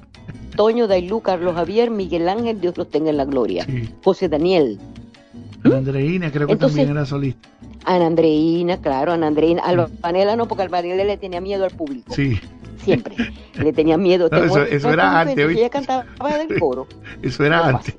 [0.55, 3.65] Toño, Dailú, Carlos Javier, Miguel Ángel, Dios los tenga en la gloria.
[3.65, 3.89] Sí.
[4.03, 4.79] José Daniel,
[5.63, 7.49] Ana Andreina creo que Entonces- también era solista.
[7.85, 12.39] Ana Andreina, claro, Ana Andreina, Albanela no, porque Albanela le tenía miedo al público, Sí.
[12.83, 13.15] siempre.
[13.55, 14.27] le tenía miedo.
[14.31, 15.49] No, eso- eso no, era ¿cómo antes.
[15.57, 16.05] Ella cantaba
[16.37, 16.87] del coro.
[17.21, 17.95] Eso era antes.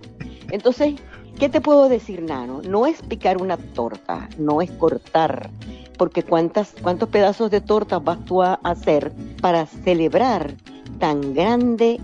[0.50, 0.94] Entonces,
[1.38, 2.62] ¿qué te puedo decir, Nano?
[2.68, 5.50] No es picar una torta, no es cortar,
[5.98, 10.54] porque cuántas, cuántos pedazos de torta vas tú a hacer para celebrar
[10.98, 12.00] tan grande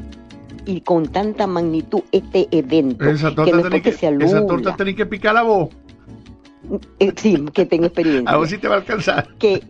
[0.69, 3.09] y con tanta magnitud este evento.
[3.09, 5.71] Esa que torta, no es tenés que, sea esa torta tenés que picar la voz.
[6.99, 8.31] Eh, sí, que tengo experiencia.
[8.31, 9.29] A ver si te va a alcanzar.
[9.39, 9.63] que,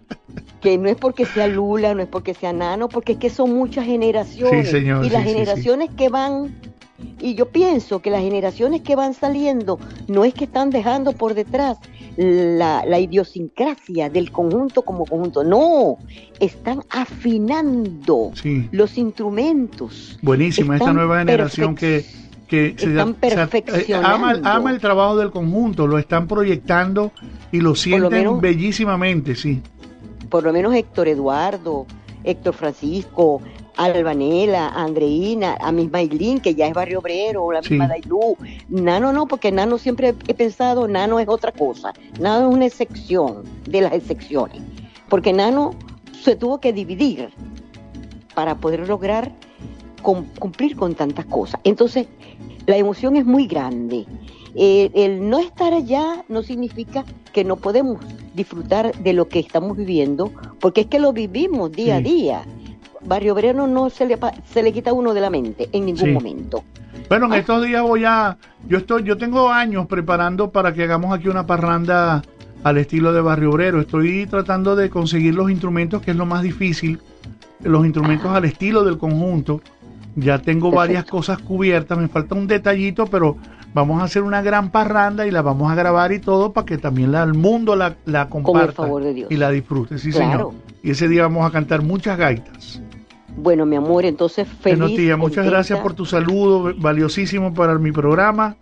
[0.61, 3.55] que no es porque sea Lula, no es porque sea Nano, porque es que son
[3.55, 4.67] muchas generaciones.
[4.67, 6.57] Sí, señor, y las sí, sí, generaciones que van,
[7.21, 11.35] y yo pienso que las generaciones que van saliendo no es que están dejando por
[11.35, 11.79] detrás
[12.17, 15.99] la, la idiosincrasia del conjunto como conjunto, no,
[16.41, 18.69] están afinando Sí.
[18.73, 20.19] los instrumentos.
[20.23, 22.05] Buenísima esta nueva generación que,
[22.49, 24.09] que se- están se- eh, perfeccionando.
[24.09, 27.13] ama, ama el trabajo del conjunto, lo están proyectando
[27.53, 29.63] y lo sienten menos- bellísimamente, sí.
[30.29, 31.87] por lo menos Héctor Eduardo,
[32.25, 33.41] Héctor Francisco,
[33.79, 37.71] Albanela, Andreina, a misma Ailín, que ya es barrio obrero, la Sí.
[37.71, 38.37] misma Dailú.
[38.69, 41.93] Nano no, porque Nano siempre he pensado, Nano es otra cosa.
[42.21, 44.61] Nano es una excepción de las excepciones.
[45.09, 45.71] Porque Nano
[46.23, 47.31] se tuvo que dividir
[48.35, 49.33] para poder lograr
[50.03, 51.61] cum- cumplir con tantas cosas.
[51.65, 52.07] Entonces,
[52.67, 54.05] la emoción es muy grande.
[54.55, 57.99] El no estar allá no significa que no podemos
[58.35, 62.43] disfrutar de lo que estamos viviendo, porque es que lo vivimos día a día.
[63.09, 64.19] Barrio Obrero no se le,
[64.53, 66.13] se le quita uno de la mente en ningún Sí.
[66.13, 66.63] momento.
[67.09, 67.35] Bueno, Ah.
[67.35, 68.37] en estos días voy a,
[68.69, 72.23] yo estoy, yo tengo años preparando para que hagamos aquí una parranda
[72.65, 73.81] al estilo de Barrio Obrero.
[73.81, 77.01] Estoy tratando de conseguir los instrumentos, que es lo más difícil,
[77.63, 79.61] los instrumentos al estilo del conjunto.
[80.17, 83.37] Ya tengo varias cosas cubiertas, me falta un detallito, pero
[83.73, 86.77] vamos a hacer una gran parranda y la vamos a grabar y todo para que
[86.79, 89.31] también la, el mundo la, la comparta favor de Dios.
[89.31, 90.51] y la disfrute, sí Claro.
[90.51, 90.53] señor.
[90.83, 92.83] Y ese día vamos a cantar muchas gaitas.
[93.41, 94.79] Bueno, mi amor, entonces feliz.
[94.79, 95.51] Bueno, tía, muchas contenta.
[95.51, 98.57] gracias por tu saludo, valiosísimo para mi programa.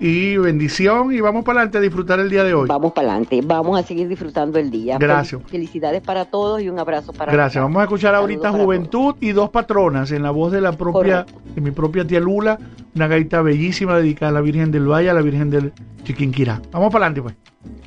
[0.00, 2.66] Y bendición, y vamos para adelante a disfrutar el día de hoy.
[2.68, 4.98] Vamos para adelante, vamos a seguir disfrutando el día.
[4.98, 5.40] Gracias.
[5.42, 7.62] Fel- Felicidades para todos y un abrazo para Gracias.
[7.62, 11.24] Vamos a escuchar ahorita Juventud y dos patronas en la voz de la propia,
[11.54, 12.58] de mi propia tía Lula,
[12.96, 15.72] una gaita bellísima dedicada a la Virgen del Valle, a la Virgen del
[16.02, 16.60] Chiquinquirá.
[16.72, 17.36] Vamos para adelante, pues.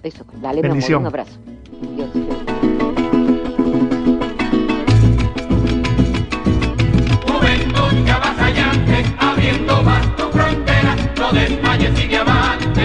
[0.01, 1.01] Eso, dale, mi amor, Bendición.
[1.01, 1.31] un abrazo.
[1.95, 2.09] Dios.
[2.13, 2.46] Juventud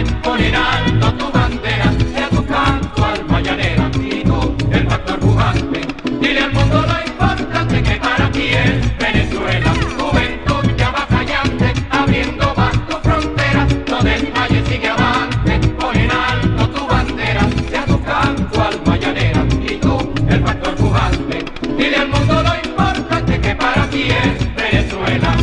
[0.02, 5.18] avante, pon en alto tu bandera, sea tu canto alma llanera, y tú, el factor
[5.18, 5.80] pujante,
[6.20, 9.72] dile al mundo lo importante que para ti es Venezuela.
[9.98, 16.86] Juventud que avasallante, abriendo más tu frontera, no desmayes, sigue avante, pon en alto tu
[16.86, 21.44] bandera, sea tu canto alma llanera, y tú, el factor pujante,
[21.76, 25.36] dile al mundo lo importante que para ti es Venezuela.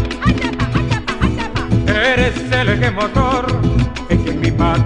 [1.87, 3.38] Eres el eje motor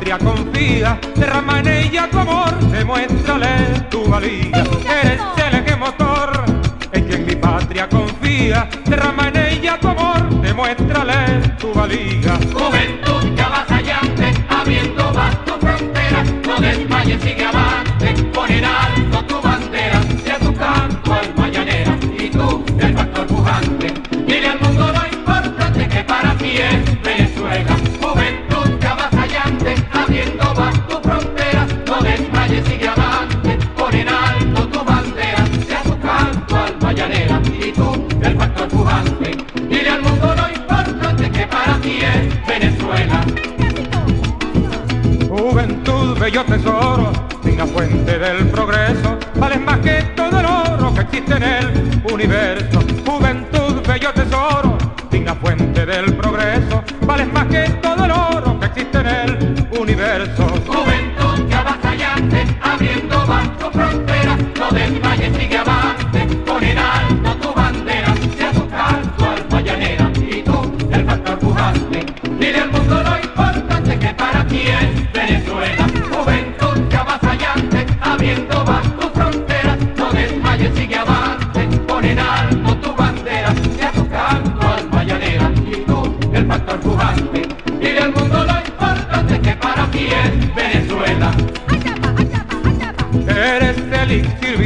[0.03, 4.63] patria confía, derrama en ella tu amor, demuéstrale tu valía.
[5.01, 6.43] Eres el eje motor
[6.91, 12.37] en quien mi patria confía, derrama en ella tu amor, demuéstrale tu valía.
[12.51, 17.72] Juventud que avasallante, abriendo más tu frontera, no desmayes, sigue avante,
[46.23, 47.11] bello tesoro,
[47.43, 52.79] digna fuente del progreso, vales más que todo el oro que existe en el universo.
[53.05, 54.77] Juventud, bello tesoro,
[55.11, 56.22] digna fuente del progreso,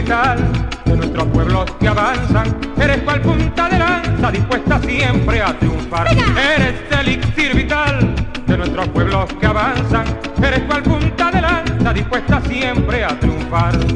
[0.08, 2.58] de nuestros pueblos que avanzan.
[2.80, 6.08] Eres cual punta de lanza dispuesta siempre a triunfar.
[6.10, 8.16] Eres el elixir vital
[8.46, 10.06] de nuestros pueblos que avanzan.
[10.42, 13.87] Eres cual punta de lanza dispuesta siempre a triunfar.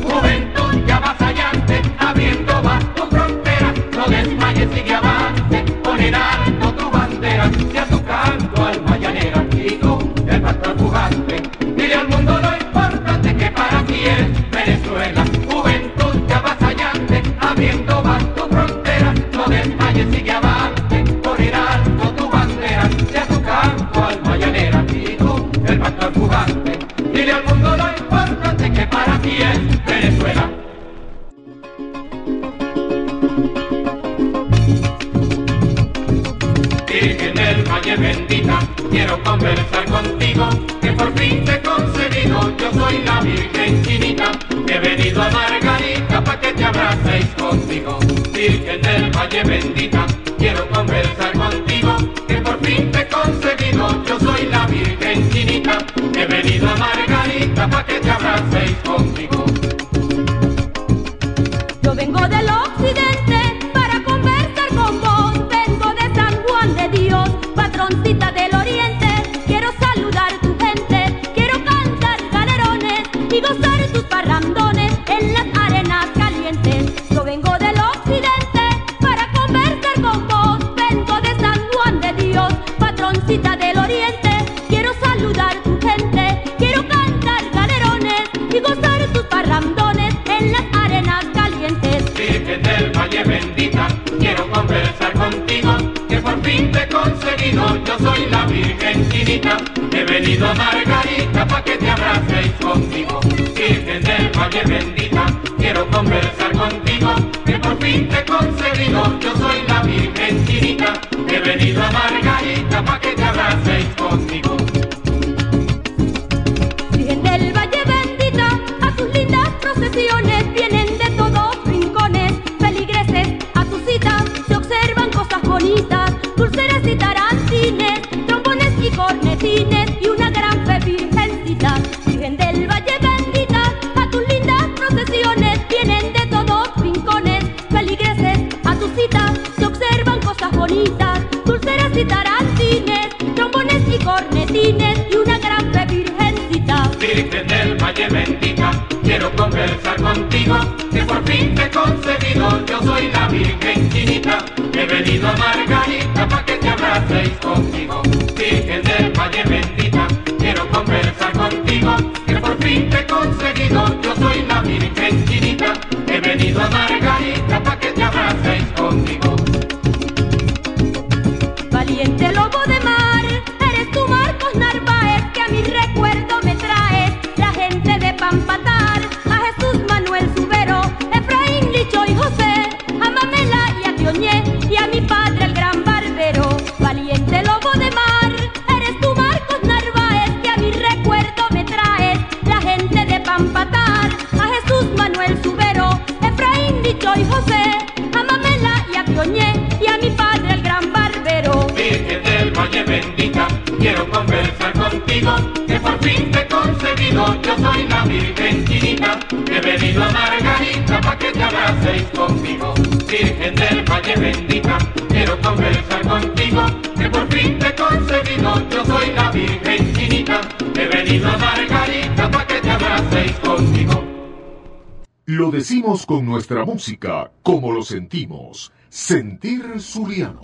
[226.81, 228.71] Música, como lo sentimos.
[228.89, 230.41] Sentir Zuliano.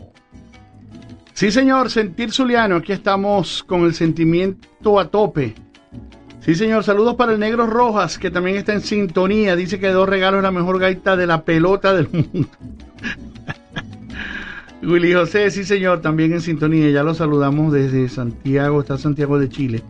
[1.33, 2.75] Sí, señor, sentir Zuliano.
[2.75, 5.55] Aquí estamos con el sentimiento a tope.
[6.41, 9.55] Sí, señor, saludos para el Negro Rojas, que también está en sintonía.
[9.55, 12.47] Dice que dos regalos la mejor gaita de la pelota del mundo.
[14.83, 16.91] Willy José, sí, señor, también en sintonía.
[16.91, 19.83] Ya lo saludamos desde Santiago, está Santiago de Chile.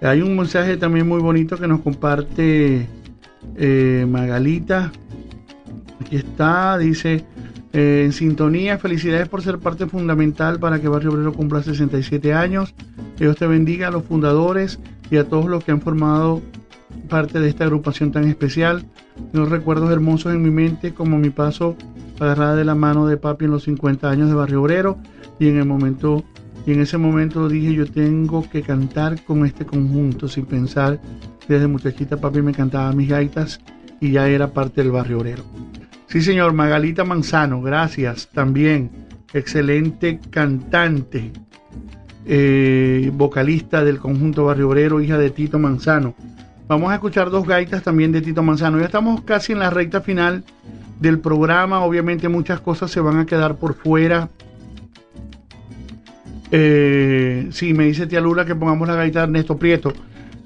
[0.00, 2.88] Hay un mensaje también muy bonito que nos comparte
[3.56, 4.90] eh, Magalita.
[6.78, 7.24] Dice,
[7.72, 12.74] eh, en sintonía, felicidades por ser parte fundamental para que Barrio Obrero cumpla 67 años.
[13.18, 16.42] Dios te bendiga a los fundadores y a todos los que han formado
[17.08, 18.84] parte de esta agrupación tan especial.
[19.32, 21.76] Unos recuerdos hermosos en mi mente, como mi paso
[22.18, 24.98] agarrada de la mano de papi en los 50 años de Barrio Obrero
[25.38, 26.24] y en el momento
[26.66, 31.00] y en ese momento dije yo tengo que cantar con este conjunto sin pensar
[31.48, 33.60] desde muchachita papi me cantaba mis gaitas
[34.00, 35.42] y ya era parte del barrio obrero
[36.12, 38.90] sí señor Magalita Manzano gracias también.
[39.32, 41.32] Excelente cantante
[42.26, 46.14] eh, vocalista del conjunto barrio obrero hija de Tito Manzano.
[46.68, 48.78] Vamos a escuchar dos gaitas también de Tito Manzano.
[48.78, 50.44] Ya estamos casi en la recta final
[51.00, 51.80] del programa.
[51.80, 54.28] Obviamente muchas cosas se van a quedar por fuera.
[56.50, 59.94] Eh, sí, me dice tía Lula que pongamos la gaita de Ernesto Prieto.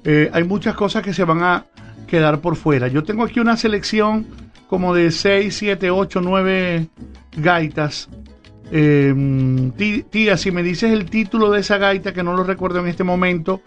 [0.04, 1.64] Eh, hay muchas cosas que se van a
[2.06, 2.86] quedar por fuera.
[2.86, 6.88] Yo tengo aquí una selección como de 6, 7, 8, 9
[7.36, 8.08] gaitas.
[8.72, 9.14] Eh,
[9.76, 12.88] tí- tía, si me dices el título de esa gaita, que no lo recuerdo en
[12.88, 13.60] este momento,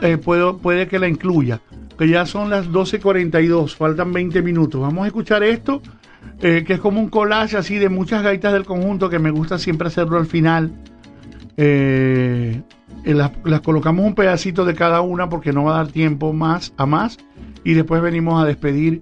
[0.00, 1.60] eh, puedo, puede que la incluya.
[1.98, 4.80] Que ya son las 12.42, faltan 20 minutos.
[4.80, 5.82] Vamos a escuchar esto,
[6.42, 9.58] eh, que es como un collage así de muchas gaitas del conjunto, que me gusta
[9.58, 10.72] siempre hacerlo al final.
[11.56, 12.62] Eh,
[13.04, 16.86] las colocamos un pedacito de cada una porque no va a dar tiempo más a
[16.86, 17.18] más
[17.64, 19.00] y después venimos a despedir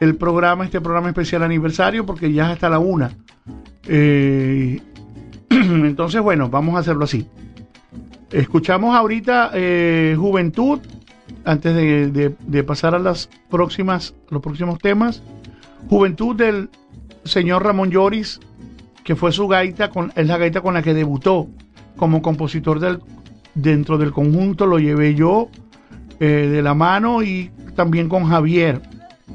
[0.00, 3.12] el programa, este programa especial aniversario porque ya es hasta la una.
[3.86, 4.80] Eh,
[5.50, 7.26] entonces, bueno, vamos a hacerlo así.
[8.30, 10.80] Escuchamos ahorita eh, Juventud
[11.44, 15.22] antes de, pasar a las próximas, los próximos temas.
[15.88, 16.68] Juventud del
[17.24, 18.40] señor Ramón Lloris,
[19.04, 21.46] que fue su gaita, con, es la gaita con la que debutó
[21.96, 23.00] como compositor del,
[23.54, 25.48] dentro del conjunto, lo llevé yo
[26.18, 28.82] eh, de la mano y también con Javier,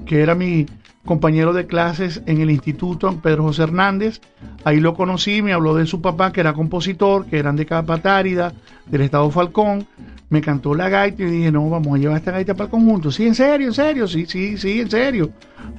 [0.05, 0.65] que era mi
[1.05, 4.21] compañero de clases en el instituto, Pedro José Hernández.
[4.63, 8.53] Ahí lo conocí, me habló de su papá, que era compositor, que eran de Capatárida,
[8.85, 9.87] del estado Falcón.
[10.29, 13.11] Me cantó la gaita y dije, no, vamos a llevar esta gaita para el conjunto.
[13.11, 15.31] Sí, en serio, en serio, sí, sí, sí, en serio.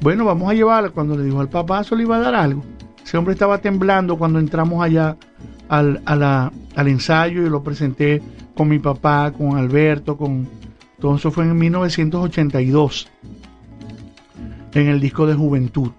[0.03, 0.91] Bueno, vamos a llevarla.
[0.91, 2.63] Cuando le dijo al papá, eso le iba a dar algo.
[3.03, 5.17] Ese hombre estaba temblando cuando entramos allá
[5.69, 8.21] al, al ensayo y lo presenté
[8.55, 10.47] con mi papá, con Alberto, con
[11.01, 13.09] todo eso fue en 1982.
[14.75, 15.91] En el disco de Juventud.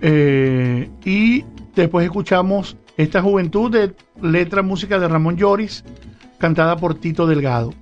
[0.00, 1.44] Eh, y
[1.74, 5.84] después escuchamos esta Juventud de letra música de Ramón Lloris,
[6.38, 7.72] cantada por Tito Delgado.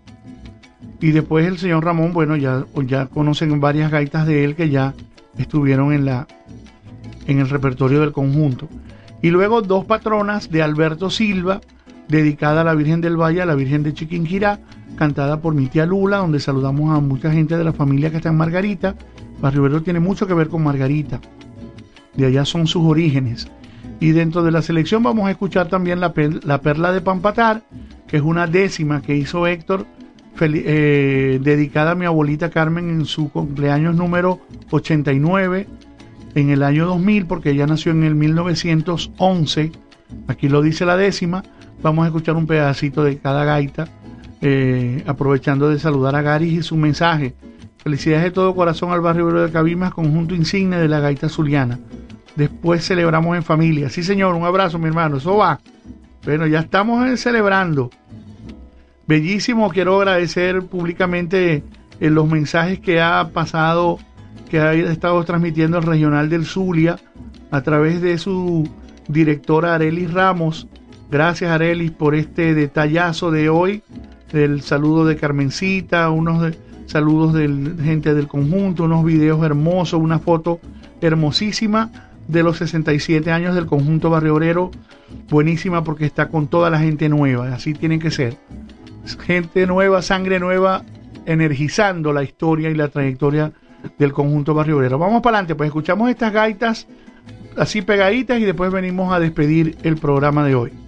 [1.01, 4.95] Y después el señor Ramón, bueno, ya, ya conocen varias gaitas de él que ya
[5.37, 6.29] estuvieron en, la,
[7.27, 8.69] en el repertorio del conjunto.
[9.21, 11.61] Y luego dos patronas de Alberto Silva,
[12.09, 14.61] dedicada a la Virgen del Valle, a la Virgen de Chiquinquirá,
[14.97, 18.29] cantada por mi tía Lula, donde saludamos a mucha gente de la familia que está
[18.29, 18.95] en Margarita.
[19.41, 21.21] Barrio tiene mucho que ver con Margarita.
[22.15, 23.49] De allá son sus orígenes.
[24.01, 26.13] Y dentro de la selección vamos a escuchar también la,
[26.43, 27.63] la Perla de Pampatar,
[28.07, 29.87] que es una décima que hizo Héctor,
[30.41, 34.41] eh, dedicada a mi abuelita Carmen en su cumpleaños número
[34.71, 35.67] 89,
[36.35, 39.73] en el año 2000, porque ella nació en el 1911.
[40.27, 41.43] Aquí lo dice la décima.
[41.83, 43.89] Vamos a escuchar un pedacito de cada gaita,
[44.43, 47.35] eh, aprovechando de saludar a Garis y su mensaje.
[47.79, 51.79] Felicidades de todo corazón al barrio de Cabimas, conjunto insigne de la gaita zuliana.
[52.37, 53.89] Después celebramos en familia.
[53.89, 55.17] Sí, señor, un abrazo, mi hermano.
[55.17, 55.61] Eso va.
[56.25, 57.91] Bueno, ya estamos eh, celebrando.
[59.07, 61.63] Bellísimo, quiero agradecer públicamente
[62.01, 63.99] eh, los mensajes que ha pasado,
[64.49, 66.99] que ha estado transmitiendo el Regional del Zulia
[67.51, 68.69] a través de su
[69.09, 70.69] directora Arelis Ramos.
[71.11, 73.83] Gracias Arelis por este detallazo de hoy,
[74.33, 76.55] el saludo de Carmencita, unos
[76.87, 77.49] saludos de
[77.83, 80.61] gente del conjunto, unos videos hermosos, una foto
[81.01, 81.91] hermosísima
[82.29, 84.71] de los 67 años del conjunto Barrio Obrero,
[85.29, 88.37] buenísima porque está con toda la gente nueva, así tiene que ser.
[89.25, 90.85] Gente nueva, sangre nueva,
[91.27, 93.53] energizando la historia y la trayectoria
[93.99, 94.99] del conjunto Barrio Obrero.
[94.99, 96.87] Vamos para adelante, pues escuchamos estas gaitas
[97.57, 100.82] así pegaditas y después venimos a despedir el programa de hoy.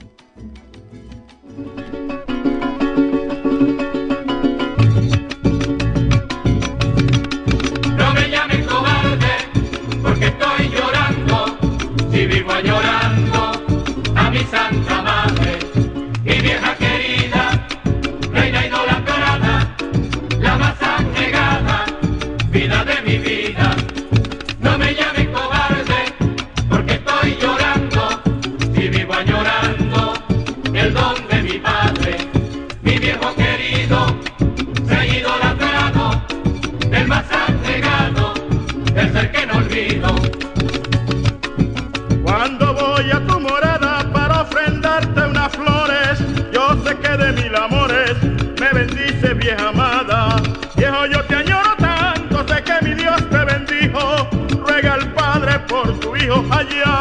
[12.24, 13.52] Si vivo llorando
[14.14, 15.58] a mi santa madre,
[16.24, 17.66] mi vieja querida,
[18.32, 19.76] reina idolatrada,
[20.40, 21.84] la más anegada,
[22.48, 23.76] vida de mi vida.
[24.58, 26.00] No me llamen cobarde,
[26.70, 28.22] porque estoy llorando,
[28.74, 30.14] si vivo llorando
[30.72, 32.16] el don de mi padre,
[32.80, 34.16] mi viejo querido,
[34.88, 36.22] se idolatrado,
[36.90, 38.32] el más anegado,
[38.96, 40.43] el ser que no olvido.
[56.48, 56.93] Por tu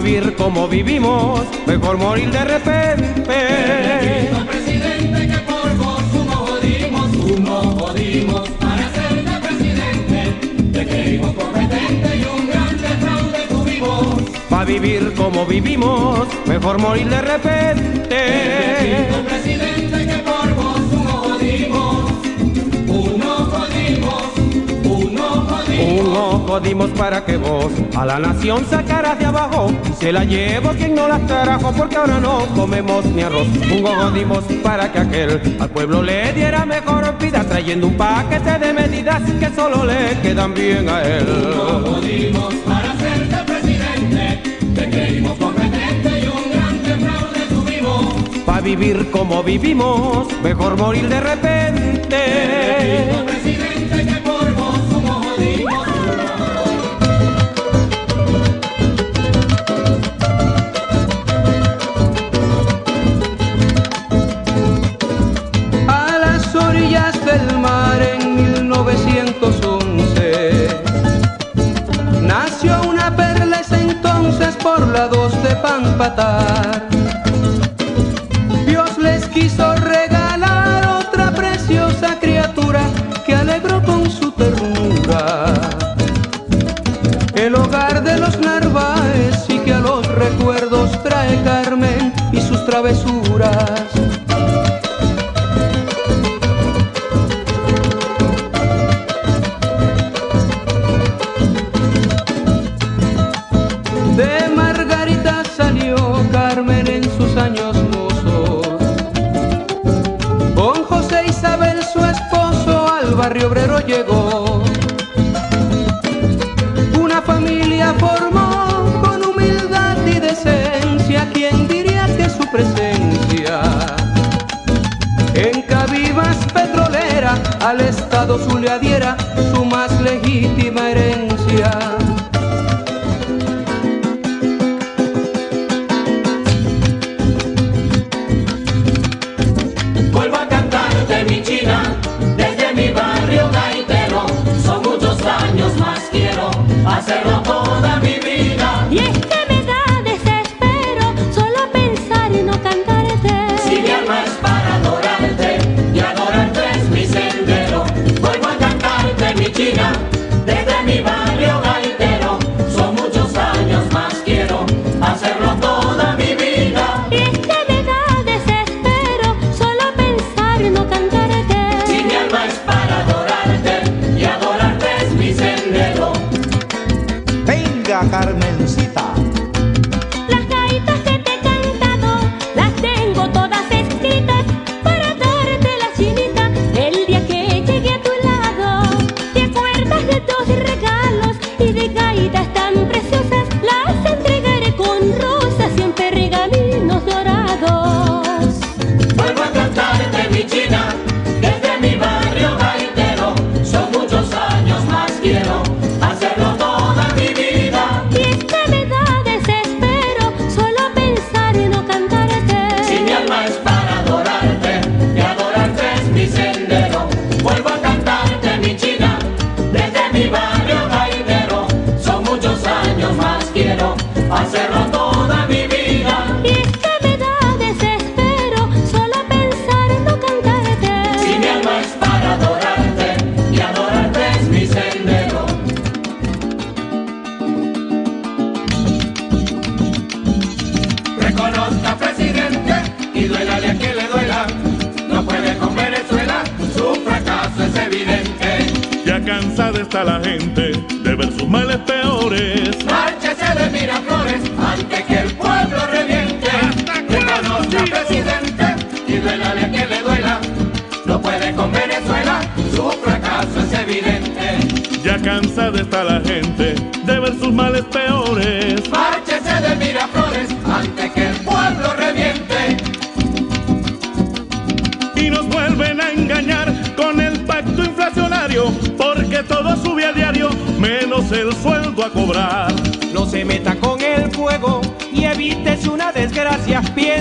[0.00, 3.34] vivir como vivimos, mejor morir de repente.
[3.96, 10.18] Repito, presidente, que por vos uno jodimos, uno jodimos para ser de presidente.
[10.72, 14.22] Te creímos competente y un gran fraude tuvimos.
[14.48, 19.08] Pa' vivir como vivimos, mejor morir de repente.
[19.26, 19.57] Presidente.
[26.48, 29.70] todo dimos para que vos a la nación sacaras de abajo.
[30.00, 33.46] Se la llevo quien no la trajo, porque ahora no comemos ni arroz.
[33.70, 34.10] Un gogo
[34.62, 39.50] para que aquel al pueblo le diera mejor vida, trayendo un paquete de medidas que
[39.54, 41.26] solo le quedan bien a él.
[41.28, 41.84] Un
[42.64, 44.42] para serte presidente,
[44.74, 48.14] te creímos competente y un gran fraude tuvimos.
[48.46, 51.68] Pa' vivir como vivimos, mejor morir de repente.
[78.66, 82.80] Dios les quiso regalar otra preciosa criatura
[83.26, 85.54] que alegró con su ternura
[87.34, 93.17] el hogar de los Narváez y que a los recuerdos trae Carmen y sus travesuras.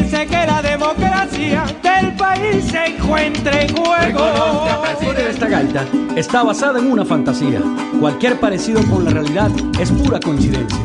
[0.07, 4.19] impedirse que la democracia del país se encuentre en juego.
[4.19, 5.85] La de esta gaita
[6.15, 7.61] está basada en una fantasía.
[7.99, 10.77] Cualquier parecido con la realidad es pura coincidencia.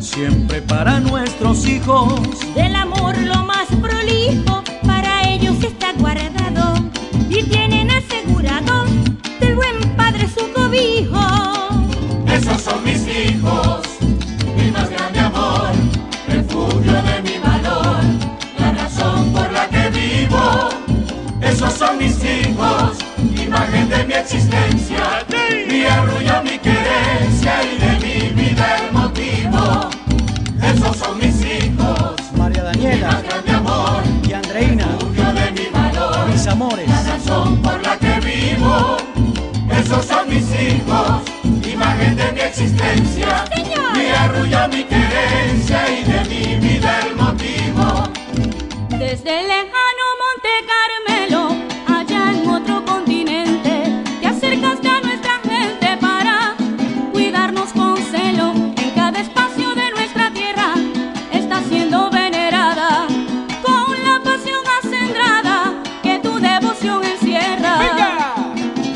[0.00, 2.12] siempre para nuestros hijos.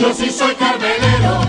[0.06, 1.40] Yo sí soy carmelero,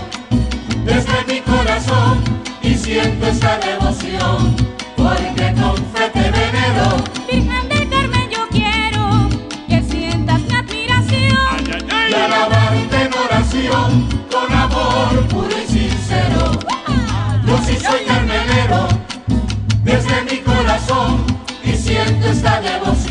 [0.84, 2.24] desde mi corazón,
[2.60, 4.56] y siento esta devoción,
[4.96, 6.96] porque con fe te venero.
[7.30, 9.28] Virgen del Carmen, yo quiero
[9.68, 11.38] que sientas mi admiración,
[11.70, 12.10] ay, ay, ay.
[12.10, 16.50] y alabarte en oración, con amor puro y sincero.
[17.46, 18.88] Yo sí soy carmelero,
[19.84, 21.24] desde mi corazón,
[21.62, 23.07] y siento esta devoción.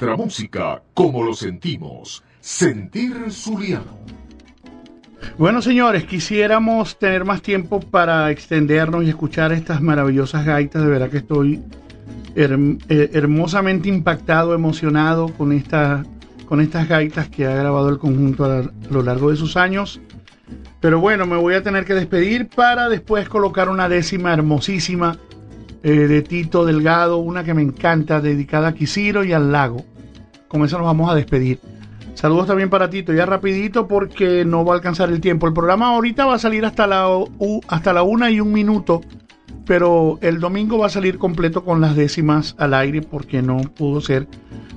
[0.00, 2.22] nuestra música, como lo sentimos.
[2.40, 3.98] Sentir Zuliano.
[5.36, 10.82] Bueno, señores, quisiéramos tener más tiempo para extendernos y escuchar estas maravillosas gaitas.
[10.82, 11.64] De verdad que estoy
[12.36, 16.04] eh, hermosamente impactado, emocionado con, esta,
[16.46, 20.00] con estas gaitas que ha grabado el conjunto a lo largo de sus años.
[20.80, 25.18] Pero bueno, me voy a tener que despedir para después colocar una décima hermosísima
[25.82, 29.84] eh, de Tito Delgado, una que me encanta, dedicada a Quisiro y al lago.
[30.48, 31.60] Con eso nos vamos a despedir.
[32.14, 35.46] Saludos también para Tito, ya rapidito porque no va a alcanzar el tiempo.
[35.46, 37.06] El programa ahorita va a salir hasta la,
[37.68, 39.02] hasta la una y un minuto,
[39.64, 44.00] pero el domingo va a salir completo con las décimas al aire porque no pudo
[44.00, 44.26] ser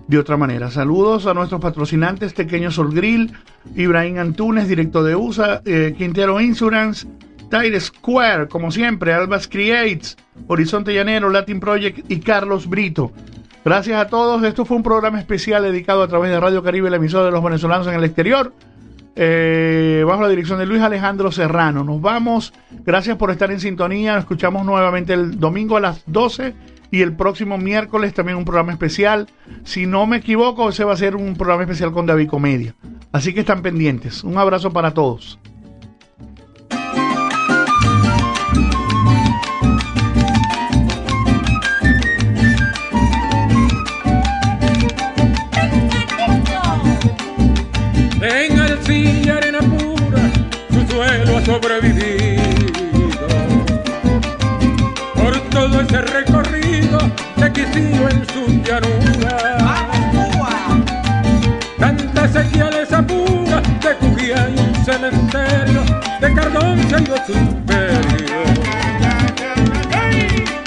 [0.08, 0.70] de otra manera.
[0.70, 3.32] Saludos a nuestros patrocinantes, Tequeño Sol Grill,
[3.76, 7.08] Ibrahim Antunes, directo de USA, eh, Quintero Insurance,
[7.52, 10.18] Tire Square, como siempre, Albas Creates,
[10.48, 13.12] Horizonte Llanero, Latin Project y Carlos Brito.
[13.66, 14.42] Gracias a todos.
[14.44, 17.44] Esto fue un programa especial dedicado a través de Radio Caribe, la emisora de los
[17.44, 18.54] venezolanos en el exterior.
[19.18, 21.84] Eh, bajo la dirección de Luis Alejandro Serrano.
[21.84, 22.54] Nos vamos.
[22.86, 24.14] Gracias por estar en sintonía.
[24.14, 26.56] Nos escuchamos nuevamente el domingo a las 12
[26.90, 29.28] y el próximo miércoles también un programa especial.
[29.66, 32.74] Si no me equivoco, ese va a ser un programa especial con David Comedia.
[33.12, 34.24] Así que están pendientes.
[34.24, 35.38] Un abrazo para todos.
[51.52, 53.28] Sobrevivido.
[55.16, 56.98] Por todo ese recorrido
[57.36, 59.38] que quisieron en su llanura.
[61.78, 65.82] Tantas señales apuras de Cujía y un cementerio
[66.22, 68.42] de Cardón se dio su imperio.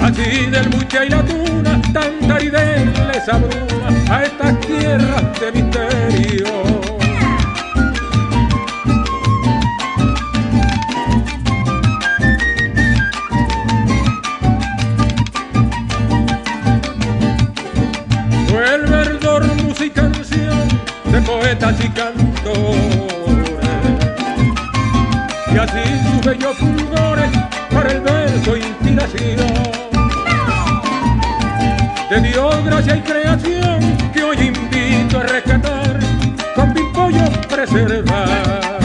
[0.00, 6.83] Así del buche y la tuna, tanta aridez les abruma a estas tierras de misterio.
[21.64, 22.78] Poetas y cantores.
[25.52, 27.30] Y así sus bellos fulgores
[27.72, 29.46] para el verso inspiración.
[32.10, 35.98] De Dios gracia y creación que hoy invito a rescatar,
[36.54, 38.78] con pimpollo preservar.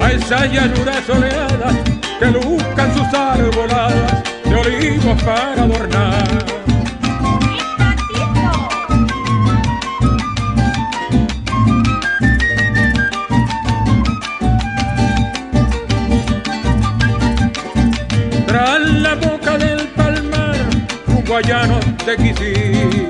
[0.00, 1.72] A esa llanura soleada
[2.18, 6.53] que buscan sus arboladas de olivos para adornar.
[21.34, 23.08] Guayano de Quisiro.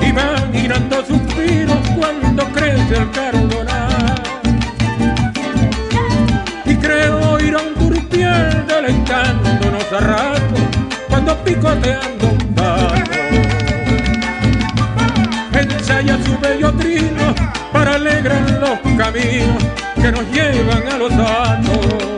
[0.00, 4.14] Imaginando suspiros cuando crece el carbonar.
[6.64, 10.56] Y creo oír a un turpial deleitándonos a rato
[11.10, 13.12] cuando picoteando un barco.
[15.52, 17.34] Ensaya su bello trino
[17.74, 19.62] para alegrar los caminos
[20.00, 22.13] que nos llevan a los altos.